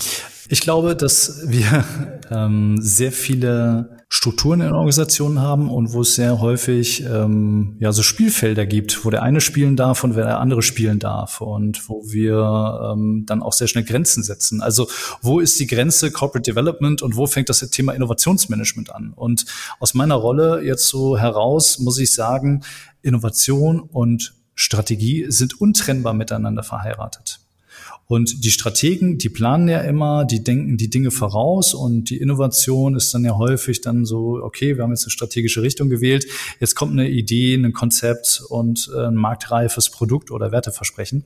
Ich 0.49 0.61
glaube, 0.61 0.95
dass 0.95 1.41
wir 1.45 1.83
ähm, 2.31 2.77
sehr 2.79 3.11
viele 3.11 3.97
Strukturen 4.09 4.61
in 4.61 4.71
Organisationen 4.71 5.41
haben 5.41 5.69
und 5.69 5.91
wo 5.91 6.01
es 6.01 6.15
sehr 6.15 6.39
häufig 6.39 7.03
ähm, 7.03 7.75
ja 7.79 7.91
so 7.91 8.03
Spielfelder 8.03 8.65
gibt, 8.65 9.03
wo 9.03 9.09
der 9.09 9.21
eine 9.23 9.41
spielen 9.41 9.75
darf 9.75 10.03
und 10.03 10.15
wer 10.15 10.25
der 10.25 10.39
andere 10.39 10.61
spielen 10.61 10.99
darf 10.99 11.41
und 11.41 11.89
wo 11.89 12.03
wir 12.05 12.93
ähm, 12.93 13.23
dann 13.25 13.41
auch 13.41 13.51
sehr 13.51 13.67
schnell 13.67 13.83
Grenzen 13.83 14.23
setzen. 14.23 14.61
Also 14.61 14.87
wo 15.21 15.39
ist 15.39 15.59
die 15.59 15.67
Grenze 15.67 16.11
Corporate 16.11 16.49
Development 16.49 17.01
und 17.01 17.17
wo 17.17 17.25
fängt 17.27 17.49
das 17.49 17.59
Thema 17.69 17.93
Innovationsmanagement 17.93 18.93
an? 18.93 19.11
Und 19.13 19.45
aus 19.79 19.93
meiner 19.93 20.15
Rolle 20.15 20.61
jetzt 20.63 20.87
so 20.87 21.17
heraus 21.17 21.79
muss 21.79 21.99
ich 21.99 22.13
sagen, 22.13 22.63
Innovation 23.01 23.81
und 23.81 24.35
Strategie 24.55 25.25
sind 25.29 25.59
untrennbar 25.59 26.13
miteinander 26.13 26.63
verheiratet. 26.63 27.39
Und 28.07 28.45
die 28.45 28.51
Strategen, 28.51 29.17
die 29.17 29.27
planen 29.27 29.67
ja 29.67 29.81
immer, 29.81 30.23
die 30.23 30.41
denken 30.41 30.77
die 30.77 30.89
Dinge 30.89 31.11
voraus 31.11 31.73
und 31.73 32.09
die 32.09 32.17
Innovation 32.17 32.95
ist 32.95 33.13
dann 33.13 33.25
ja 33.25 33.37
häufig 33.37 33.81
dann 33.81 34.05
so, 34.05 34.39
okay, 34.41 34.77
wir 34.77 34.83
haben 34.83 34.91
jetzt 34.91 35.03
eine 35.03 35.11
strategische 35.11 35.61
Richtung 35.61 35.89
gewählt, 35.89 36.25
jetzt 36.61 36.75
kommt 36.75 36.93
eine 36.93 37.09
Idee, 37.09 37.55
ein 37.55 37.73
Konzept 37.73 38.41
und 38.47 38.89
äh, 38.95 39.07
ein 39.07 39.15
marktreifes 39.15 39.89
Produkt 39.89 40.31
oder 40.31 40.53
Werteversprechen. 40.53 41.25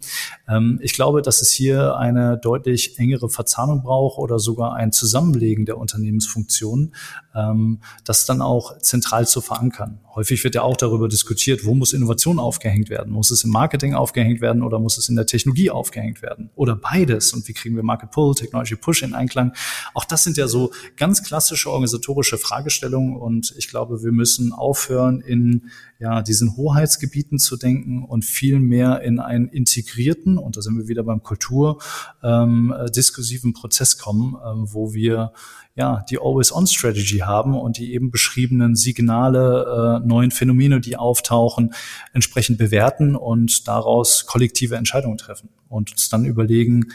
Ähm, 0.49 0.79
ich 0.81 0.93
glaube, 0.93 1.21
dass 1.21 1.43
es 1.43 1.51
hier 1.51 1.97
eine 1.97 2.39
deutlich 2.39 2.97
engere 2.97 3.29
Verzahnung 3.29 3.83
braucht 3.83 4.17
oder 4.17 4.39
sogar 4.39 4.73
ein 4.73 4.91
Zusammenlegen 4.91 5.67
der 5.67 5.77
Unternehmensfunktionen, 5.77 6.95
ähm, 7.35 7.79
das 8.05 8.25
dann 8.25 8.41
auch 8.41 8.79
zentral 8.79 9.27
zu 9.27 9.41
verankern. 9.41 9.99
Häufig 10.15 10.43
wird 10.43 10.55
ja 10.55 10.61
auch 10.63 10.75
darüber 10.75 11.07
diskutiert, 11.07 11.65
wo 11.65 11.73
muss 11.73 11.93
Innovation 11.93 12.37
aufgehängt 12.37 12.89
werden? 12.89 13.13
Muss 13.13 13.31
es 13.31 13.43
im 13.43 13.51
Marketing 13.51 13.93
aufgehängt 13.93 14.41
werden 14.41 14.61
oder 14.61 14.79
muss 14.79 14.97
es 14.97 15.07
in 15.07 15.15
der 15.15 15.25
Technologie 15.25 15.69
aufgehängt 15.69 16.21
werden? 16.21 16.49
Oder 16.55 16.75
beides? 16.75 17.31
Und 17.33 17.47
wie 17.47 17.53
kriegen 17.53 17.75
wir 17.75 17.83
Market 17.83 18.11
Pull, 18.11 18.35
Technology 18.35 18.75
Push 18.75 19.03
in 19.03 19.13
Einklang? 19.13 19.53
Auch 19.93 20.03
das 20.03 20.23
sind 20.23 20.35
ja 20.37 20.47
so 20.47 20.71
ganz 20.97 21.23
klassische 21.23 21.71
organisatorische 21.71 22.37
Fragestellungen 22.37 23.15
und 23.15 23.53
ich 23.57 23.69
glaube, 23.69 24.03
wir 24.03 24.11
müssen 24.11 24.51
aufhören, 24.51 25.21
in 25.21 25.69
ja, 26.01 26.23
diesen 26.23 26.57
Hoheitsgebieten 26.57 27.37
zu 27.37 27.57
denken 27.57 28.03
und 28.03 28.25
viel 28.25 28.59
mehr 28.59 29.01
in 29.01 29.19
einen 29.19 29.47
integrierten, 29.47 30.39
und 30.39 30.57
da 30.57 30.61
sind 30.61 30.75
wir 30.75 30.87
wieder 30.87 31.03
beim 31.03 31.21
Kultur, 31.21 31.77
ähm, 32.23 32.73
äh, 32.75 32.89
diskursiven 32.89 33.53
Prozess 33.53 33.99
kommen, 33.99 34.35
ähm, 34.43 34.65
wo 34.73 34.95
wir 34.95 35.31
ja, 35.75 36.03
die 36.09 36.17
Always-On-Strategy 36.17 37.19
haben 37.19 37.55
und 37.55 37.77
die 37.77 37.93
eben 37.93 38.09
beschriebenen 38.09 38.75
Signale, 38.75 40.01
äh, 40.03 40.07
neuen 40.07 40.31
Phänomene, 40.31 40.81
die 40.81 40.97
auftauchen, 40.97 41.75
entsprechend 42.13 42.57
bewerten 42.57 43.15
und 43.15 43.67
daraus 43.67 44.25
kollektive 44.25 44.77
Entscheidungen 44.77 45.19
treffen 45.19 45.49
und 45.69 45.91
uns 45.91 46.09
dann 46.09 46.25
überlegen, 46.25 46.87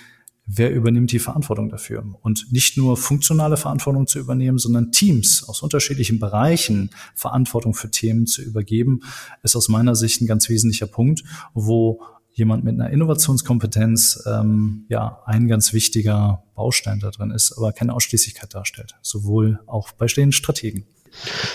wer 0.47 0.72
übernimmt 0.72 1.12
die 1.12 1.18
Verantwortung 1.18 1.68
dafür? 1.68 2.05
Und 2.22 2.53
nicht 2.53 2.76
nur 2.76 2.97
funktionale 2.97 3.57
Verantwortung 3.57 4.07
zu 4.07 4.18
übernehmen, 4.18 4.59
sondern 4.59 4.92
Teams 4.92 5.44
aus 5.49 5.62
unterschiedlichen 5.62 6.18
Bereichen 6.18 6.90
Verantwortung 7.14 7.74
für 7.74 7.90
Themen 7.90 8.26
zu 8.26 8.42
übergeben, 8.42 9.01
ist 9.42 9.57
aus 9.57 9.68
meiner 9.68 9.97
Sicht 9.97 10.20
ein 10.20 10.26
ganz 10.26 10.49
wesentlicher 10.49 10.86
Punkt, 10.86 11.24
wo 11.55 12.01
jemand 12.32 12.64
mit 12.64 12.74
einer 12.74 12.90
Innovationskompetenz 12.90 14.24
ähm, 14.26 14.84
ja 14.88 15.22
ein 15.24 15.49
ganz 15.49 15.72
wichtiger 15.72 16.44
Baustein 16.55 17.01
da 17.01 17.11
drin 17.11 17.30
ist, 17.30 17.57
aber 17.57 17.72
keine 17.72 17.94
Ausschließlichkeit 17.94 18.55
darstellt, 18.55 18.94
sowohl 19.03 19.61
auch 19.66 19.92
bei 19.92 20.07
stehenden 20.07 20.32
Strategen. 20.32 20.86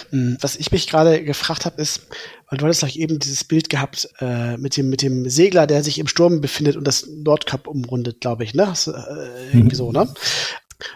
Hm, 0.09 0.37
was 0.41 0.55
ich 0.55 0.71
mich 0.71 0.87
gerade 0.87 1.23
gefragt 1.23 1.65
habe, 1.65 1.81
ist, 1.81 2.07
weil 2.49 2.57
du 2.57 2.65
hattest 2.65 2.83
doch 2.83 2.95
eben 2.95 3.19
dieses 3.19 3.43
Bild 3.43 3.69
gehabt 3.69 4.09
äh, 4.19 4.57
mit 4.57 4.77
dem 4.77 4.89
mit 4.89 5.01
dem 5.01 5.29
Segler, 5.29 5.67
der 5.67 5.83
sich 5.83 5.99
im 5.99 6.07
Sturm 6.07 6.41
befindet 6.41 6.75
und 6.75 6.85
das 6.85 7.07
Nordkap 7.07 7.67
umrundet, 7.67 8.21
glaube 8.21 8.43
ich, 8.43 8.53
ne? 8.53 8.73
Äh, 8.87 9.47
irgendwie 9.53 9.75
mhm. 9.75 9.75
so, 9.75 9.91
ne? 9.91 10.13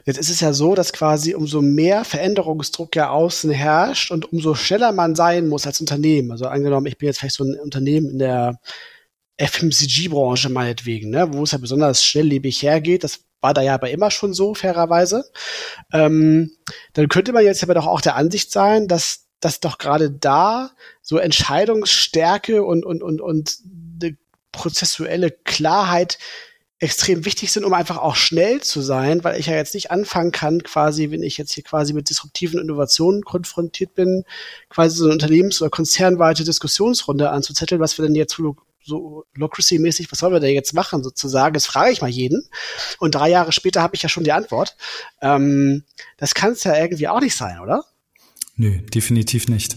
Jetzt 0.06 0.18
ist 0.18 0.30
es 0.30 0.40
ja 0.40 0.54
so, 0.54 0.76
dass 0.76 0.94
quasi 0.94 1.36
umso 1.36 1.62
mehr 1.62 2.06
Veränderungsdruck 2.06 2.96
ja 2.96 3.10
außen 3.10 3.52
herrscht 3.52 4.12
und 4.12 4.32
umso 4.32 4.56
schneller 4.56 4.92
man 4.92 5.16
sein 5.16 5.48
muss 5.48 5.68
als 5.68 5.80
Unternehmen. 5.80 6.32
Also 6.32 6.48
angenommen, 6.48 6.88
ich 6.88 6.98
bin 6.98 7.08
jetzt 7.08 7.20
vielleicht 7.20 7.36
so 7.36 7.44
ein 7.44 7.60
Unternehmen 7.60 8.10
in 8.10 8.20
der 8.20 8.60
FMCG-Branche 9.38 10.50
meinetwegen, 10.50 11.10
ne, 11.10 11.34
wo 11.34 11.44
es 11.44 11.52
ja 11.52 11.58
besonders 11.58 12.04
schnelllebig 12.04 12.62
hergeht. 12.64 13.04
Das 13.04 13.20
war 13.46 13.54
da 13.54 13.62
ja 13.62 13.76
aber 13.76 13.92
immer 13.92 14.10
schon 14.10 14.34
so, 14.34 14.56
fairerweise. 14.56 15.30
Ähm, 15.94 16.52
dann 16.94 17.08
könnte 17.10 17.32
man 17.32 17.44
jetzt 17.44 17.62
aber 17.62 17.76
doch 17.76 17.86
auch 17.86 18.02
der 18.02 18.16
Ansicht 18.16 18.52
sein, 18.52 18.88
dass, 18.88 19.28
dass 19.40 19.60
doch 19.60 19.78
gerade 19.78 20.10
da 20.10 20.72
so 21.04 21.20
Entscheidungsstärke 21.20 22.64
und, 22.64 22.84
und, 22.84 23.04
und, 23.04 23.22
und 23.22 23.60
eine 24.02 24.18
prozessuelle 24.52 25.30
Klarheit 25.30 26.18
extrem 26.80 27.24
wichtig 27.24 27.52
sind, 27.52 27.66
um 27.66 27.74
einfach 27.76 27.98
auch 27.98 28.16
schnell 28.16 28.62
zu 28.62 28.82
sein, 28.82 29.24
weil 29.24 29.40
ich 29.40 29.46
ja 29.46 29.54
jetzt 29.54 29.76
nicht 29.76 29.92
anfangen 29.92 30.32
kann, 30.32 30.64
quasi, 30.64 31.12
wenn 31.12 31.22
ich 31.22 31.38
jetzt 31.38 31.54
hier 31.54 31.64
quasi 31.64 31.94
mit 31.94 32.10
disruptiven 32.10 32.60
Innovationen 32.60 33.22
konfrontiert 33.22 33.94
bin, 33.94 34.24
quasi 34.70 34.98
so 34.98 35.06
eine 35.06 35.14
unternehmens- 35.14 35.62
oder 35.62 35.70
konzernweite 35.70 36.44
Diskussionsrunde 36.44 37.30
anzuzetteln, 37.30 37.80
was 37.80 37.98
wir 38.00 38.06
denn 38.06 38.16
jetzt 38.16 38.40
so 38.86 39.26
Locracy-mäßig, 39.36 40.12
was 40.12 40.20
sollen 40.20 40.34
wir 40.34 40.40
denn 40.40 40.54
jetzt 40.54 40.74
machen, 40.74 41.04
sozusagen? 41.04 41.54
Das 41.54 41.66
frage 41.66 41.92
ich 41.92 42.02
mal 42.02 42.10
jeden. 42.10 42.48
Und 43.00 43.16
drei 43.16 43.30
Jahre 43.30 43.52
später 43.52 43.82
habe 43.82 43.96
ich 43.96 44.04
ja 44.04 44.10
schon 44.10 44.24
die 44.24 44.32
Antwort. 44.32 44.76
Ähm, 45.22 45.84
das 46.18 46.34
kann 46.34 46.52
es 46.52 46.64
ja 46.64 46.78
irgendwie 46.78 47.08
auch 47.08 47.20
nicht 47.20 47.36
sein, 47.36 47.60
oder? 47.60 47.86
Nö, 48.58 48.80
definitiv 48.80 49.50
nicht. 49.50 49.76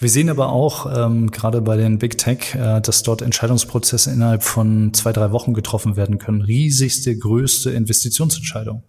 Wir 0.00 0.08
sehen 0.08 0.28
aber 0.28 0.48
auch 0.48 0.86
ähm, 0.92 1.30
gerade 1.30 1.60
bei 1.60 1.76
den 1.76 1.98
Big 1.98 2.18
Tech, 2.18 2.56
äh, 2.56 2.80
dass 2.80 3.04
dort 3.04 3.22
Entscheidungsprozesse 3.22 4.10
innerhalb 4.10 4.42
von 4.42 4.92
zwei, 4.94 5.12
drei 5.12 5.30
Wochen 5.30 5.54
getroffen 5.54 5.96
werden 5.96 6.18
können. 6.18 6.42
Riesigste, 6.42 7.16
größte 7.16 7.70
Investitionsentscheidung. 7.70 8.82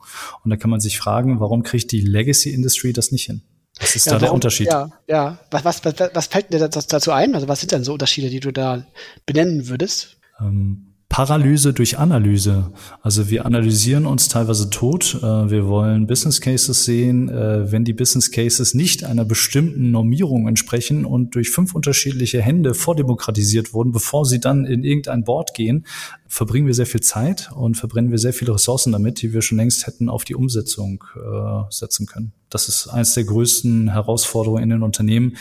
Und 0.44 0.50
da 0.50 0.58
kann 0.58 0.72
man 0.72 0.80
sich 0.80 0.98
fragen, 0.98 1.40
warum 1.40 1.62
kriegt 1.62 1.92
die 1.92 2.02
Legacy 2.02 2.50
Industry 2.50 2.94
das 2.94 3.12
nicht 3.12 3.26
hin? 3.26 3.44
Was 3.80 3.96
ist 3.96 4.06
ja, 4.06 4.14
da 4.14 4.16
warum, 4.16 4.22
der 4.22 4.34
Unterschied? 4.34 4.68
Ja, 4.68 4.92
ja. 5.08 5.38
Was, 5.52 5.66
was, 5.66 5.84
was, 5.84 6.28
fällt 6.28 6.52
dir 6.52 6.68
dazu 6.68 7.12
ein? 7.12 7.36
Also 7.36 7.48
was 7.48 7.60
sind 7.60 7.72
denn 7.72 7.84
so 7.84 7.94
Unterschiede, 7.94 8.30
die 8.30 8.40
du 8.40 8.52
da 8.52 8.84
benennen 9.26 9.68
würdest? 9.68 10.18
Ähm, 10.40 10.87
Paralyse 11.10 11.74
durch 11.74 11.98
Analyse. 11.98 12.72
Also 13.02 13.30
wir 13.30 13.46
analysieren 13.46 14.06
uns 14.06 14.28
teilweise 14.28 14.70
tot. 14.70 15.16
Äh, 15.16 15.50
wir 15.50 15.68
wollen 15.68 16.06
Business 16.06 16.42
Cases 16.42 16.84
sehen, 16.84 17.30
äh, 17.30 17.72
wenn 17.72 17.86
die 17.86 17.94
Business 17.94 18.30
Cases 18.30 18.74
nicht 18.74 19.04
einer 19.04 19.24
bestimmten 19.24 19.92
Normierung 19.92 20.48
entsprechen 20.48 21.06
und 21.06 21.34
durch 21.36 21.50
fünf 21.50 21.74
unterschiedliche 21.74 22.42
Hände 22.42 22.74
vordemokratisiert 22.74 23.74
wurden, 23.74 23.94
bevor 23.94 24.26
sie 24.26 24.40
dann 24.40 24.66
in 24.66 24.84
irgendein 24.84 25.24
Board 25.24 25.54
gehen, 25.54 25.86
verbringen 26.28 26.68
wir 26.68 26.74
sehr 26.74 26.86
viel 26.86 27.02
Zeit 27.02 27.52
und 27.56 27.76
verbrennen 27.76 28.12
wir 28.12 28.20
sehr 28.20 28.34
viele 28.34 28.54
Ressourcen 28.54 28.92
damit, 28.92 29.22
die 29.22 29.34
wir 29.34 29.42
schon 29.42 29.58
längst 29.58 29.88
hätten 29.88 30.10
auf 30.10 30.26
die 30.26 30.36
Umsetzung 30.36 31.04
äh, 31.16 31.72
setzen 31.72 32.06
können. 32.06 32.34
Das 32.50 32.68
ist 32.68 32.90
eines 32.90 33.14
der 33.14 33.24
größten 33.24 33.92
Herausforderungen 33.92 34.64
in 34.64 34.70
den 34.70 34.84
Unternehmen. 34.84 35.38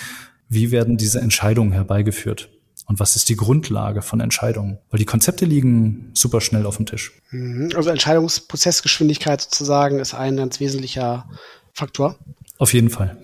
Wie 0.49 0.71
werden 0.71 0.97
diese 0.97 1.21
Entscheidungen 1.21 1.73
herbeigeführt? 1.73 2.51
Und 2.87 3.01
was 3.01 3.17
ist 3.17 3.29
die 3.29 3.37
Grundlage 3.37 4.01
von 4.01 4.21
Entscheidungen? 4.21 4.79
Weil 4.91 4.99
die 4.99 5.05
Konzepte 5.05 5.45
liegen 5.45 6.11
super 6.15 6.41
schnell 6.41 6.67
auf 6.67 6.77
dem 6.77 6.87
Tisch. 6.87 7.13
Mhm. 7.31 7.71
Also 7.75 7.91
Entscheidungsprozessgeschwindigkeit 7.91 9.41
sozusagen 9.41 9.99
ist 9.99 10.15
ein 10.15 10.37
ganz 10.37 10.61
wesentlicher 10.61 11.29
Faktor. 11.73 12.17
Auf 12.59 12.73
jeden 12.73 12.91
Fall. 12.91 13.17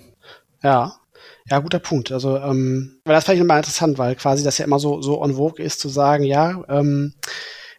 Ja. 0.62 0.96
Ja, 1.48 1.58
guter 1.58 1.78
Punkt. 1.80 2.12
Also, 2.12 2.38
ähm, 2.38 3.00
weil 3.04 3.14
das 3.14 3.24
fand 3.24 3.36
ich 3.36 3.42
immer 3.42 3.56
interessant, 3.56 3.98
weil 3.98 4.14
quasi 4.14 4.44
das 4.44 4.58
ja 4.58 4.64
immer 4.64 4.78
so, 4.78 5.02
so 5.02 5.20
on 5.20 5.34
vogue 5.34 5.64
ist, 5.64 5.80
zu 5.80 5.88
sagen, 5.88 6.24
ja, 6.24 6.62
ähm, 6.68 7.14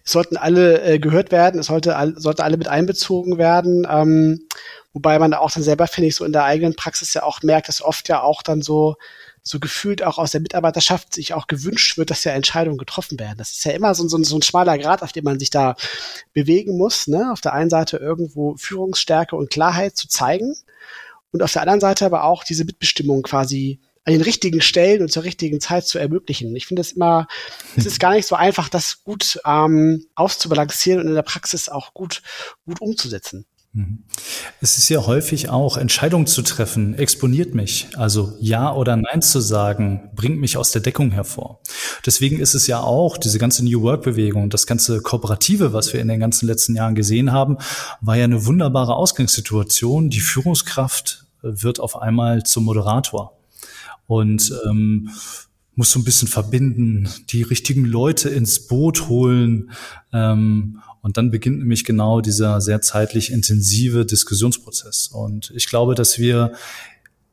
es 0.03 0.11
sollten 0.11 0.35
alle 0.35 0.81
äh, 0.81 0.99
gehört 0.99 1.31
werden, 1.31 1.61
es 1.61 1.67
sollte, 1.67 1.95
all, 1.95 2.13
sollte 2.17 2.43
alle 2.43 2.57
mit 2.57 2.67
einbezogen 2.67 3.37
werden. 3.37 3.87
Ähm, 3.89 4.47
wobei 4.91 5.17
man 5.17 5.33
auch 5.33 5.51
dann 5.51 5.63
selber, 5.63 5.87
finde 5.87 6.09
ich, 6.09 6.15
so 6.15 6.25
in 6.25 6.33
der 6.33 6.43
eigenen 6.43 6.75
Praxis 6.75 7.13
ja 7.13 7.23
auch 7.23 7.41
merkt, 7.41 7.69
dass 7.69 7.81
oft 7.81 8.09
ja 8.09 8.21
auch 8.21 8.41
dann 8.41 8.61
so 8.61 8.95
so 9.43 9.59
gefühlt 9.59 10.03
auch 10.03 10.17
aus 10.17 10.31
der 10.31 10.41
Mitarbeiterschaft 10.41 11.13
sich 11.13 11.33
auch 11.33 11.47
gewünscht 11.47 11.97
wird, 11.97 12.09
dass 12.09 12.23
ja 12.23 12.31
Entscheidungen 12.31 12.77
getroffen 12.77 13.19
werden. 13.19 13.37
Das 13.37 13.51
ist 13.51 13.65
ja 13.65 13.73
immer 13.73 13.93
so, 13.93 14.07
so, 14.07 14.21
so 14.23 14.37
ein 14.37 14.41
schmaler 14.41 14.77
Grad, 14.77 15.03
auf 15.03 15.11
dem 15.11 15.25
man 15.25 15.37
sich 15.37 15.49
da 15.49 15.75
bewegen 16.31 16.77
muss. 16.77 17.07
Ne? 17.07 17.29
Auf 17.31 17.41
der 17.41 17.53
einen 17.53 17.69
Seite 17.69 17.97
irgendwo 17.97 18.55
Führungsstärke 18.55 19.35
und 19.35 19.49
Klarheit 19.49 19.97
zu 19.97 20.07
zeigen 20.07 20.55
und 21.31 21.43
auf 21.43 21.51
der 21.51 21.63
anderen 21.63 21.81
Seite 21.81 22.05
aber 22.05 22.23
auch 22.23 22.43
diese 22.43 22.63
Mitbestimmung 22.63 23.23
quasi 23.23 23.81
an 24.05 24.13
den 24.13 24.21
richtigen 24.21 24.61
Stellen 24.61 25.01
und 25.01 25.11
zur 25.11 25.23
richtigen 25.23 25.59
Zeit 25.59 25.85
zu 25.87 25.97
ermöglichen. 25.97 26.55
Ich 26.55 26.67
finde 26.67 26.81
es 26.81 26.93
immer, 26.93 27.27
es 27.75 27.85
ist 27.85 27.99
gar 28.01 28.13
nicht 28.13 28.27
so 28.27 28.35
einfach, 28.35 28.69
das 28.69 29.03
gut 29.03 29.39
ähm, 29.45 30.05
auszubalancieren 30.15 31.01
und 31.01 31.07
in 31.07 31.15
der 31.15 31.21
Praxis 31.21 31.69
auch 31.69 31.93
gut, 31.93 32.21
gut 32.65 32.81
umzusetzen. 32.81 33.45
Mhm. 33.73 34.03
Es 34.61 34.77
ist 34.77 34.87
ja 34.89 35.05
häufig 35.07 35.49
auch, 35.49 35.77
Entscheidungen 35.77 36.27
zu 36.27 36.43
treffen, 36.43 36.93
exponiert 36.93 37.55
mich. 37.55 37.87
Also 37.95 38.37
Ja 38.39 38.73
oder 38.73 38.95
Nein 38.95 39.23
zu 39.23 39.39
sagen, 39.39 40.11
bringt 40.15 40.39
mich 40.39 40.57
aus 40.57 40.71
der 40.71 40.81
Deckung 40.81 41.11
hervor. 41.11 41.59
Deswegen 42.05 42.39
ist 42.39 42.53
es 42.53 42.67
ja 42.67 42.81
auch, 42.81 43.17
diese 43.17 43.39
ganze 43.39 43.65
New 43.65 43.81
Work-Bewegung, 43.81 44.51
das 44.51 44.67
ganze 44.67 45.01
Kooperative, 45.01 45.73
was 45.73 45.91
wir 45.91 46.01
in 46.01 46.07
den 46.07 46.19
ganzen 46.19 46.47
letzten 46.47 46.75
Jahren 46.75 46.93
gesehen 46.93 47.31
haben, 47.31 47.57
war 47.99 48.15
ja 48.15 48.25
eine 48.25 48.45
wunderbare 48.45 48.95
Ausgangssituation. 48.95 50.09
Die 50.09 50.21
Führungskraft 50.21 51.25
wird 51.41 51.79
auf 51.79 51.99
einmal 51.99 52.43
zum 52.43 52.65
Moderator. 52.65 53.37
Und 54.05 54.53
ähm, 54.65 55.09
muss 55.75 55.91
so 55.91 55.99
ein 55.99 56.03
bisschen 56.03 56.27
verbinden, 56.27 57.09
die 57.29 57.41
richtigen 57.41 57.85
Leute 57.85 58.29
ins 58.29 58.67
Boot 58.67 59.07
holen 59.07 59.71
ähm, 60.11 60.81
und 61.03 61.17
dann 61.17 61.31
beginnt 61.31 61.59
nämlich 61.59 61.83
genau 61.83 62.21
dieser 62.21 62.61
sehr 62.61 62.81
zeitlich 62.81 63.31
intensive 63.31 64.05
Diskussionsprozess. 64.05 65.07
Und 65.07 65.51
ich 65.53 65.67
glaube, 65.67 65.95
dass 65.95 66.17
wir, 66.17 66.53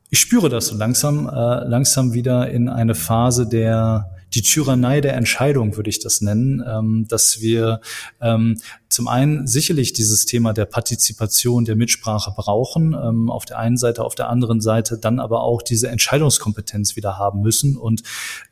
ich 0.09 0.19
spüre 0.19 0.49
das 0.49 0.67
so 0.67 0.75
langsam, 0.75 1.27
äh, 1.27 1.63
langsam 1.67 2.13
wieder 2.13 2.51
in 2.51 2.67
eine 2.67 2.95
Phase 2.95 3.47
der 3.47 4.11
die 4.33 4.41
Tyrannei 4.41 5.01
der 5.01 5.15
Entscheidung, 5.15 5.75
würde 5.75 5.89
ich 5.89 5.99
das 5.99 6.21
nennen, 6.21 6.63
ähm, 6.65 7.05
dass 7.07 7.41
wir 7.41 7.81
ähm, 8.21 8.59
zum 8.87 9.07
einen 9.07 9.47
sicherlich 9.47 9.93
dieses 9.93 10.25
Thema 10.25 10.53
der 10.53 10.65
Partizipation, 10.65 11.65
der 11.65 11.75
Mitsprache 11.75 12.33
brauchen, 12.35 12.93
ähm, 12.93 13.29
auf 13.29 13.45
der 13.45 13.57
einen 13.57 13.77
Seite, 13.77 14.03
auf 14.03 14.15
der 14.15 14.29
anderen 14.29 14.61
Seite 14.61 14.97
dann 14.97 15.19
aber 15.19 15.41
auch 15.41 15.61
diese 15.61 15.89
Entscheidungskompetenz 15.89 16.95
wieder 16.95 17.17
haben 17.17 17.41
müssen. 17.41 17.77
Und 17.77 18.03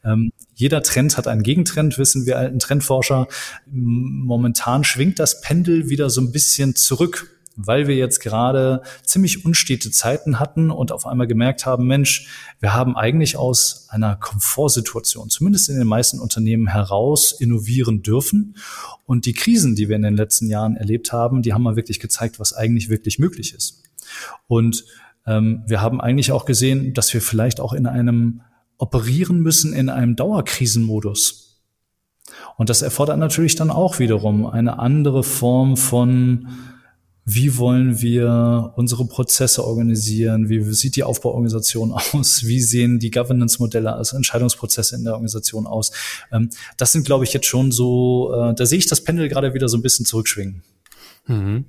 ähm, 0.04 0.32
jeder 0.56 0.84
Trend 0.84 1.18
hat 1.18 1.28
einen 1.28 1.44
Gegentrend, 1.44 1.98
wissen 1.98 2.26
wir 2.26 2.38
alten 2.38 2.60
Trendforscher. 2.60 3.28
Momentan 3.66 4.84
schwingt 4.84 5.20
das 5.20 5.42
Pendel 5.42 5.90
wieder 5.90 6.10
so 6.10 6.22
ein 6.22 6.32
bisschen 6.32 6.76
zurück 6.76 7.39
weil 7.66 7.88
wir 7.88 7.95
jetzt 7.95 8.20
gerade 8.20 8.82
ziemlich 9.03 9.45
unstete 9.45 9.91
Zeiten 9.91 10.39
hatten 10.39 10.72
und 10.72 10.91
auf 10.91 11.05
einmal 11.05 11.28
gemerkt 11.28 11.66
haben, 11.66 11.88
Mensch, 11.88 12.28
wir 12.60 12.74
haben 12.74 12.95
eigentlich 12.95 13.36
aus 13.38 13.88
einer 13.89 14.16
Komfortsituation, 14.16 15.30
zumindest 15.30 15.70
in 15.70 15.78
den 15.78 15.88
meisten 15.88 16.20
Unternehmen 16.20 16.68
heraus, 16.68 17.34
innovieren 17.34 18.01
dürfen. 18.01 18.55
Und 19.05 19.26
die 19.26 19.34
Krisen, 19.34 19.76
die 19.76 19.89
wir 19.89 19.95
in 19.95 20.03
den 20.03 20.16
letzten 20.16 20.47
Jahren 20.47 20.76
erlebt 20.76 21.12
haben, 21.12 21.41
die 21.41 21.53
haben 21.53 21.64
mal 21.64 21.76
wirklich 21.76 21.99
gezeigt, 21.99 22.39
was 22.39 22.53
eigentlich 22.53 22.89
wirklich 22.89 23.20
möglich 23.20 23.53
ist. 23.53 23.84
Und 24.47 24.86
ähm, 25.28 25.64
wir 25.68 25.82
haben 25.82 25.99
eigentlich 25.99 26.32
auch 26.32 26.45
gesehen, 26.45 26.93
dass 26.93 27.14
wir 27.14 27.22
vielleicht 27.22 27.60
auch 27.60 27.74
in 27.74 27.86
einem 27.88 28.41
operieren 28.78 29.41
müssen 29.41 29.74
in 29.74 29.89
einem 29.89 30.16
Dauerkrisenmodus. 30.16 31.49
Und 32.57 32.70
das 32.70 32.82
erfordert 32.82 33.20
natürlich 33.20 33.55
dann 33.55 33.70
auch 33.70 33.99
wiederum 33.99 34.45
eine 34.45 34.80
andere 34.80 35.24
Form 35.24 35.78
von 35.78 36.47
wie 37.32 37.58
wollen 37.58 38.02
wir 38.02 38.74
unsere 38.76 39.06
Prozesse 39.06 39.66
organisieren, 39.66 40.50
wie 40.50 40.62
sieht 40.74 40.96
die 40.96 41.04
Aufbauorganisation 41.04 41.92
aus, 42.14 42.46
wie 42.46 42.60
sehen 42.60 43.00
die 43.00 43.12
Governance-Modelle, 43.12 43.94
also 43.94 44.16
Entscheidungsprozesse 44.18 44.96
in 44.96 45.04
der 45.04 45.14
Organisation 45.14 45.68
aus. 45.68 45.92
Ähm, 46.32 46.50
das 46.78 46.92
sind, 46.92 47.06
glaube 47.06 47.26
ich, 47.26 47.34
jetzt 47.34 47.46
schon 47.46 47.72
so, 47.72 48.34
äh, 48.34 48.56
da 48.56 48.66
sehe 48.66 48.80
ich 48.80 48.88
das 48.88 49.04
Pendel 49.04 49.30
gerade 49.30 49.54
wieder 49.54 49.70
so 49.70 49.78
ein 49.78 49.84
bisschen 49.84 50.06
zurückschwingen. 50.06 50.64
Mhm. 51.28 51.66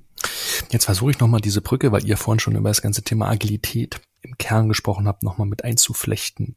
Jetzt 0.71 0.85
versuche 0.85 1.11
ich 1.11 1.19
nochmal 1.19 1.41
diese 1.41 1.61
Brücke, 1.61 1.91
weil 1.91 2.05
ihr 2.05 2.17
vorhin 2.17 2.39
schon 2.39 2.55
über 2.55 2.69
das 2.69 2.81
ganze 2.81 3.03
Thema 3.03 3.29
Agilität 3.29 4.01
im 4.21 4.37
Kern 4.37 4.67
gesprochen 4.67 5.07
habt, 5.07 5.21
nochmal 5.21 5.47
mit 5.47 5.63
einzuflechten. 5.63 6.55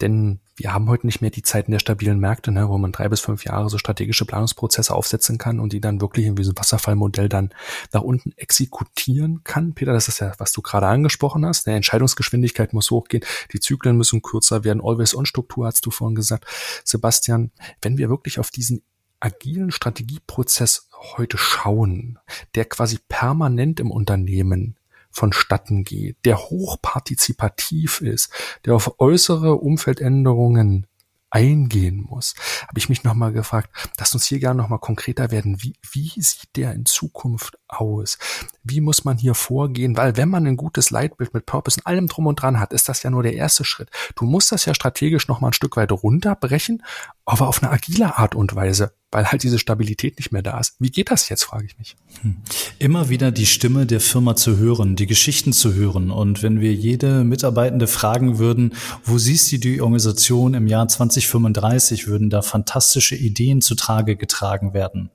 Denn 0.00 0.40
wir 0.56 0.74
haben 0.74 0.88
heute 0.88 1.06
nicht 1.06 1.20
mehr 1.20 1.30
die 1.30 1.42
Zeiten 1.42 1.72
der 1.72 1.78
stabilen 1.78 2.18
Märkte, 2.18 2.52
ne, 2.52 2.68
wo 2.68 2.76
man 2.76 2.92
drei 2.92 3.08
bis 3.08 3.20
fünf 3.20 3.44
Jahre 3.44 3.70
so 3.70 3.78
strategische 3.78 4.26
Planungsprozesse 4.26 4.94
aufsetzen 4.94 5.38
kann 5.38 5.60
und 5.60 5.72
die 5.72 5.80
dann 5.80 6.00
wirklich 6.00 6.26
in 6.26 6.36
diesem 6.36 6.56
Wasserfallmodell 6.56 7.28
dann 7.28 7.50
nach 7.92 8.02
unten 8.02 8.32
exekutieren 8.36 9.42
kann. 9.44 9.72
Peter, 9.74 9.92
das 9.92 10.08
ist 10.08 10.20
ja, 10.20 10.32
was 10.38 10.52
du 10.52 10.60
gerade 10.60 10.86
angesprochen 10.86 11.46
hast. 11.46 11.66
Der 11.66 11.76
Entscheidungsgeschwindigkeit 11.76 12.74
muss 12.74 12.90
hochgehen, 12.90 13.24
die 13.52 13.60
Zyklen 13.60 13.96
müssen 13.96 14.20
kürzer 14.20 14.64
werden. 14.64 14.82
Always-on-Struktur 14.84 15.66
hast 15.66 15.86
du 15.86 15.90
vorhin 15.90 16.14
gesagt. 16.14 16.46
Sebastian, 16.84 17.50
wenn 17.80 17.96
wir 17.96 18.10
wirklich 18.10 18.38
auf 18.38 18.50
diesen 18.50 18.82
agilen 19.20 19.70
Strategieprozess 19.70 20.88
heute 21.16 21.38
schauen, 21.38 22.18
der 22.54 22.64
quasi 22.64 22.98
permanent 23.08 23.80
im 23.80 23.90
Unternehmen 23.90 24.76
vonstatten 25.12 25.84
geht, 25.84 26.16
der 26.24 26.38
hochpartizipativ 26.38 28.00
ist, 28.00 28.32
der 28.64 28.74
auf 28.74 28.98
äußere 28.98 29.56
Umfeldänderungen 29.56 30.86
eingehen 31.32 32.04
muss, 32.08 32.34
habe 32.68 32.78
ich 32.78 32.90
mich 32.90 33.04
nochmal 33.04 33.32
gefragt, 33.32 33.70
lass 33.98 34.12
uns 34.12 34.26
hier 34.26 34.38
gerne 34.38 34.60
nochmal 34.60 34.78
konkreter 34.78 35.30
werden. 35.30 35.62
Wie, 35.62 35.74
wie 35.90 36.12
sieht 36.16 36.56
der 36.56 36.74
in 36.74 36.84
Zukunft 36.84 37.58
aus? 37.68 38.18
Wie 38.62 38.82
muss 38.82 39.04
man 39.04 39.16
hier 39.16 39.34
vorgehen? 39.34 39.96
Weil 39.96 40.16
wenn 40.16 40.28
man 40.28 40.46
ein 40.46 40.58
gutes 40.58 40.90
Leitbild 40.90 41.32
mit 41.32 41.46
Purpose 41.46 41.78
und 41.80 41.86
allem 41.86 42.06
drum 42.06 42.26
und 42.26 42.36
dran 42.40 42.60
hat, 42.60 42.74
ist 42.74 42.88
das 42.88 43.02
ja 43.02 43.10
nur 43.10 43.22
der 43.22 43.34
erste 43.34 43.64
Schritt. 43.64 43.90
Du 44.14 44.26
musst 44.26 44.52
das 44.52 44.66
ja 44.66 44.74
strategisch 44.74 45.26
nochmal 45.26 45.50
ein 45.50 45.54
Stück 45.54 45.76
weit 45.76 45.90
runterbrechen, 45.90 46.82
aber 47.24 47.48
auf 47.48 47.62
eine 47.62 47.72
agile 47.72 48.18
Art 48.18 48.34
und 48.34 48.54
Weise 48.54 48.92
weil 49.12 49.26
halt 49.26 49.42
diese 49.42 49.58
Stabilität 49.58 50.18
nicht 50.18 50.32
mehr 50.32 50.42
da 50.42 50.58
ist. 50.58 50.74
Wie 50.78 50.90
geht 50.90 51.10
das 51.10 51.28
jetzt, 51.28 51.44
frage 51.44 51.66
ich 51.66 51.78
mich. 51.78 51.96
Hm. 52.22 52.36
Immer 52.78 53.10
wieder 53.10 53.30
die 53.30 53.44
Stimme 53.44 53.84
der 53.84 54.00
Firma 54.00 54.34
zu 54.34 54.56
hören, 54.56 54.96
die 54.96 55.06
Geschichten 55.06 55.52
zu 55.52 55.74
hören. 55.74 56.10
Und 56.10 56.42
wenn 56.42 56.60
wir 56.60 56.72
jede 56.72 57.22
Mitarbeitende 57.22 57.86
fragen 57.86 58.38
würden, 58.38 58.74
wo 59.04 59.18
siehst 59.18 59.52
du 59.52 59.58
die 59.58 59.82
Organisation 59.82 60.54
im 60.54 60.66
Jahr 60.66 60.88
2035, 60.88 62.06
würden 62.06 62.30
da 62.30 62.40
fantastische 62.40 63.14
Ideen 63.14 63.60
zutage 63.60 64.16
getragen 64.16 64.72
werden. 64.72 65.10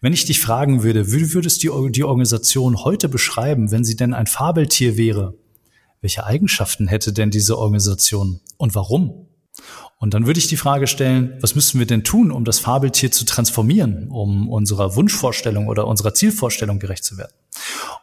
Wenn 0.00 0.12
ich 0.12 0.24
dich 0.24 0.40
fragen 0.40 0.84
würde, 0.84 1.12
wie 1.12 1.34
würdest 1.34 1.64
du 1.64 1.88
die 1.88 2.04
Organisation 2.04 2.84
heute 2.84 3.08
beschreiben, 3.08 3.72
wenn 3.72 3.84
sie 3.84 3.96
denn 3.96 4.14
ein 4.14 4.28
Fabeltier 4.28 4.96
wäre? 4.96 5.34
Welche 6.00 6.24
Eigenschaften 6.24 6.86
hätte 6.86 7.12
denn 7.12 7.30
diese 7.30 7.58
Organisation 7.58 8.40
und 8.58 8.76
warum? 8.76 9.26
Und 9.98 10.12
dann 10.12 10.26
würde 10.26 10.38
ich 10.38 10.48
die 10.48 10.56
Frage 10.56 10.86
stellen, 10.86 11.38
was 11.40 11.54
müssen 11.54 11.78
wir 11.78 11.86
denn 11.86 12.04
tun, 12.04 12.30
um 12.30 12.44
das 12.44 12.58
Fabeltier 12.58 13.10
zu 13.10 13.24
transformieren, 13.24 14.08
um 14.08 14.48
unserer 14.48 14.96
Wunschvorstellung 14.96 15.68
oder 15.68 15.86
unserer 15.86 16.12
Zielvorstellung 16.12 16.78
gerecht 16.78 17.04
zu 17.04 17.16
werden? 17.16 17.32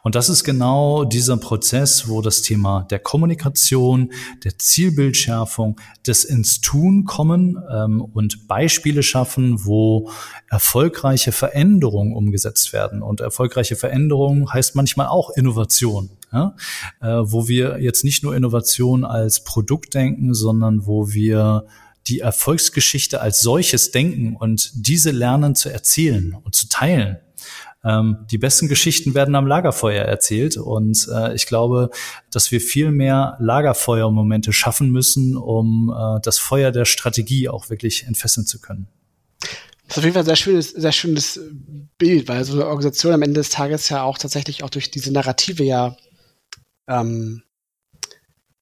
Und 0.02 0.16
das 0.16 0.28
ist 0.28 0.42
genau 0.42 1.04
dieser 1.04 1.36
Prozess, 1.36 2.08
wo 2.08 2.20
das 2.22 2.42
Thema 2.42 2.86
der 2.90 2.98
Kommunikation, 2.98 4.12
der 4.42 4.58
Zielbildschärfung, 4.58 5.80
des 6.06 6.24
ins 6.24 6.60
Tun 6.60 7.04
kommen 7.04 7.62
ähm, 7.72 8.00
und 8.00 8.48
Beispiele 8.48 9.04
schaffen, 9.04 9.64
wo 9.64 10.10
erfolgreiche 10.48 11.30
Veränderungen 11.30 12.14
umgesetzt 12.14 12.72
werden. 12.72 13.02
Und 13.02 13.20
erfolgreiche 13.20 13.76
Veränderungen 13.76 14.52
heißt 14.52 14.74
manchmal 14.74 15.06
auch 15.06 15.30
Innovation. 15.36 16.10
Ja? 16.32 16.56
Äh, 17.00 17.06
wo 17.24 17.48
wir 17.48 17.80
jetzt 17.80 18.04
nicht 18.04 18.22
nur 18.22 18.34
Innovation 18.34 19.04
als 19.04 19.44
Produkt 19.44 19.94
denken, 19.94 20.34
sondern 20.34 20.86
wo 20.86 21.12
wir 21.12 21.66
die 22.06 22.20
Erfolgsgeschichte 22.20 23.20
als 23.20 23.40
solches 23.40 23.90
denken 23.90 24.36
und 24.36 24.72
diese 24.74 25.10
lernen 25.10 25.54
zu 25.54 25.68
erzählen 25.68 26.34
und 26.42 26.54
zu 26.54 26.68
teilen. 26.68 27.18
Ähm, 27.84 28.26
die 28.30 28.38
besten 28.38 28.68
Geschichten 28.68 29.14
werden 29.14 29.34
am 29.34 29.46
Lagerfeuer 29.46 30.04
erzählt 30.04 30.56
und 30.56 31.08
äh, 31.12 31.34
ich 31.34 31.46
glaube, 31.46 31.90
dass 32.30 32.52
wir 32.52 32.60
viel 32.60 32.92
mehr 32.92 33.36
Lagerfeuermomente 33.40 34.52
schaffen 34.52 34.90
müssen, 34.90 35.36
um 35.36 35.92
äh, 35.92 36.20
das 36.22 36.38
Feuer 36.38 36.70
der 36.70 36.84
Strategie 36.84 37.48
auch 37.48 37.70
wirklich 37.70 38.06
entfesseln 38.06 38.46
zu 38.46 38.60
können. 38.60 38.86
Das 39.88 39.96
ist 39.96 39.98
auf 39.98 40.04
jeden 40.04 40.14
Fall 40.14 40.22
ein 40.22 40.26
sehr 40.26 40.36
schönes, 40.36 40.70
sehr 40.70 40.92
schönes 40.92 41.40
Bild, 41.98 42.28
weil 42.28 42.44
so 42.44 42.52
eine 42.54 42.66
Organisation 42.66 43.12
am 43.12 43.22
Ende 43.22 43.40
des 43.40 43.50
Tages 43.50 43.88
ja 43.88 44.02
auch 44.04 44.16
tatsächlich 44.16 44.62
auch 44.62 44.70
durch 44.70 44.90
diese 44.90 45.12
Narrative 45.12 45.64
ja 45.64 45.96
ähm, 46.88 47.42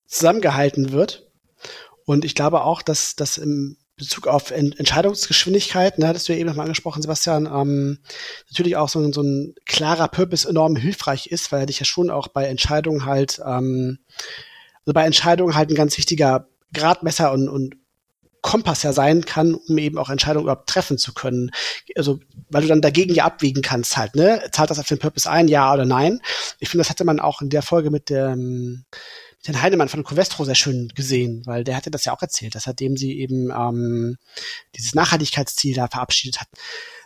zusammengehalten 0.07 0.93
wird. 0.93 1.31
Und 2.05 2.25
ich 2.25 2.35
glaube 2.35 2.63
auch, 2.63 2.83
dass 2.83 3.15
das 3.15 3.39
im 3.39 3.77
Bezug 3.97 4.27
auf 4.27 4.51
Ent 4.51 4.79
Entscheidungsgeschwindigkeit, 4.79 5.99
ne, 5.99 6.09
hattest 6.09 6.29
du 6.29 6.33
ja 6.33 6.39
eben 6.39 6.49
nochmal 6.49 6.65
angesprochen, 6.65 7.03
Sebastian, 7.03 7.47
ähm, 7.47 7.99
natürlich 8.49 8.77
auch 8.77 8.89
so, 8.89 9.13
so 9.13 9.23
ein 9.23 9.55
klarer 9.67 10.09
Purpose 10.09 10.49
enorm 10.49 10.75
hilfreich 10.75 11.27
ist, 11.27 11.53
weil 11.53 11.61
er 11.61 11.67
dich 11.67 11.79
ja 11.79 11.85
schon 11.85 12.11
auch 12.11 12.29
bei 12.29 12.47
Entscheidungen 12.47 13.05
halt, 13.05 13.41
ähm, 13.47 13.99
also 14.87 14.95
bei 14.95 15.05
Entscheidungen 15.05 15.55
halt 15.55 15.71
ein 15.71 15.75
ganz 15.75 15.99
wichtiger 15.99 16.49
Gradmesser 16.73 17.31
und, 17.33 17.49
und 17.49 17.77
Kompass 18.43 18.83
ja 18.83 18.93
sein 18.93 19.25
kann, 19.25 19.55
um 19.55 19.79
eben 19.79 19.99
auch 19.99 20.11
Entscheidungen 20.11 20.45
überhaupt 20.45 20.69
treffen 20.69 20.99
zu 20.99 21.13
können. 21.13 21.51
Also, 21.97 22.21
weil 22.49 22.63
du 22.63 22.69
dann 22.69 22.81
dagegen 22.81 23.15
ja 23.15 23.25
abwägen 23.25 23.63
kannst 23.63 23.97
halt, 23.97 24.15
ne? 24.15 24.43
Zahlt 24.53 24.71
das 24.71 24.79
auf 24.79 24.89
den 24.89 24.99
Purpose 24.99 25.31
ein, 25.31 25.49
ja 25.49 25.73
oder 25.73 25.85
nein? 25.85 26.21
Ich 26.59 26.69
finde, 26.69 26.83
das 26.83 26.91
hatte 26.91 27.05
man 27.05 27.21
auch 27.21 27.43
in 27.43 27.51
der 27.51 27.63
Folge 27.63 27.91
mit 27.91 28.11
dem, 28.11 28.85
mit 29.39 29.49
dem 29.49 29.63
Heinemann 29.63 29.89
von 29.89 30.05
Covestro 30.05 30.45
sehr 30.45 30.55
schön 30.55 30.89
gesehen, 30.95 31.43
weil 31.47 31.65
der 31.65 31.77
hatte 31.77 31.91
das 31.91 32.05
ja 32.05 32.13
auch 32.15 32.23
erzählt, 32.23 32.55
dass 32.55 32.65
seitdem 32.65 32.97
sie 32.97 33.19
eben 33.19 33.51
ähm, 33.51 34.19
dieses 34.77 34.95
Nachhaltigkeitsziel 34.95 35.75
da 35.75 35.89
verabschiedet 35.89 36.41
hat, 36.41 36.49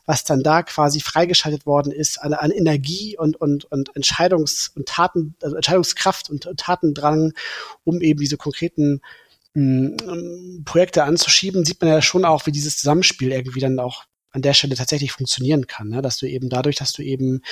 was 0.07 0.25
dann 0.25 0.43
da 0.43 0.63
quasi 0.63 1.01
freigeschaltet 1.01 1.67
worden 1.67 1.93
ist 1.93 2.21
an, 2.21 2.35
an 2.35 2.51
Energie 2.51 3.17
und, 3.19 3.37
und, 3.41 3.65
und 3.67 3.93
Entscheidungs- 3.95 4.71
und 4.75 4.87
Taten, 4.87 5.35
also 5.43 5.57
Entscheidungskraft 5.57 6.31
und, 6.31 6.47
und 6.47 6.61
Tatendrang, 6.61 7.33
um 7.85 8.01
eben 8.01 8.21
diese 8.21 8.37
konkreten 8.37 9.01
ähm, 9.55 10.63
Projekte 10.65 11.05
anzuschieben, 11.05 11.65
sieht 11.65 11.81
man 11.81 11.91
ja 11.91 12.03
schon 12.03 12.25
auch, 12.25 12.47
wie 12.47 12.53
dieses 12.53 12.77
Zusammenspiel 12.77 13.33
irgendwie 13.33 13.61
dann 13.61 13.79
auch 13.79 14.05
an 14.31 14.43
der 14.43 14.55
Stelle 14.55 14.75
tatsächlich 14.75 15.13
funktionieren 15.13 15.67
kann, 15.67 15.89
ne? 15.89 16.03
dass 16.03 16.19
du 16.19 16.27
eben 16.27 16.49
dadurch, 16.49 16.77
dass 16.77 16.93
du 16.93 17.03
eben 17.03 17.43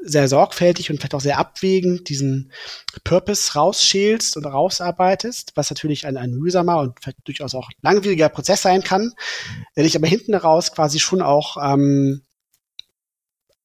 sehr 0.00 0.28
sorgfältig 0.28 0.90
und 0.90 0.98
vielleicht 0.98 1.14
auch 1.14 1.20
sehr 1.20 1.38
abwägend 1.38 2.08
diesen 2.08 2.52
Purpose 3.02 3.52
rausschälst 3.54 4.36
und 4.36 4.46
rausarbeitest, 4.46 5.52
was 5.56 5.70
natürlich 5.70 6.06
ein, 6.06 6.16
ein 6.16 6.32
mühsamer 6.32 6.78
und 6.78 6.98
durchaus 7.24 7.54
auch 7.54 7.68
langwieriger 7.82 8.28
Prozess 8.28 8.62
sein 8.62 8.82
kann, 8.82 9.12
der 9.76 9.84
dich 9.84 9.96
aber 9.96 10.06
hinten 10.06 10.34
raus 10.34 10.72
quasi 10.72 11.00
schon 11.00 11.20
auch 11.20 11.56
ähm, 11.60 12.22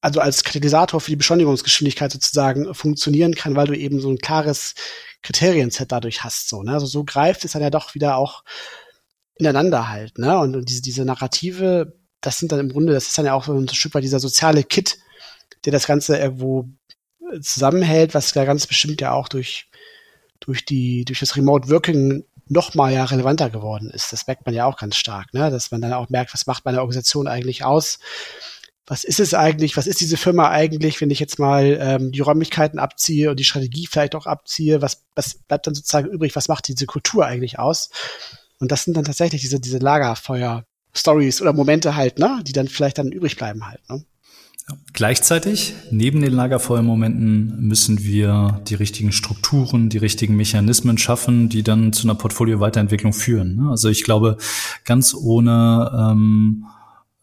also 0.04 0.20
als 0.20 0.44
Katalysator 0.44 1.00
für 1.00 1.12
die 1.12 1.16
Beschleunigungsgeschwindigkeit 1.16 2.12
sozusagen 2.12 2.74
funktionieren 2.74 3.34
kann, 3.34 3.56
weil 3.56 3.66
du 3.66 3.74
eben 3.74 4.00
so 4.00 4.10
ein 4.10 4.18
klares 4.18 4.74
Kriterienset 5.22 5.90
dadurch 5.90 6.22
hast. 6.22 6.50
So, 6.50 6.62
ne? 6.62 6.74
Also 6.74 6.84
so 6.84 7.04
greift 7.04 7.42
es 7.46 7.52
dann 7.52 7.62
ja 7.62 7.70
doch 7.70 7.94
wieder 7.94 8.18
auch 8.18 8.44
ineinander 9.36 9.88
halt. 9.88 10.18
Ne? 10.18 10.38
Und, 10.38 10.56
und 10.56 10.68
diese, 10.68 10.82
diese 10.82 11.06
Narrative, 11.06 11.96
das 12.20 12.38
sind 12.38 12.52
dann 12.52 12.60
im 12.60 12.68
Grunde, 12.68 12.92
das 12.92 13.08
ist 13.08 13.16
dann 13.16 13.24
ja 13.24 13.32
auch 13.32 13.46
so 13.46 13.54
ein 13.54 13.66
Stück 13.66 13.94
weit 13.94 14.04
dieser 14.04 14.20
soziale 14.20 14.62
Kit, 14.62 14.98
der 15.64 15.72
das 15.72 15.86
Ganze 15.86 16.18
irgendwo 16.18 16.68
zusammenhält, 17.40 18.12
was 18.12 18.34
ja 18.34 18.44
ganz 18.44 18.66
bestimmt 18.66 19.00
ja 19.00 19.12
auch 19.12 19.28
durch, 19.28 19.70
durch 20.38 20.66
die, 20.66 21.06
durch 21.06 21.20
das 21.20 21.34
Remote 21.34 21.70
Working 21.70 22.24
noch 22.46 22.74
mal 22.74 22.92
ja 22.92 23.06
relevanter 23.06 23.48
geworden 23.48 23.88
ist. 23.88 24.12
Das 24.12 24.26
merkt 24.26 24.44
man 24.44 24.54
ja 24.54 24.66
auch 24.66 24.76
ganz 24.76 24.96
stark, 24.96 25.32
ne? 25.32 25.50
dass 25.50 25.70
man 25.70 25.80
dann 25.80 25.94
auch 25.94 26.10
merkt, 26.10 26.34
was 26.34 26.46
macht 26.46 26.66
meine 26.66 26.80
Organisation 26.80 27.26
eigentlich 27.26 27.64
aus? 27.64 28.00
Was 28.86 29.04
ist 29.04 29.20
es 29.20 29.32
eigentlich, 29.32 29.76
was 29.76 29.86
ist 29.86 30.00
diese 30.00 30.16
Firma 30.16 30.50
eigentlich, 30.50 31.00
wenn 31.00 31.10
ich 31.10 31.20
jetzt 31.20 31.38
mal 31.38 31.78
ähm, 31.80 32.12
die 32.12 32.20
Räumlichkeiten 32.20 32.78
abziehe 32.78 33.30
und 33.30 33.40
die 33.40 33.44
Strategie 33.44 33.88
vielleicht 33.90 34.14
auch 34.14 34.26
abziehe, 34.26 34.82
was, 34.82 35.04
was 35.14 35.34
bleibt 35.34 35.66
dann 35.66 35.74
sozusagen 35.74 36.08
übrig, 36.08 36.36
was 36.36 36.48
macht 36.48 36.68
diese 36.68 36.86
Kultur 36.86 37.24
eigentlich 37.24 37.58
aus? 37.58 37.90
Und 38.58 38.72
das 38.72 38.84
sind 38.84 38.96
dann 38.96 39.04
tatsächlich 39.04 39.40
diese, 39.40 39.58
diese 39.58 39.78
Lagerfeuer-Stories 39.78 41.40
oder 41.40 41.52
Momente 41.52 41.96
halt, 41.96 42.18
ne, 42.18 42.40
die 42.46 42.52
dann 42.52 42.68
vielleicht 42.68 42.98
dann 42.98 43.10
übrig 43.10 43.36
bleiben 43.36 43.66
halt. 43.66 43.80
Ne? 43.88 44.04
Gleichzeitig, 44.92 45.74
neben 45.90 46.22
den 46.22 46.32
Lagerfeuermomenten, 46.32 47.66
müssen 47.66 48.02
wir 48.02 48.62
die 48.66 48.74
richtigen 48.74 49.12
Strukturen, 49.12 49.90
die 49.90 49.98
richtigen 49.98 50.36
Mechanismen 50.36 50.96
schaffen, 50.96 51.48
die 51.48 51.62
dann 51.62 51.92
zu 51.92 52.06
einer 52.06 52.14
Portfolio-Weiterentwicklung 52.14 53.12
führen. 53.12 53.56
Ne? 53.56 53.70
Also 53.70 53.88
ich 53.88 54.04
glaube, 54.04 54.38
ganz 54.84 55.14
ohne 55.14 55.90
ähm, 56.12 56.66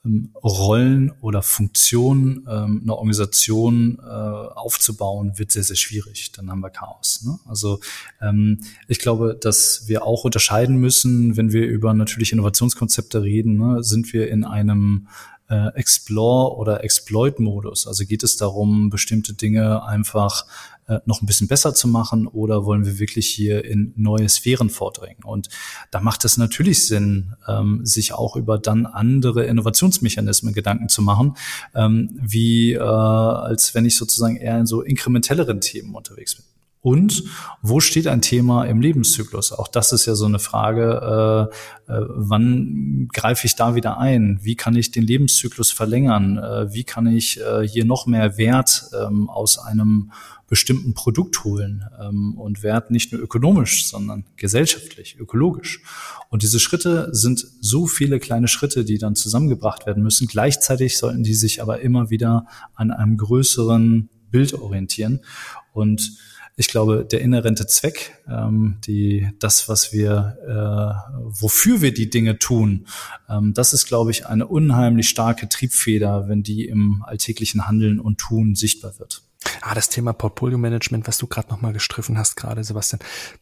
Rollen 0.03 1.11
oder 1.21 1.43
Funktionen 1.43 2.47
ähm, 2.49 2.81
einer 2.83 2.95
Organisation 2.95 3.99
äh, 3.99 4.03
aufzubauen, 4.03 5.37
wird 5.37 5.51
sehr, 5.51 5.63
sehr 5.63 5.75
schwierig. 5.75 6.31
Dann 6.31 6.49
haben 6.49 6.61
wir 6.61 6.71
Chaos. 6.71 7.23
Ne? 7.23 7.37
Also 7.47 7.79
ähm, 8.19 8.61
ich 8.87 8.97
glaube, 8.97 9.37
dass 9.39 9.83
wir 9.87 10.03
auch 10.03 10.23
unterscheiden 10.23 10.77
müssen, 10.77 11.37
wenn 11.37 11.51
wir 11.51 11.67
über 11.67 11.93
natürlich 11.93 12.31
Innovationskonzepte 12.31 13.21
reden, 13.21 13.57
ne, 13.57 13.83
sind 13.83 14.11
wir 14.11 14.29
in 14.29 14.43
einem 14.43 15.07
äh, 15.51 15.67
Explore- 15.75 16.55
oder 16.57 16.83
Exploit-Modus. 16.83 17.85
Also 17.85 18.05
geht 18.05 18.23
es 18.23 18.37
darum, 18.37 18.89
bestimmte 18.89 19.33
Dinge 19.33 19.83
einfach 19.83 20.45
äh, 20.87 20.99
noch 21.05 21.21
ein 21.21 21.25
bisschen 21.25 21.47
besser 21.47 21.73
zu 21.73 21.89
machen 21.89 22.25
oder 22.25 22.63
wollen 22.65 22.85
wir 22.85 22.99
wirklich 22.99 23.27
hier 23.27 23.65
in 23.65 23.93
neue 23.97 24.29
Sphären 24.29 24.69
vordringen? 24.69 25.23
Und 25.23 25.49
da 25.91 25.99
macht 25.99 26.23
es 26.23 26.37
natürlich 26.37 26.87
Sinn, 26.87 27.35
ähm, 27.47 27.85
sich 27.85 28.13
auch 28.13 28.37
über 28.37 28.57
dann 28.57 28.85
andere 28.85 29.43
Innovationsmechanismen 29.43 30.53
Gedanken 30.53 30.87
zu 30.87 31.01
machen, 31.01 31.35
ähm, 31.75 32.09
wie 32.21 32.73
äh, 32.73 32.79
als 32.79 33.75
wenn 33.75 33.85
ich 33.85 33.97
sozusagen 33.97 34.37
eher 34.37 34.57
in 34.57 34.65
so 34.65 34.81
inkrementelleren 34.81 35.59
Themen 35.59 35.93
unterwegs 35.95 36.35
bin. 36.35 36.45
Und 36.81 37.23
wo 37.61 37.79
steht 37.79 38.07
ein 38.07 38.21
Thema 38.21 38.65
im 38.65 38.81
Lebenszyklus? 38.81 39.51
Auch 39.51 39.67
das 39.67 39.91
ist 39.91 40.07
ja 40.07 40.15
so 40.15 40.25
eine 40.25 40.39
Frage, 40.39 41.49
äh, 41.87 41.93
äh, 41.93 42.05
wann 42.09 43.07
greife 43.13 43.45
ich 43.45 43.55
da 43.55 43.75
wieder 43.75 43.99
ein? 43.99 44.39
Wie 44.41 44.55
kann 44.55 44.75
ich 44.75 44.89
den 44.89 45.03
Lebenszyklus 45.03 45.71
verlängern? 45.71 46.39
Äh, 46.39 46.73
wie 46.73 46.83
kann 46.83 47.05
ich 47.05 47.39
äh, 47.39 47.67
hier 47.67 47.85
noch 47.85 48.07
mehr 48.07 48.37
Wert 48.37 48.89
ähm, 48.99 49.29
aus 49.29 49.59
einem 49.59 50.11
bestimmten 50.47 50.95
Produkt 50.95 51.43
holen 51.43 51.85
ähm, 52.01 52.37
und 52.37 52.63
Wert 52.63 52.89
nicht 52.89 53.13
nur 53.13 53.21
ökonomisch, 53.21 53.85
sondern 53.85 54.25
gesellschaftlich, 54.35 55.17
ökologisch. 55.17 55.81
Und 56.29 56.41
diese 56.41 56.59
Schritte 56.59 57.09
sind 57.13 57.45
so 57.61 57.85
viele 57.87 58.19
kleine 58.19 58.49
Schritte, 58.49 58.83
die 58.83 58.97
dann 58.97 59.15
zusammengebracht 59.15 59.85
werden 59.85 60.01
müssen. 60.03 60.27
Gleichzeitig 60.27 60.97
sollten 60.97 61.23
die 61.23 61.35
sich 61.35 61.61
aber 61.61 61.79
immer 61.81 62.09
wieder 62.09 62.47
an 62.73 62.91
einem 62.91 63.17
größeren 63.17 64.09
Bild 64.31 64.53
orientieren. 64.53 65.21
Und 65.73 66.17
ich 66.61 66.67
glaube, 66.67 67.03
der 67.03 67.21
inhärente 67.21 67.65
Zweck, 67.65 68.23
ähm, 68.29 68.77
die, 68.85 69.27
das, 69.39 69.67
was 69.67 69.91
wir, 69.91 70.37
äh, 70.47 71.15
wofür 71.17 71.81
wir 71.81 71.91
die 71.91 72.11
Dinge 72.11 72.37
tun, 72.37 72.85
ähm, 73.27 73.55
das 73.55 73.73
ist, 73.73 73.87
glaube 73.87 74.11
ich, 74.11 74.27
eine 74.27 74.45
unheimlich 74.45 75.09
starke 75.09 75.49
Triebfeder, 75.49 76.29
wenn 76.29 76.43
die 76.43 76.65
im 76.65 77.03
alltäglichen 77.03 77.67
Handeln 77.67 77.99
und 77.99 78.19
Tun 78.19 78.53
sichtbar 78.53 78.99
wird. 78.99 79.23
Ah, 79.61 79.73
das 79.73 79.89
Thema 79.89 80.13
Portfolio-Management, 80.13 81.07
was 81.07 81.17
du 81.17 81.27
gerade 81.27 81.49
nochmal 81.49 81.73
gestriffen 81.73 82.17
hast, 82.17 82.35
gerade 82.35 82.63
Sebastian, 82.63 82.99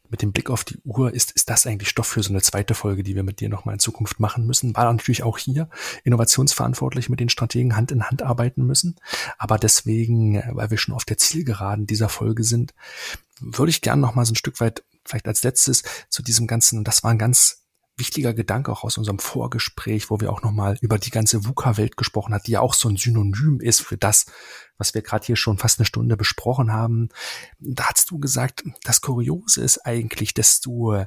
mit 0.09 0.21
dem 0.21 0.31
Blick 0.31 0.49
auf 0.49 0.63
die 0.63 0.77
Uhr, 0.83 1.13
ist, 1.13 1.31
ist 1.31 1.49
das 1.49 1.67
eigentlich 1.67 1.89
Stoff 1.89 2.07
für 2.07 2.23
so 2.23 2.29
eine 2.29 2.41
zweite 2.41 2.73
Folge, 2.73 3.03
die 3.03 3.15
wir 3.15 3.23
mit 3.23 3.39
dir 3.41 3.49
nochmal 3.49 3.75
in 3.75 3.79
Zukunft 3.79 4.19
machen 4.19 4.45
müssen? 4.45 4.75
War 4.75 4.91
natürlich 4.91 5.23
auch 5.23 5.37
hier 5.37 5.69
innovationsverantwortlich 6.03 7.09
mit 7.09 7.19
den 7.19 7.29
Strategen 7.29 7.75
Hand 7.75 7.91
in 7.91 8.03
Hand 8.03 8.21
arbeiten 8.21 8.65
müssen. 8.65 8.95
Aber 9.37 9.57
deswegen, 9.57 10.41
weil 10.51 10.71
wir 10.71 10.77
schon 10.77 10.95
auf 10.95 11.05
der 11.05 11.17
Zielgeraden 11.17 11.85
dieser 11.85 12.09
Folge 12.09 12.43
sind, 12.43 12.73
würde 13.39 13.69
ich 13.69 13.81
gern 13.81 13.99
nochmal 13.99 14.25
so 14.25 14.33
ein 14.33 14.37
Stück 14.37 14.59
weit, 14.61 14.83
vielleicht 15.05 15.27
als 15.27 15.43
letztes, 15.43 15.83
zu 16.09 16.23
diesem 16.23 16.47
ganzen, 16.47 16.77
und 16.77 16.87
das 16.87 17.03
war 17.03 17.11
ein 17.11 17.17
ganz 17.17 17.58
wichtiger 17.99 18.33
Gedanke 18.33 18.71
auch 18.71 18.83
aus 18.83 18.97
unserem 18.97 19.19
Vorgespräch, 19.19 20.09
wo 20.09 20.19
wir 20.19 20.31
auch 20.31 20.41
nochmal 20.41 20.77
über 20.81 20.97
die 20.97 21.11
ganze 21.11 21.45
VUCA-Welt 21.45 21.97
gesprochen 21.97 22.33
hat, 22.33 22.47
die 22.47 22.51
ja 22.51 22.61
auch 22.61 22.73
so 22.73 22.89
ein 22.89 22.97
Synonym 22.97 23.59
ist 23.59 23.81
für 23.81 23.97
das, 23.97 24.25
was 24.77 24.93
wir 24.93 25.01
gerade 25.01 25.25
hier 25.25 25.35
schon 25.35 25.57
fast 25.57 25.79
eine 25.79 25.85
Stunde 25.85 26.17
besprochen 26.17 26.71
haben. 26.71 27.09
Da 27.59 27.85
hast 27.89 28.09
du 28.11 28.19
gesagt, 28.19 28.63
das 28.83 29.01
Kuriose 29.01 29.61
ist 29.61 29.85
eigentlich, 29.85 30.33
desto 30.33 31.05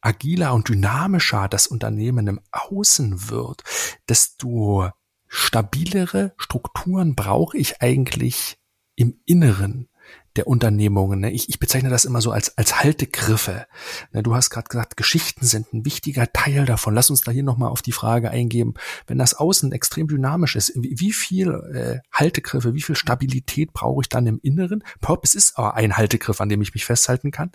agiler 0.00 0.54
und 0.54 0.68
dynamischer 0.68 1.48
das 1.48 1.66
Unternehmen 1.66 2.28
im 2.28 2.40
Außen 2.52 3.28
wird, 3.28 3.64
desto 4.08 4.90
stabilere 5.26 6.34
Strukturen 6.36 7.16
brauche 7.16 7.58
ich 7.58 7.82
eigentlich 7.82 8.58
im 8.94 9.20
Inneren 9.24 9.88
der 10.36 10.46
Unternehmungen. 10.46 11.20
Ne? 11.20 11.32
Ich, 11.32 11.48
ich 11.48 11.58
bezeichne 11.58 11.90
das 11.90 12.04
immer 12.04 12.20
so 12.20 12.30
als, 12.30 12.56
als 12.56 12.82
Haltegriffe. 12.82 13.66
Ne? 14.12 14.22
Du 14.22 14.34
hast 14.34 14.50
gerade 14.50 14.68
gesagt, 14.68 14.96
Geschichten 14.96 15.44
sind 15.44 15.72
ein 15.72 15.84
wichtiger 15.84 16.32
Teil 16.32 16.64
davon. 16.64 16.94
Lass 16.94 17.10
uns 17.10 17.22
da 17.22 17.32
hier 17.32 17.42
nochmal 17.42 17.70
auf 17.70 17.82
die 17.82 17.92
Frage 17.92 18.30
eingeben. 18.30 18.74
Wenn 19.06 19.18
das 19.18 19.34
Außen 19.34 19.72
extrem 19.72 20.08
dynamisch 20.08 20.56
ist, 20.56 20.72
wie, 20.76 20.98
wie 20.98 21.12
viel 21.12 21.50
äh, 21.74 21.98
Haltegriffe, 22.12 22.74
wie 22.74 22.82
viel 22.82 22.96
Stabilität 22.96 23.72
brauche 23.72 24.02
ich 24.02 24.08
dann 24.08 24.26
im 24.26 24.40
Inneren? 24.42 24.84
Purpose 25.00 25.36
ist 25.36 25.58
aber 25.58 25.74
ein 25.74 25.96
Haltegriff, 25.96 26.40
an 26.40 26.48
dem 26.48 26.62
ich 26.62 26.74
mich 26.74 26.84
festhalten 26.84 27.30
kann, 27.30 27.52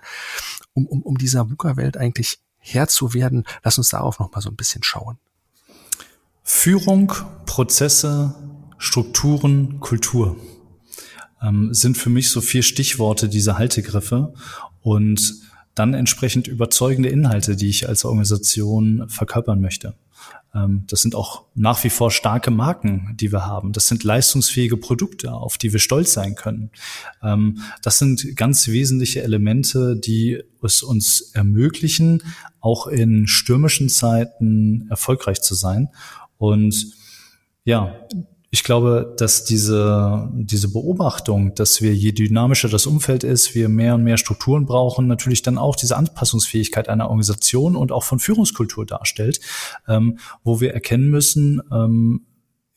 um, 0.73 0.85
um, 0.87 1.01
um 1.01 1.17
dieser 1.17 1.49
VUCA-Welt 1.49 1.97
eigentlich 1.97 2.39
Herr 2.57 2.87
zu 2.87 3.13
werden. 3.13 3.45
Lass 3.63 3.77
uns 3.77 3.89
darauf 3.89 4.19
nochmal 4.19 4.41
so 4.41 4.49
ein 4.49 4.55
bisschen 4.55 4.83
schauen. 4.83 5.17
Führung, 6.43 7.13
Prozesse, 7.45 8.35
Strukturen, 8.77 9.79
Kultur 9.79 10.37
ähm, 11.41 11.73
sind 11.73 11.97
für 11.97 12.09
mich 12.09 12.29
so 12.29 12.41
vier 12.41 12.63
Stichworte 12.63 13.29
diese 13.29 13.57
Haltegriffe 13.57 14.33
und 14.81 15.35
dann 15.75 15.93
entsprechend 15.93 16.47
überzeugende 16.47 17.09
Inhalte, 17.09 17.55
die 17.55 17.69
ich 17.69 17.87
als 17.87 18.03
Organisation 18.05 19.07
verkörpern 19.07 19.61
möchte. 19.61 19.95
Ähm, 20.53 20.83
das 20.87 21.01
sind 21.01 21.15
auch 21.15 21.45
nach 21.55 21.83
wie 21.83 21.89
vor 21.89 22.11
starke 22.11 22.51
Marken, 22.51 23.15
die 23.19 23.31
wir 23.31 23.45
haben. 23.45 23.71
Das 23.71 23.87
sind 23.87 24.03
leistungsfähige 24.03 24.77
Produkte, 24.77 25.31
auf 25.31 25.57
die 25.57 25.71
wir 25.71 25.79
stolz 25.79 26.13
sein 26.13 26.35
können. 26.35 26.71
Ähm, 27.23 27.59
das 27.81 27.99
sind 27.99 28.35
ganz 28.35 28.67
wesentliche 28.67 29.23
Elemente, 29.23 29.95
die 29.95 30.43
es 30.61 30.83
uns 30.83 31.31
ermöglichen, 31.33 32.23
auch 32.59 32.87
in 32.87 33.27
stürmischen 33.27 33.89
Zeiten 33.89 34.87
erfolgreich 34.89 35.41
zu 35.41 35.55
sein. 35.55 35.89
Und 36.37 36.93
ja, 37.63 37.95
ich 38.53 38.65
glaube, 38.65 39.15
dass 39.17 39.45
diese, 39.45 40.29
diese 40.33 40.67
Beobachtung, 40.73 41.55
dass 41.55 41.81
wir 41.81 41.95
je 41.95 42.11
dynamischer 42.11 42.67
das 42.67 42.85
Umfeld 42.85 43.23
ist, 43.23 43.55
wir 43.55 43.69
mehr 43.69 43.95
und 43.95 44.03
mehr 44.03 44.17
Strukturen 44.17 44.65
brauchen, 44.65 45.07
natürlich 45.07 45.41
dann 45.41 45.57
auch 45.57 45.77
diese 45.77 45.95
Anpassungsfähigkeit 45.95 46.89
einer 46.89 47.05
Organisation 47.05 47.77
und 47.77 47.93
auch 47.93 48.03
von 48.03 48.19
Führungskultur 48.19 48.85
darstellt, 48.85 49.39
ähm, 49.87 50.19
wo 50.43 50.59
wir 50.59 50.73
erkennen 50.73 51.09
müssen, 51.09 51.61
ähm, 51.71 52.25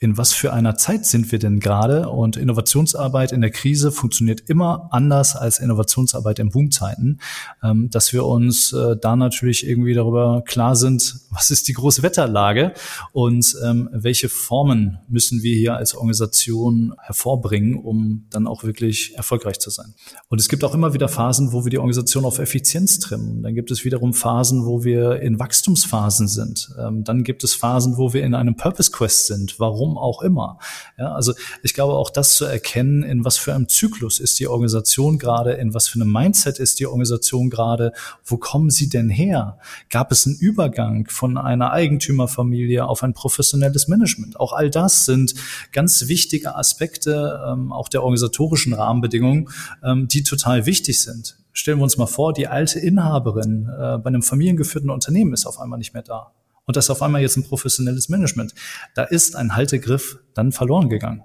in 0.05 0.19
was 0.19 0.35
für 0.35 0.53
einer 0.53 0.77
Zeit 0.77 1.07
sind 1.07 1.33
wir 1.33 1.39
denn 1.39 1.61
gerade? 1.61 2.11
Und 2.11 2.37
Innovationsarbeit 2.37 3.33
in 3.33 3.41
der 3.41 3.51
Krise 3.51 3.91
funktioniert 3.91 4.43
immer 4.51 4.89
anders 4.91 5.35
als 5.35 5.61
Innovationsarbeit 5.61 6.39
in 6.41 6.51
Boomzeiten, 6.51 7.21
ähm, 7.63 7.89
dass 7.89 8.13
wir 8.13 8.27
uns 8.27 8.75
äh, 8.75 8.99
da 9.01 9.17
natürlich 9.17 9.67
irgendwie 9.67 9.95
darüber 9.95 10.43
klar 10.47 10.77
sind, 10.77 11.21
was 11.31 11.51
ist 11.51 11.69
die 11.69 11.73
große 11.73 12.03
Wetterlage 12.03 12.75
und 13.13 13.57
ähm, 13.65 13.89
welche 13.93 14.29
Formen 14.29 14.99
müssen 15.09 15.43
wir 15.43 15.57
hier 15.57 15.77
als 15.77 15.95
Organisation 15.95 16.95
hervorbringen, 17.01 17.77
um 17.77 18.27
dann 18.29 18.47
auch 18.47 18.63
wirklich 18.63 19.17
erfolgreich 19.17 19.59
zu 19.59 19.71
sein. 19.71 19.95
Und 20.29 20.39
es 20.39 20.51
gibt 20.51 20.65
auch 20.65 20.75
immer 20.75 20.93
wieder 20.93 21.09
Phasen, 21.09 21.53
wo 21.53 21.65
wir 21.65 21.71
die 21.71 21.79
Organisation 21.79 22.27
auf 22.27 22.39
Effizienz 22.39 22.99
trimmen. 22.99 23.43
Dann 23.43 23.55
gibt 23.55 23.71
es 23.71 23.87
wiederum 23.87 24.13
Phasen, 24.13 24.67
wo 24.67 24.85
wir 24.85 25.21
in 25.21 25.39
Wachstumsphasen 25.39 26.29
sind. 26.29 26.75
Ähm, 26.79 27.05
dann 27.05 27.25
gibt 27.25 27.43
es 27.43 27.55
Phasen, 27.55 27.97
wo 27.97 28.13
wir 28.13 28.23
in 28.23 28.35
einem 28.35 28.57
Purpose 28.57 28.91
Quest 28.91 29.29
sind. 29.29 29.59
Warum 29.59 29.94
auch 29.99 30.23
immer. 30.23 30.59
Ja, 30.99 31.13
also 31.13 31.33
ich 31.63 31.75
glaube 31.75 31.95
auch 31.95 32.11
das 32.11 32.37
zu 32.37 32.45
erkennen, 32.45 33.03
in 33.03 33.25
was 33.25 33.37
für 33.37 33.55
einem 33.55 33.69
Zyklus 33.69 34.21
ist 34.21 34.39
die 34.39 34.47
Organisation 34.47 35.19
gerade, 35.19 35.53
in 35.53 35.75
was 35.75 35.89
für 35.89 36.01
einem 36.01 36.13
Mindset 36.13 36.59
ist 36.59 36.81
die 36.81 36.87
Organisation 36.87 37.51
gerade, 37.51 37.93
wo 38.25 38.37
kommen 38.37 38.71
sie 38.71 38.89
denn 38.89 39.09
her? 39.09 39.59
Gab 39.91 40.13
es 40.13 40.27
einen 40.27 40.37
Übergang 40.37 41.07
von 41.09 41.37
einer 41.37 41.73
Eigentümerfamilie 41.73 42.87
auf 42.87 43.03
ein 43.03 43.15
professionelles 43.15 43.89
Management? 43.89 44.39
Auch 44.39 44.53
all 44.53 44.71
das 44.71 45.05
sind 45.05 45.35
ganz 45.73 46.09
wichtige 46.09 46.57
Aspekte 46.57 47.43
ähm, 47.47 47.73
auch 47.73 47.89
der 47.89 48.03
organisatorischen 48.03 48.73
Rahmenbedingungen, 48.73 49.49
ähm, 49.83 50.09
die 50.09 50.23
total 50.23 50.67
wichtig 50.67 51.03
sind. 51.03 51.37
Stellen 51.53 51.79
wir 51.79 51.85
uns 51.85 51.97
mal 51.97 52.07
vor, 52.07 52.33
die 52.33 52.49
alte 52.49 52.81
Inhaberin 52.81 53.69
äh, 53.69 53.99
bei 53.99 54.09
einem 54.09 54.23
familiengeführten 54.23 54.91
Unternehmen 54.91 55.33
ist 55.33 55.47
auf 55.47 55.61
einmal 55.61 55.79
nicht 55.79 55.95
mehr 55.95 56.03
da 56.03 56.33
und 56.67 56.77
das 56.77 56.87
ist 56.87 56.91
auf 56.91 57.03
einmal 57.03 57.21
jetzt 57.21 57.37
ein 57.37 57.45
professionelles 57.45 58.09
Management. 58.09 58.55
Da 58.95 59.05
ist 59.05 59.37
ein 59.37 59.57
Haltegriff 59.57 60.19
dann 60.35 60.53
verloren 60.53 60.89
gegangen. 60.89 61.23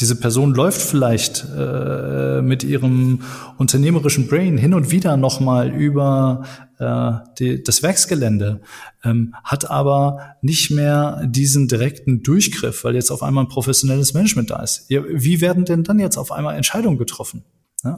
Diese 0.00 0.16
Person 0.16 0.54
läuft 0.54 0.80
vielleicht 0.80 1.46
äh, 1.54 2.40
mit 2.40 2.64
ihrem 2.64 3.20
unternehmerischen 3.58 4.26
Brain 4.26 4.56
hin 4.56 4.72
und 4.72 4.90
wieder 4.90 5.18
nochmal 5.18 5.70
über 5.70 6.44
äh, 6.78 7.12
die, 7.38 7.62
das 7.62 7.82
Werksgelände, 7.82 8.62
ähm, 9.04 9.34
hat 9.44 9.70
aber 9.70 10.36
nicht 10.40 10.70
mehr 10.70 11.22
diesen 11.26 11.68
direkten 11.68 12.22
Durchgriff, 12.22 12.84
weil 12.84 12.94
jetzt 12.94 13.10
auf 13.10 13.22
einmal 13.22 13.44
ein 13.44 13.48
professionelles 13.48 14.14
Management 14.14 14.50
da 14.50 14.62
ist. 14.62 14.88
Wie 14.88 15.42
werden 15.42 15.66
denn 15.66 15.84
dann 15.84 15.98
jetzt 15.98 16.16
auf 16.16 16.32
einmal 16.32 16.56
Entscheidungen 16.56 16.96
getroffen? 16.96 17.44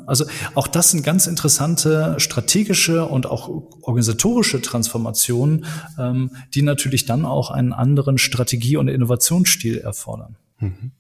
Also 0.07 0.25
auch 0.55 0.67
das 0.67 0.91
sind 0.91 1.03
ganz 1.03 1.27
interessante 1.27 2.15
strategische 2.19 3.05
und 3.07 3.27
auch 3.27 3.49
organisatorische 3.83 4.63
Transformationen, 4.63 5.67
ähm, 5.99 6.31
die 6.55 6.63
natürlich 6.63 7.05
dann 7.05 7.27
auch 7.27 7.51
einen 7.51 7.75
anderen 7.75 8.17
Strategie- 8.17 8.79
und 8.79 8.89
Innovationsstil 8.89 9.79
erfordern. 9.79 10.37
Mhm. 10.59 10.93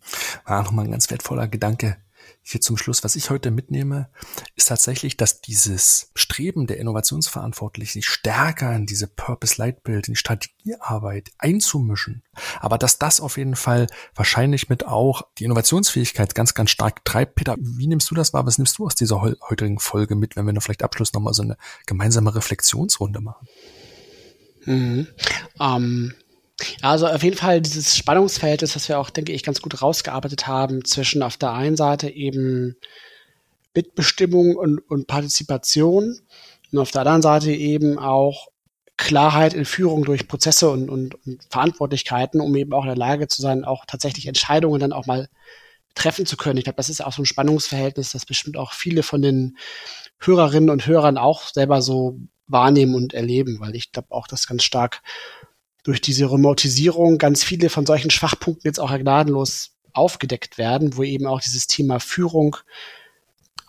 War 0.44 0.62
nochmal 0.62 0.84
ein 0.84 0.90
ganz 0.90 1.10
wertvoller 1.10 1.48
Gedanke, 1.48 1.96
hier 2.46 2.60
zum 2.60 2.76
Schluss, 2.76 3.02
was 3.02 3.16
ich 3.16 3.30
heute 3.30 3.50
mitnehme, 3.50 4.10
ist 4.54 4.68
tatsächlich, 4.68 5.16
dass 5.16 5.40
dieses 5.40 6.10
Streben 6.14 6.66
der 6.66 6.76
Innovationsverantwortlichen, 6.78 8.02
stärker 8.02 8.74
in 8.76 8.84
diese 8.84 9.06
Purpose-Leitbild, 9.06 10.08
in 10.08 10.12
die 10.12 10.18
Strategiearbeit 10.18 11.30
einzumischen, 11.38 12.22
aber 12.60 12.76
dass 12.76 12.98
das 12.98 13.20
auf 13.20 13.38
jeden 13.38 13.56
Fall 13.56 13.86
wahrscheinlich 14.14 14.68
mit 14.68 14.86
auch 14.86 15.22
die 15.38 15.44
Innovationsfähigkeit 15.44 16.34
ganz, 16.34 16.52
ganz 16.52 16.70
stark 16.70 17.02
treibt. 17.06 17.36
Peter, 17.36 17.56
wie 17.58 17.86
nimmst 17.86 18.10
du 18.10 18.14
das 18.14 18.34
wahr? 18.34 18.44
Was 18.44 18.58
nimmst 18.58 18.76
du 18.76 18.84
aus 18.84 18.94
dieser 18.94 19.22
heutigen 19.22 19.78
Folge 19.78 20.14
mit, 20.14 20.36
wenn 20.36 20.44
wir 20.44 20.52
noch 20.52 20.62
vielleicht 20.62 20.82
Abschluss 20.82 21.14
nochmal 21.14 21.32
so 21.32 21.42
eine 21.42 21.56
gemeinsame 21.86 22.34
Reflexionsrunde 22.34 23.20
machen? 23.20 23.48
Mhm. 24.66 25.06
Ähm, 25.58 26.14
also 26.82 27.06
auf 27.06 27.22
jeden 27.22 27.36
Fall 27.36 27.60
dieses 27.60 27.96
Spannungsverhältnis, 27.96 28.74
das 28.74 28.88
wir 28.88 28.98
auch, 28.98 29.10
denke 29.10 29.32
ich, 29.32 29.42
ganz 29.42 29.60
gut 29.60 29.82
rausgearbeitet 29.82 30.46
haben 30.46 30.84
zwischen 30.84 31.22
auf 31.22 31.36
der 31.36 31.52
einen 31.52 31.76
Seite 31.76 32.08
eben 32.08 32.76
Mitbestimmung 33.74 34.54
und, 34.56 34.78
und 34.78 35.06
Partizipation 35.06 36.20
und 36.72 36.78
auf 36.78 36.92
der 36.92 37.02
anderen 37.02 37.22
Seite 37.22 37.50
eben 37.50 37.98
auch 37.98 38.48
Klarheit 38.96 39.54
in 39.54 39.64
Führung 39.64 40.04
durch 40.04 40.28
Prozesse 40.28 40.70
und, 40.70 40.88
und, 40.88 41.16
und 41.26 41.42
Verantwortlichkeiten, 41.50 42.40
um 42.40 42.54
eben 42.54 42.72
auch 42.72 42.82
in 42.82 42.88
der 42.88 42.96
Lage 42.96 43.26
zu 43.26 43.42
sein, 43.42 43.64
auch 43.64 43.84
tatsächlich 43.86 44.26
Entscheidungen 44.26 44.78
dann 44.78 44.92
auch 44.92 45.06
mal 45.06 45.28
treffen 45.96 46.26
zu 46.26 46.36
können. 46.36 46.58
Ich 46.58 46.64
glaube, 46.64 46.76
das 46.76 46.88
ist 46.88 47.04
auch 47.04 47.12
so 47.12 47.22
ein 47.22 47.26
Spannungsverhältnis, 47.26 48.12
das 48.12 48.26
bestimmt 48.26 48.56
auch 48.56 48.72
viele 48.72 49.02
von 49.02 49.22
den 49.22 49.56
Hörerinnen 50.18 50.70
und 50.70 50.86
Hörern 50.86 51.18
auch 51.18 51.48
selber 51.48 51.82
so 51.82 52.18
wahrnehmen 52.46 52.94
und 52.94 53.14
erleben, 53.14 53.58
weil 53.60 53.74
ich 53.74 53.90
glaube 53.90 54.08
auch, 54.10 54.26
das 54.26 54.46
ganz 54.46 54.62
stark 54.62 55.02
durch 55.84 56.00
diese 56.00 56.30
Remotisierung 56.30 57.18
ganz 57.18 57.44
viele 57.44 57.68
von 57.70 57.86
solchen 57.86 58.10
Schwachpunkten 58.10 58.68
jetzt 58.68 58.80
auch 58.80 58.92
gnadenlos 58.92 59.76
aufgedeckt 59.92 60.58
werden, 60.58 60.96
wo 60.96 61.04
eben 61.04 61.26
auch 61.26 61.40
dieses 61.40 61.66
Thema 61.68 62.00
Führung 62.00 62.56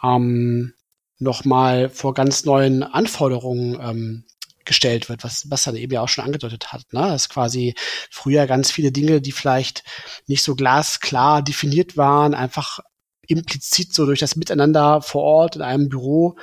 ähm, 0.02 0.74
nochmal 1.20 1.90
vor 1.90 2.14
ganz 2.14 2.46
neuen 2.46 2.84
Anforderungen 2.84 3.80
ähm, 3.80 4.24
gestellt 4.64 5.10
wird, 5.10 5.24
was 5.24 5.64
dann 5.64 5.76
eben 5.76 5.94
ja 5.94 6.02
auch 6.02 6.10
schon 6.10 6.26
angedeutet 6.26 6.74
hat. 6.74 6.92
Ne? 6.92 7.02
Dass 7.02 7.30
quasi 7.30 7.76
früher 8.10 8.48
ganz 8.48 8.72
viele 8.72 8.92
Dinge, 8.92 9.22
die 9.22 9.32
vielleicht 9.32 9.84
nicht 10.26 10.44
so 10.44 10.56
glasklar 10.56 11.44
definiert 11.44 11.98
waren, 11.98 12.34
einfach 12.34 12.80
implizit 13.28 13.94
so 13.94 14.06
durch 14.06 14.20
das 14.20 14.36
Miteinander 14.36 15.02
vor 15.02 15.22
Ort 15.22 15.56
in 15.56 15.62
einem 15.62 15.90
Büro 15.90 16.36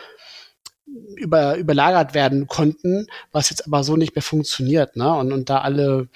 über, 1.17 1.57
überlagert 1.57 2.15
werden 2.15 2.47
konnten, 2.47 3.07
was 3.31 3.51
jetzt 3.51 3.67
aber 3.67 3.85
so 3.85 3.97
nicht 3.97 4.15
mehr 4.15 4.23
funktioniert. 4.23 4.97
Ne? 4.97 5.13
Und, 5.13 5.33
und 5.33 5.51
da 5.51 5.59
alle 5.59 6.09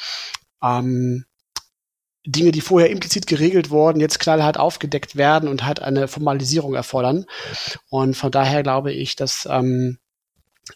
ähm, 0.62 1.24
Dinge, 2.27 2.51
die 2.51 2.61
vorher 2.61 2.91
implizit 2.91 3.27
geregelt 3.27 3.70
wurden, 3.70 4.01
jetzt 4.01 4.18
knallhart 4.18 4.59
aufgedeckt 4.59 5.16
werden 5.16 5.49
und 5.49 5.64
halt 5.64 5.81
eine 5.81 6.09
Formalisierung 6.09 6.74
erfordern. 6.74 7.27
Und 7.89 8.16
von 8.16 8.31
daher 8.31 8.62
glaube 8.62 8.93
ich, 8.93 9.14
dass 9.16 9.49
ähm, 9.51 9.99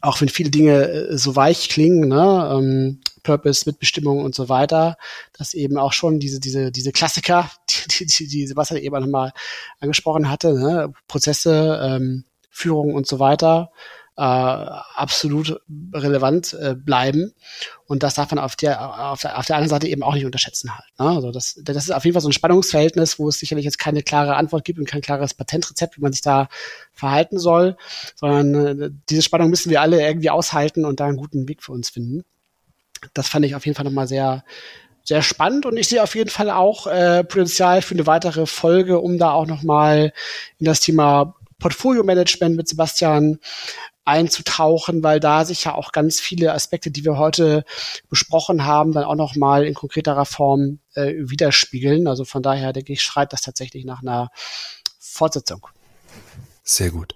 auch 0.01 0.21
wenn 0.21 0.29
viele 0.29 0.51
Dinge 0.51 0.89
äh, 0.89 1.19
so 1.19 1.35
weich 1.35 1.69
klingen, 1.69 2.09
ne, 2.09 2.51
ähm, 2.55 3.01
Purpose, 3.23 3.65
Mitbestimmung 3.67 4.25
und 4.25 4.35
so 4.35 4.49
weiter, 4.49 4.97
dass 5.37 5.53
eben 5.53 5.77
auch 5.77 5.93
schon 5.93 6.21
diese, 6.21 6.41
diese, 6.41 6.71
diese 6.71 6.93
Klassiker, 6.93 7.51
die, 7.99 8.07
die, 8.07 8.29
die 8.29 8.47
Sebastian 8.47 8.81
eben 8.81 9.01
nochmal 9.01 9.33
angesprochen 9.81 10.31
hatte, 10.31 10.55
ne, 10.55 10.93
Prozesse, 11.09 11.81
ähm, 11.83 12.25
Führung 12.51 12.95
und 12.95 13.07
so 13.07 13.19
weiter, 13.19 13.71
äh, 14.17 14.23
absolut 14.23 15.63
relevant 15.95 16.53
äh, 16.53 16.75
bleiben. 16.75 17.33
Und 17.87 18.03
das 18.03 18.15
darf 18.15 18.31
man 18.31 18.39
auf 18.39 18.55
der, 18.55 19.11
auf 19.11 19.23
der, 19.23 19.39
auf 19.39 19.47
der 19.47 19.57
anderen 19.57 19.71
Seite 19.71 19.89
eben 19.89 20.03
auch 20.03 20.13
nicht 20.13 20.27
unterschätzen 20.27 20.77
halt. 20.77 20.91
Ne? 20.99 21.07
Also 21.17 21.33
das, 21.33 21.59
das 21.63 21.77
ist 21.77 21.91
auf 21.91 22.05
jeden 22.05 22.15
Fall 22.15 22.21
so 22.21 22.29
ein 22.29 22.35
Spannungsverhältnis, 22.35 23.19
wo 23.19 23.31
es 23.31 23.39
sicherlich 23.39 23.65
jetzt 23.65 23.79
keine 23.79 24.03
klare 24.03 24.37
Antwort 24.37 24.67
gibt 24.67 24.79
und 24.79 24.87
kein 24.87 25.01
klares 25.01 25.33
Patentrezept, 25.33 25.97
wie 25.97 26.03
man 26.03 26.13
sich 26.13 26.21
da 26.21 26.49
verhalten 26.93 27.39
soll, 27.39 27.79
sondern 28.15 28.83
äh, 28.83 28.91
diese 29.09 29.23
Spannung 29.23 29.49
müssen 29.49 29.71
wir 29.71 29.81
alle 29.81 30.03
irgendwie 30.07 30.31
aushalten 30.31 30.85
und 30.85 31.01
da 31.01 31.07
einen 31.07 31.17
guten 31.17 31.49
Weg 31.49 31.63
für 31.63 31.73
uns 31.73 31.89
finden. 31.89 32.25
Das 33.15 33.27
fand 33.27 33.47
ich 33.47 33.55
auf 33.55 33.65
jeden 33.65 33.75
Fall 33.75 33.87
nochmal 33.87 34.07
sehr, 34.07 34.45
sehr 35.03 35.23
spannend 35.23 35.65
und 35.65 35.79
ich 35.79 35.89
sehe 35.89 36.03
auf 36.03 36.15
jeden 36.15 36.29
Fall 36.29 36.51
auch 36.51 36.87
äh, 36.87 37.25
Potenzial 37.25 37.81
für 37.81 37.95
eine 37.95 38.07
weitere 38.07 38.45
Folge, 38.45 39.01
um 39.01 39.17
da 39.17 39.31
auch 39.31 39.47
nochmal 39.47 40.13
in 40.59 40.67
das 40.67 40.81
Thema 40.81 41.37
Portfolio-Management 41.61 42.57
mit 42.57 42.69
Sebastian 42.69 43.39
einzutauchen, 44.05 45.03
weil 45.03 45.21
da 45.21 45.45
sich 45.45 45.65
ja 45.65 45.75
auch 45.75 45.93
ganz 45.93 46.19
viele 46.19 46.53
Aspekte, 46.53 46.91
die 46.91 47.05
wir 47.05 47.17
heute 47.17 47.65
besprochen 48.09 48.65
haben, 48.65 48.93
dann 48.93 49.05
auch 49.05 49.15
noch 49.15 49.37
mal 49.37 49.65
in 49.65 49.75
konkreterer 49.75 50.25
Form 50.25 50.81
äh, 50.95 51.15
widerspiegeln. 51.17 52.09
Also 52.09 52.25
von 52.25 52.43
daher 52.43 52.73
denke 52.73 52.93
ich, 52.93 53.03
schreit 53.03 53.33
das 53.33 53.43
tatsächlich 53.43 53.85
nach 53.85 54.03
einer 54.03 54.31
Fortsetzung. 54.99 55.67
Sehr 56.65 56.91
gut. 56.91 57.15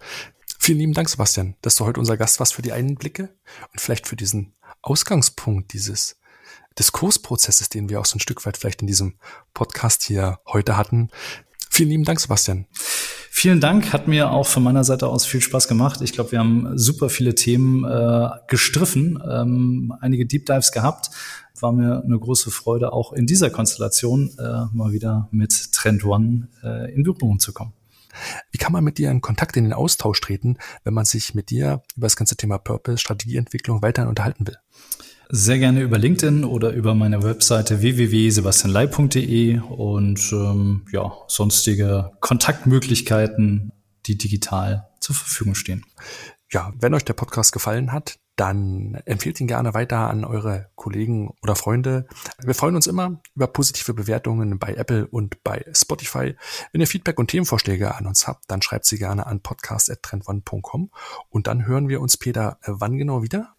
Vielen 0.58 0.78
lieben 0.78 0.94
Dank, 0.94 1.08
Sebastian, 1.08 1.56
dass 1.62 1.76
du 1.76 1.84
heute 1.84 2.00
unser 2.00 2.16
Gast 2.16 2.38
warst 2.38 2.54
für 2.54 2.62
die 2.62 2.72
Einblicke 2.72 3.34
und 3.72 3.80
vielleicht 3.80 4.06
für 4.06 4.16
diesen 4.16 4.54
Ausgangspunkt 4.82 5.72
dieses 5.72 6.16
Diskursprozesses, 6.78 7.68
den 7.68 7.88
wir 7.88 8.00
auch 8.00 8.06
so 8.06 8.16
ein 8.16 8.20
Stück 8.20 8.44
weit 8.46 8.56
vielleicht 8.56 8.80
in 8.80 8.86
diesem 8.86 9.18
Podcast 9.52 10.02
hier 10.02 10.40
heute 10.46 10.76
hatten. 10.76 11.10
Vielen 11.70 11.90
lieben 11.90 12.04
Dank, 12.04 12.20
Sebastian. 12.20 12.66
Vielen 13.36 13.60
Dank, 13.60 13.92
hat 13.92 14.06
mir 14.06 14.30
auch 14.30 14.46
von 14.46 14.62
meiner 14.62 14.84
Seite 14.84 15.08
aus 15.08 15.26
viel 15.26 15.40
Spaß 15.40 15.66
gemacht. 15.66 16.00
Ich 16.02 16.12
glaube, 16.12 16.30
wir 16.30 16.38
haben 16.38 16.78
super 16.78 17.10
viele 17.10 17.34
Themen 17.34 17.84
äh, 17.84 18.28
gestriffen, 18.46 19.20
ähm, 19.28 19.92
einige 20.00 20.24
Deep 20.24 20.46
Dives 20.46 20.70
gehabt. 20.70 21.10
War 21.58 21.72
mir 21.72 22.00
eine 22.04 22.16
große 22.16 22.52
Freude, 22.52 22.92
auch 22.92 23.12
in 23.12 23.26
dieser 23.26 23.50
Konstellation 23.50 24.30
äh, 24.38 24.66
mal 24.72 24.92
wieder 24.92 25.28
mit 25.32 25.72
Trend 25.72 26.04
One 26.04 26.48
äh, 26.62 26.94
in 26.94 27.02
Berührung 27.02 27.40
zu 27.40 27.52
kommen. 27.52 27.72
Wie 28.52 28.58
kann 28.58 28.72
man 28.72 28.84
mit 28.84 28.98
dir 28.98 29.10
in 29.10 29.20
Kontakt, 29.20 29.56
in 29.56 29.64
den 29.64 29.72
Austausch 29.72 30.20
treten, 30.20 30.56
wenn 30.84 30.94
man 30.94 31.04
sich 31.04 31.34
mit 31.34 31.50
dir 31.50 31.82
über 31.96 32.06
das 32.06 32.14
ganze 32.14 32.36
Thema 32.36 32.58
Purpose, 32.58 32.98
Strategieentwicklung 32.98 33.82
weiter 33.82 34.08
unterhalten 34.08 34.46
will? 34.46 34.58
Sehr 35.36 35.58
gerne 35.58 35.80
über 35.80 35.98
LinkedIn 35.98 36.44
oder 36.44 36.70
über 36.70 36.94
meine 36.94 37.24
Webseite 37.24 37.80
www.sebastianlei.de 37.80 39.58
und 39.58 40.32
ähm, 40.32 40.86
ja, 40.92 41.12
sonstige 41.26 42.12
Kontaktmöglichkeiten, 42.20 43.72
die 44.06 44.16
digital 44.16 44.90
zur 45.00 45.16
Verfügung 45.16 45.56
stehen. 45.56 45.84
Ja, 46.52 46.72
wenn 46.78 46.94
euch 46.94 47.04
der 47.04 47.14
Podcast 47.14 47.50
gefallen 47.50 47.90
hat, 47.90 48.20
dann 48.36 48.94
empfehlt 49.06 49.40
ihn 49.40 49.48
gerne 49.48 49.74
weiter 49.74 50.08
an 50.08 50.24
eure 50.24 50.70
Kollegen 50.76 51.34
oder 51.42 51.56
Freunde. 51.56 52.06
Wir 52.40 52.54
freuen 52.54 52.76
uns 52.76 52.86
immer 52.86 53.20
über 53.34 53.48
positive 53.48 53.92
Bewertungen 53.92 54.60
bei 54.60 54.74
Apple 54.74 55.08
und 55.08 55.42
bei 55.42 55.64
Spotify. 55.72 56.36
Wenn 56.70 56.80
ihr 56.80 56.86
Feedback 56.86 57.18
und 57.18 57.32
Themenvorschläge 57.32 57.96
an 57.96 58.06
uns 58.06 58.28
habt, 58.28 58.48
dann 58.52 58.62
schreibt 58.62 58.84
sie 58.84 58.98
gerne 58.98 59.26
an 59.26 59.40
podcast.trendone.com 59.40 60.92
und 61.28 61.48
dann 61.48 61.66
hören 61.66 61.88
wir 61.88 62.00
uns, 62.00 62.16
Peter, 62.18 62.56
wann 62.66 62.98
genau 62.98 63.24
wieder? 63.24 63.56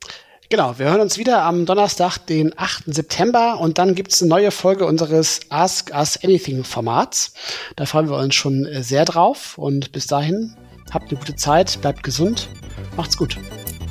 Genau, 0.49 0.77
wir 0.77 0.85
hören 0.85 1.01
uns 1.01 1.17
wieder 1.17 1.41
am 1.41 1.65
Donnerstag, 1.65 2.19
den 2.19 2.53
8. 2.55 2.83
September 2.93 3.59
und 3.59 3.79
dann 3.79 3.95
gibt's 3.95 4.21
eine 4.21 4.29
neue 4.29 4.51
Folge 4.51 4.85
unseres 4.85 5.39
Ask 5.49 5.91
Us 5.91 6.23
Anything 6.23 6.63
Formats. 6.63 7.33
Da 7.75 7.87
freuen 7.87 8.09
wir 8.09 8.17
uns 8.17 8.35
schon 8.35 8.65
äh, 8.65 8.83
sehr 8.83 9.05
drauf 9.05 9.57
und 9.57 9.91
bis 9.91 10.05
dahin 10.05 10.55
habt 10.91 11.09
eine 11.09 11.19
gute 11.19 11.35
Zeit, 11.35 11.81
bleibt 11.81 12.03
gesund, 12.03 12.47
macht's 12.95 13.17
gut. 13.17 13.39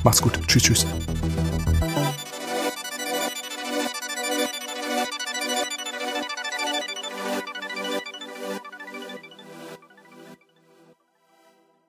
Macht's 0.05 0.21
gut, 0.21 0.39
tschüss, 0.47 0.63
tschüss. 0.63 0.85